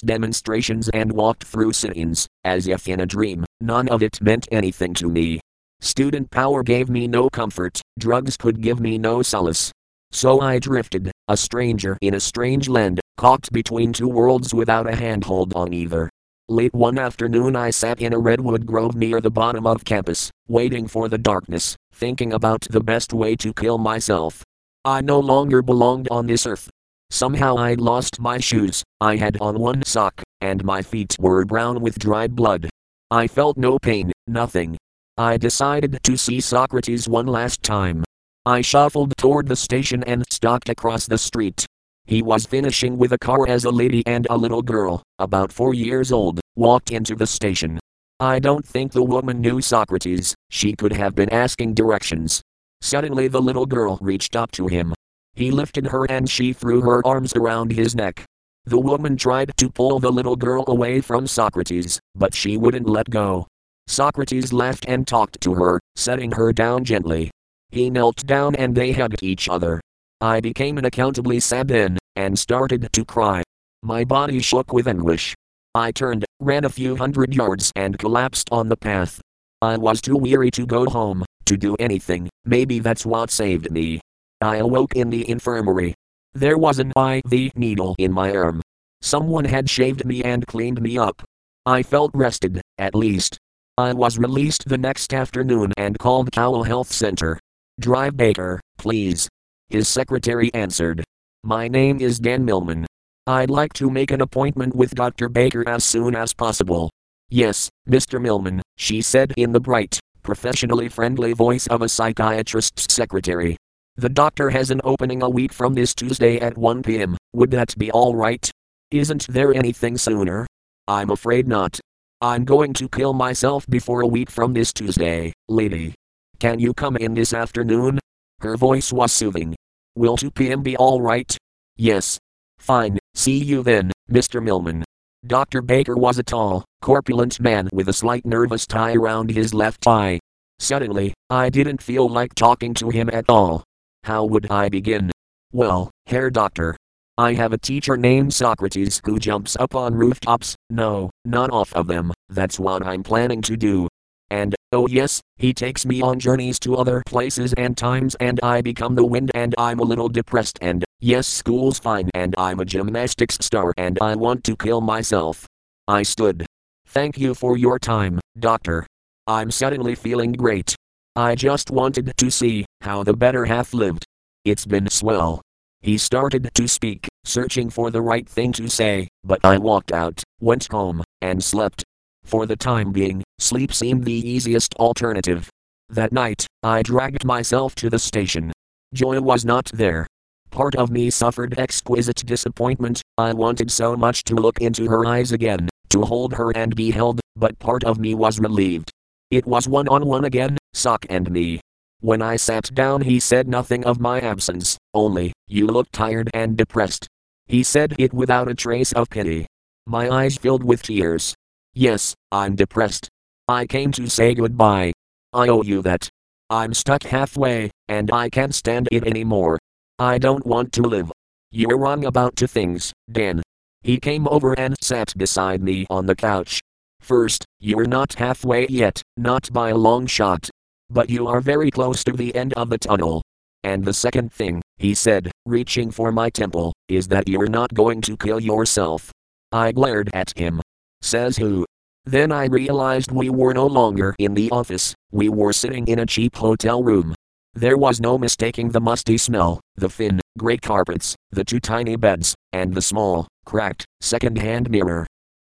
demonstrations 0.00 0.88
and 0.88 1.12
walked 1.12 1.44
through 1.44 1.72
sit 1.72 1.96
ins, 1.96 2.26
as 2.44 2.66
if 2.66 2.88
in 2.88 3.00
a 3.00 3.06
dream. 3.06 3.44
None 3.60 3.88
of 3.88 4.02
it 4.02 4.20
meant 4.20 4.48
anything 4.50 4.94
to 4.94 5.08
me. 5.08 5.40
Student 5.80 6.30
power 6.30 6.62
gave 6.62 6.88
me 6.88 7.06
no 7.06 7.28
comfort, 7.28 7.80
drugs 7.98 8.36
could 8.36 8.60
give 8.60 8.80
me 8.80 8.98
no 8.98 9.22
solace. 9.22 9.70
So 10.12 10.40
I 10.40 10.58
drifted, 10.58 11.10
a 11.28 11.36
stranger 11.36 11.98
in 12.00 12.14
a 12.14 12.20
strange 12.20 12.68
land, 12.68 13.00
caught 13.16 13.50
between 13.52 13.92
two 13.92 14.08
worlds 14.08 14.54
without 14.54 14.88
a 14.88 14.96
handhold 14.96 15.54
on 15.54 15.72
either. 15.72 16.08
Late 16.48 16.74
one 16.74 16.98
afternoon, 16.98 17.56
I 17.56 17.70
sat 17.70 18.00
in 18.00 18.12
a 18.12 18.18
redwood 18.18 18.66
grove 18.66 18.94
near 18.94 19.20
the 19.20 19.30
bottom 19.30 19.66
of 19.66 19.84
campus, 19.84 20.30
waiting 20.46 20.86
for 20.86 21.08
the 21.08 21.18
darkness, 21.18 21.76
thinking 21.92 22.32
about 22.32 22.66
the 22.70 22.80
best 22.82 23.12
way 23.12 23.34
to 23.36 23.52
kill 23.54 23.78
myself. 23.78 24.42
I 24.84 25.00
no 25.00 25.18
longer 25.18 25.62
belonged 25.62 26.08
on 26.10 26.26
this 26.26 26.46
earth. 26.46 26.68
Somehow 27.10 27.56
I'd 27.56 27.80
lost 27.80 28.20
my 28.20 28.38
shoes, 28.38 28.82
I 29.00 29.16
had 29.16 29.38
on 29.40 29.58
one 29.58 29.84
sock, 29.84 30.22
and 30.44 30.62
my 30.62 30.82
feet 30.82 31.16
were 31.18 31.46
brown 31.46 31.80
with 31.80 31.98
dried 31.98 32.36
blood. 32.36 32.68
I 33.10 33.26
felt 33.26 33.56
no 33.56 33.78
pain, 33.78 34.12
nothing. 34.26 34.76
I 35.16 35.38
decided 35.38 35.98
to 36.02 36.18
see 36.18 36.40
Socrates 36.40 37.08
one 37.08 37.26
last 37.26 37.62
time. 37.62 38.04
I 38.44 38.60
shuffled 38.60 39.16
toward 39.16 39.48
the 39.48 39.56
station 39.56 40.04
and 40.04 40.22
stalked 40.30 40.68
across 40.68 41.06
the 41.06 41.16
street. 41.16 41.64
He 42.04 42.20
was 42.20 42.44
finishing 42.44 42.98
with 42.98 43.12
a 43.14 43.18
car 43.18 43.48
as 43.48 43.64
a 43.64 43.70
lady 43.70 44.02
and 44.06 44.26
a 44.28 44.36
little 44.36 44.60
girl, 44.60 45.02
about 45.18 45.50
four 45.50 45.72
years 45.72 46.12
old, 46.12 46.40
walked 46.56 46.90
into 46.90 47.14
the 47.14 47.26
station. 47.26 47.80
I 48.20 48.38
don't 48.38 48.66
think 48.66 48.92
the 48.92 49.02
woman 49.02 49.40
knew 49.40 49.62
Socrates, 49.62 50.34
she 50.50 50.74
could 50.76 50.92
have 50.92 51.14
been 51.14 51.32
asking 51.32 51.72
directions. 51.72 52.42
Suddenly 52.82 53.28
the 53.28 53.40
little 53.40 53.64
girl 53.64 53.98
reached 54.02 54.36
up 54.36 54.50
to 54.52 54.66
him. 54.66 54.92
He 55.32 55.50
lifted 55.50 55.86
her 55.86 56.04
and 56.10 56.28
she 56.28 56.52
threw 56.52 56.82
her 56.82 57.04
arms 57.06 57.32
around 57.34 57.72
his 57.72 57.94
neck. 57.94 58.24
The 58.66 58.78
woman 58.78 59.16
tried 59.16 59.52
to 59.58 59.68
pull 59.68 59.98
the 59.98 60.10
little 60.10 60.36
girl 60.36 60.64
away 60.68 61.02
from 61.02 61.26
Socrates, 61.26 62.00
but 62.14 62.34
she 62.34 62.56
wouldn't 62.56 62.88
let 62.88 63.10
go. 63.10 63.46
Socrates 63.86 64.52
laughed 64.52 64.86
and 64.88 65.06
talked 65.06 65.40
to 65.42 65.54
her, 65.54 65.80
setting 65.96 66.32
her 66.32 66.52
down 66.52 66.84
gently. 66.84 67.30
He 67.70 67.90
knelt 67.90 68.24
down 68.26 68.54
and 68.54 68.74
they 68.74 68.92
hugged 68.92 69.22
each 69.22 69.48
other. 69.48 69.80
I 70.20 70.40
became 70.40 70.78
unaccountably 70.78 71.40
sad 71.40 71.68
then, 71.68 71.98
and 72.16 72.38
started 72.38 72.88
to 72.90 73.04
cry. 73.04 73.42
My 73.82 74.04
body 74.04 74.40
shook 74.40 74.72
with 74.72 74.88
anguish. 74.88 75.34
I 75.74 75.92
turned, 75.92 76.24
ran 76.40 76.64
a 76.64 76.70
few 76.70 76.96
hundred 76.96 77.34
yards, 77.34 77.70
and 77.76 77.98
collapsed 77.98 78.48
on 78.50 78.68
the 78.70 78.76
path. 78.76 79.20
I 79.60 79.76
was 79.76 80.00
too 80.00 80.16
weary 80.16 80.50
to 80.52 80.64
go 80.64 80.86
home, 80.86 81.24
to 81.44 81.56
do 81.58 81.76
anything, 81.78 82.30
maybe 82.46 82.78
that's 82.78 83.04
what 83.04 83.30
saved 83.30 83.70
me. 83.70 84.00
I 84.40 84.56
awoke 84.56 84.94
in 84.94 85.10
the 85.10 85.28
infirmary. 85.28 85.94
There 86.36 86.58
was 86.58 86.80
an 86.80 86.92
IV 86.96 87.54
needle 87.54 87.94
in 87.96 88.12
my 88.12 88.34
arm. 88.34 88.60
Someone 89.02 89.44
had 89.44 89.70
shaved 89.70 90.04
me 90.04 90.24
and 90.24 90.44
cleaned 90.48 90.82
me 90.82 90.98
up. 90.98 91.22
I 91.64 91.84
felt 91.84 92.10
rested, 92.12 92.60
at 92.76 92.96
least. 92.96 93.38
I 93.78 93.92
was 93.92 94.18
released 94.18 94.68
the 94.68 94.76
next 94.76 95.14
afternoon 95.14 95.72
and 95.76 95.96
called 95.96 96.32
Cowell 96.32 96.64
Health 96.64 96.90
Center. 96.90 97.38
Dr. 97.78 98.10
Baker, 98.10 98.60
please. 98.78 99.28
His 99.68 99.86
secretary 99.86 100.52
answered. 100.54 101.04
My 101.44 101.68
name 101.68 102.00
is 102.00 102.18
Dan 102.18 102.44
Millman. 102.44 102.84
I'd 103.28 103.50
like 103.50 103.72
to 103.74 103.88
make 103.88 104.10
an 104.10 104.20
appointment 104.20 104.74
with 104.74 104.94
Dr. 104.96 105.28
Baker 105.28 105.68
as 105.68 105.84
soon 105.84 106.16
as 106.16 106.34
possible. 106.34 106.90
Yes, 107.30 107.70
Mr. 107.88 108.20
Millman, 108.20 108.60
she 108.76 109.02
said 109.02 109.32
in 109.36 109.52
the 109.52 109.60
bright, 109.60 110.00
professionally 110.24 110.88
friendly 110.88 111.32
voice 111.32 111.68
of 111.68 111.80
a 111.80 111.88
psychiatrist's 111.88 112.92
secretary. 112.92 113.56
The 113.96 114.08
doctor 114.08 114.50
has 114.50 114.72
an 114.72 114.80
opening 114.82 115.22
a 115.22 115.30
week 115.30 115.52
from 115.52 115.74
this 115.74 115.94
Tuesday 115.94 116.40
at 116.40 116.58
1 116.58 116.82
p.m. 116.82 117.16
Would 117.32 117.52
that 117.52 117.78
be 117.78 117.92
all 117.92 118.16
right? 118.16 118.50
Isn't 118.90 119.24
there 119.28 119.54
anything 119.54 119.96
sooner? 119.96 120.48
I'm 120.88 121.10
afraid 121.10 121.46
not. 121.46 121.78
I'm 122.20 122.44
going 122.44 122.72
to 122.74 122.88
kill 122.88 123.12
myself 123.12 123.64
before 123.68 124.00
a 124.00 124.06
week 124.06 124.32
from 124.32 124.52
this 124.52 124.72
Tuesday, 124.72 125.32
lady. 125.48 125.94
Can 126.40 126.58
you 126.58 126.74
come 126.74 126.96
in 126.96 127.14
this 127.14 127.32
afternoon? 127.32 128.00
Her 128.40 128.56
voice 128.56 128.92
was 128.92 129.12
soothing. 129.12 129.54
Will 129.94 130.16
2 130.16 130.32
p.m. 130.32 130.64
be 130.64 130.76
all 130.76 131.00
right? 131.00 131.36
Yes. 131.76 132.18
Fine, 132.58 132.98
see 133.14 133.38
you 133.38 133.62
then, 133.62 133.92
Mr. 134.10 134.42
Millman. 134.42 134.82
Dr. 135.24 135.62
Baker 135.62 135.94
was 135.96 136.18
a 136.18 136.24
tall, 136.24 136.64
corpulent 136.82 137.38
man 137.38 137.68
with 137.72 137.88
a 137.88 137.92
slight 137.92 138.26
nervous 138.26 138.66
tie 138.66 138.94
around 138.94 139.30
his 139.30 139.54
left 139.54 139.86
eye. 139.86 140.18
Suddenly, 140.58 141.14
I 141.30 141.48
didn't 141.48 141.80
feel 141.80 142.08
like 142.08 142.34
talking 142.34 142.74
to 142.74 142.90
him 142.90 143.08
at 143.12 143.26
all. 143.28 143.62
How 144.04 144.26
would 144.26 144.50
I 144.50 144.68
begin? 144.68 145.10
Well, 145.52 145.90
Herr 146.04 146.28
Doctor. 146.28 146.76
I 147.16 147.32
have 147.32 147.54
a 147.54 147.58
teacher 147.58 147.96
named 147.96 148.34
Socrates 148.34 149.00
who 149.06 149.18
jumps 149.18 149.56
up 149.58 149.74
on 149.74 149.94
rooftops, 149.94 150.54
no, 150.68 151.08
not 151.24 151.50
off 151.50 151.72
of 151.72 151.86
them, 151.86 152.12
that's 152.28 152.58
what 152.58 152.84
I'm 152.84 153.02
planning 153.02 153.40
to 153.42 153.56
do. 153.56 153.88
And, 154.28 154.54
oh 154.72 154.88
yes, 154.88 155.22
he 155.38 155.54
takes 155.54 155.86
me 155.86 156.02
on 156.02 156.20
journeys 156.20 156.58
to 156.60 156.76
other 156.76 157.02
places 157.06 157.54
and 157.54 157.78
times 157.78 158.14
and 158.20 158.40
I 158.42 158.60
become 158.60 158.94
the 158.94 159.06
wind 159.06 159.30
and 159.34 159.54
I'm 159.56 159.78
a 159.78 159.84
little 159.84 160.10
depressed 160.10 160.58
and, 160.60 160.84
yes 161.00 161.26
school's 161.26 161.78
fine 161.78 162.10
and 162.12 162.34
I'm 162.36 162.60
a 162.60 162.66
gymnastics 162.66 163.38
star 163.40 163.72
and 163.78 163.96
I 164.02 164.16
want 164.16 164.44
to 164.44 164.54
kill 164.54 164.82
myself. 164.82 165.46
I 165.88 166.02
stood. 166.02 166.44
Thank 166.88 167.16
you 167.16 167.32
for 167.32 167.56
your 167.56 167.78
time, 167.78 168.20
doctor. 168.38 168.86
I'm 169.26 169.50
suddenly 169.50 169.94
feeling 169.94 170.32
great. 170.32 170.76
I 171.16 171.36
just 171.36 171.70
wanted 171.70 172.12
to 172.16 172.28
see 172.28 172.64
how 172.80 173.04
the 173.04 173.14
better 173.14 173.44
half 173.44 173.72
lived. 173.72 174.04
It's 174.44 174.66
been 174.66 174.90
swell. 174.90 175.40
He 175.80 175.96
started 175.96 176.50
to 176.52 176.66
speak, 176.66 177.06
searching 177.24 177.70
for 177.70 177.92
the 177.92 178.02
right 178.02 178.28
thing 178.28 178.52
to 178.54 178.68
say, 178.68 179.06
but 179.22 179.38
I 179.44 179.58
walked 179.58 179.92
out, 179.92 180.24
went 180.40 180.66
home, 180.72 181.04
and 181.22 181.42
slept. 181.42 181.84
For 182.24 182.46
the 182.46 182.56
time 182.56 182.90
being, 182.90 183.22
sleep 183.38 183.72
seemed 183.72 184.04
the 184.04 184.28
easiest 184.28 184.74
alternative. 184.74 185.48
That 185.88 186.12
night, 186.12 186.48
I 186.64 186.82
dragged 186.82 187.24
myself 187.24 187.76
to 187.76 187.88
the 187.88 188.00
station. 188.00 188.50
Joy 188.92 189.20
was 189.20 189.44
not 189.44 189.70
there. 189.72 190.08
Part 190.50 190.74
of 190.74 190.90
me 190.90 191.10
suffered 191.10 191.56
exquisite 191.60 192.26
disappointment, 192.26 193.02
I 193.18 193.34
wanted 193.34 193.70
so 193.70 193.94
much 193.94 194.24
to 194.24 194.34
look 194.34 194.60
into 194.60 194.88
her 194.88 195.06
eyes 195.06 195.30
again, 195.30 195.68
to 195.90 196.02
hold 196.02 196.34
her 196.34 196.50
and 196.56 196.74
be 196.74 196.90
held, 196.90 197.20
but 197.36 197.56
part 197.60 197.84
of 197.84 198.00
me 198.00 198.16
was 198.16 198.40
relieved. 198.40 198.90
It 199.34 199.46
was 199.46 199.66
one 199.66 199.88
on 199.88 200.06
one 200.06 200.24
again, 200.24 200.56
Soc 200.74 201.06
and 201.10 201.28
me. 201.28 201.60
When 201.98 202.22
I 202.22 202.36
sat 202.36 202.72
down, 202.72 203.00
he 203.00 203.18
said 203.18 203.48
nothing 203.48 203.84
of 203.84 203.98
my 203.98 204.20
absence, 204.20 204.78
only, 204.94 205.32
You 205.48 205.66
look 205.66 205.88
tired 205.90 206.30
and 206.32 206.56
depressed. 206.56 207.08
He 207.48 207.64
said 207.64 207.96
it 207.98 208.14
without 208.14 208.46
a 208.48 208.54
trace 208.54 208.92
of 208.92 209.10
pity. 209.10 209.48
My 209.88 210.08
eyes 210.08 210.36
filled 210.36 210.62
with 210.62 210.84
tears. 210.84 211.34
Yes, 211.72 212.14
I'm 212.30 212.54
depressed. 212.54 213.08
I 213.48 213.66
came 213.66 213.90
to 213.98 214.08
say 214.08 214.34
goodbye. 214.34 214.92
I 215.32 215.48
owe 215.48 215.64
you 215.64 215.82
that. 215.82 216.08
I'm 216.48 216.72
stuck 216.72 217.02
halfway, 217.02 217.72
and 217.88 218.12
I 218.12 218.30
can't 218.30 218.54
stand 218.54 218.86
it 218.92 219.02
anymore. 219.04 219.58
I 219.98 220.18
don't 220.18 220.46
want 220.46 220.72
to 220.74 220.82
live. 220.82 221.10
You're 221.50 221.76
wrong 221.76 222.04
about 222.04 222.36
two 222.36 222.46
things, 222.46 222.92
Dan. 223.10 223.42
He 223.82 223.98
came 223.98 224.28
over 224.28 224.56
and 224.56 224.76
sat 224.80 225.12
beside 225.16 225.60
me 225.60 225.86
on 225.90 226.06
the 226.06 226.14
couch. 226.14 226.60
First, 227.00 227.44
you're 227.58 227.84
not 227.84 228.14
halfway 228.14 228.66
yet, 228.68 229.02
not 229.16 229.52
by 229.52 229.70
a 229.70 229.76
long 229.76 230.06
shot. 230.06 230.48
But 230.90 231.10
you 231.10 231.26
are 231.26 231.40
very 231.40 231.70
close 231.70 232.04
to 232.04 232.12
the 232.12 232.34
end 232.34 232.52
of 232.54 232.70
the 232.70 232.78
tunnel. 232.78 233.22
And 233.62 233.84
the 233.84 233.94
second 233.94 234.32
thing, 234.32 234.62
he 234.76 234.94
said, 234.94 235.30
reaching 235.46 235.90
for 235.90 236.12
my 236.12 236.28
temple, 236.28 236.74
is 236.88 237.08
that 237.08 237.28
you're 237.28 237.46
not 237.46 237.72
going 237.72 238.00
to 238.02 238.16
kill 238.16 238.40
yourself. 238.40 239.10
I 239.52 239.72
glared 239.72 240.10
at 240.12 240.36
him. 240.36 240.60
Says 241.00 241.36
who? 241.36 241.64
Then 242.04 242.32
I 242.32 242.46
realized 242.46 243.10
we 243.10 243.30
were 243.30 243.54
no 243.54 243.66
longer 243.66 244.14
in 244.18 244.34
the 244.34 244.50
office, 244.50 244.94
we 245.10 245.30
were 245.30 245.54
sitting 245.54 245.86
in 245.88 246.00
a 246.00 246.06
cheap 246.06 246.36
hotel 246.36 246.82
room. 246.82 247.14
There 247.54 247.78
was 247.78 248.00
no 248.00 248.18
mistaking 248.18 248.70
the 248.70 248.80
musty 248.80 249.16
smell, 249.16 249.60
the 249.76 249.88
thin, 249.88 250.20
grey 250.36 250.58
carpets, 250.58 251.14
the 251.30 251.44
two 251.44 251.60
tiny 251.60 251.96
beds, 251.96 252.34
and 252.52 252.74
the 252.74 252.82
small, 252.82 253.28
cracked, 253.46 253.86
second 254.00 254.36
hand 254.36 254.68
mirror. 254.68 255.06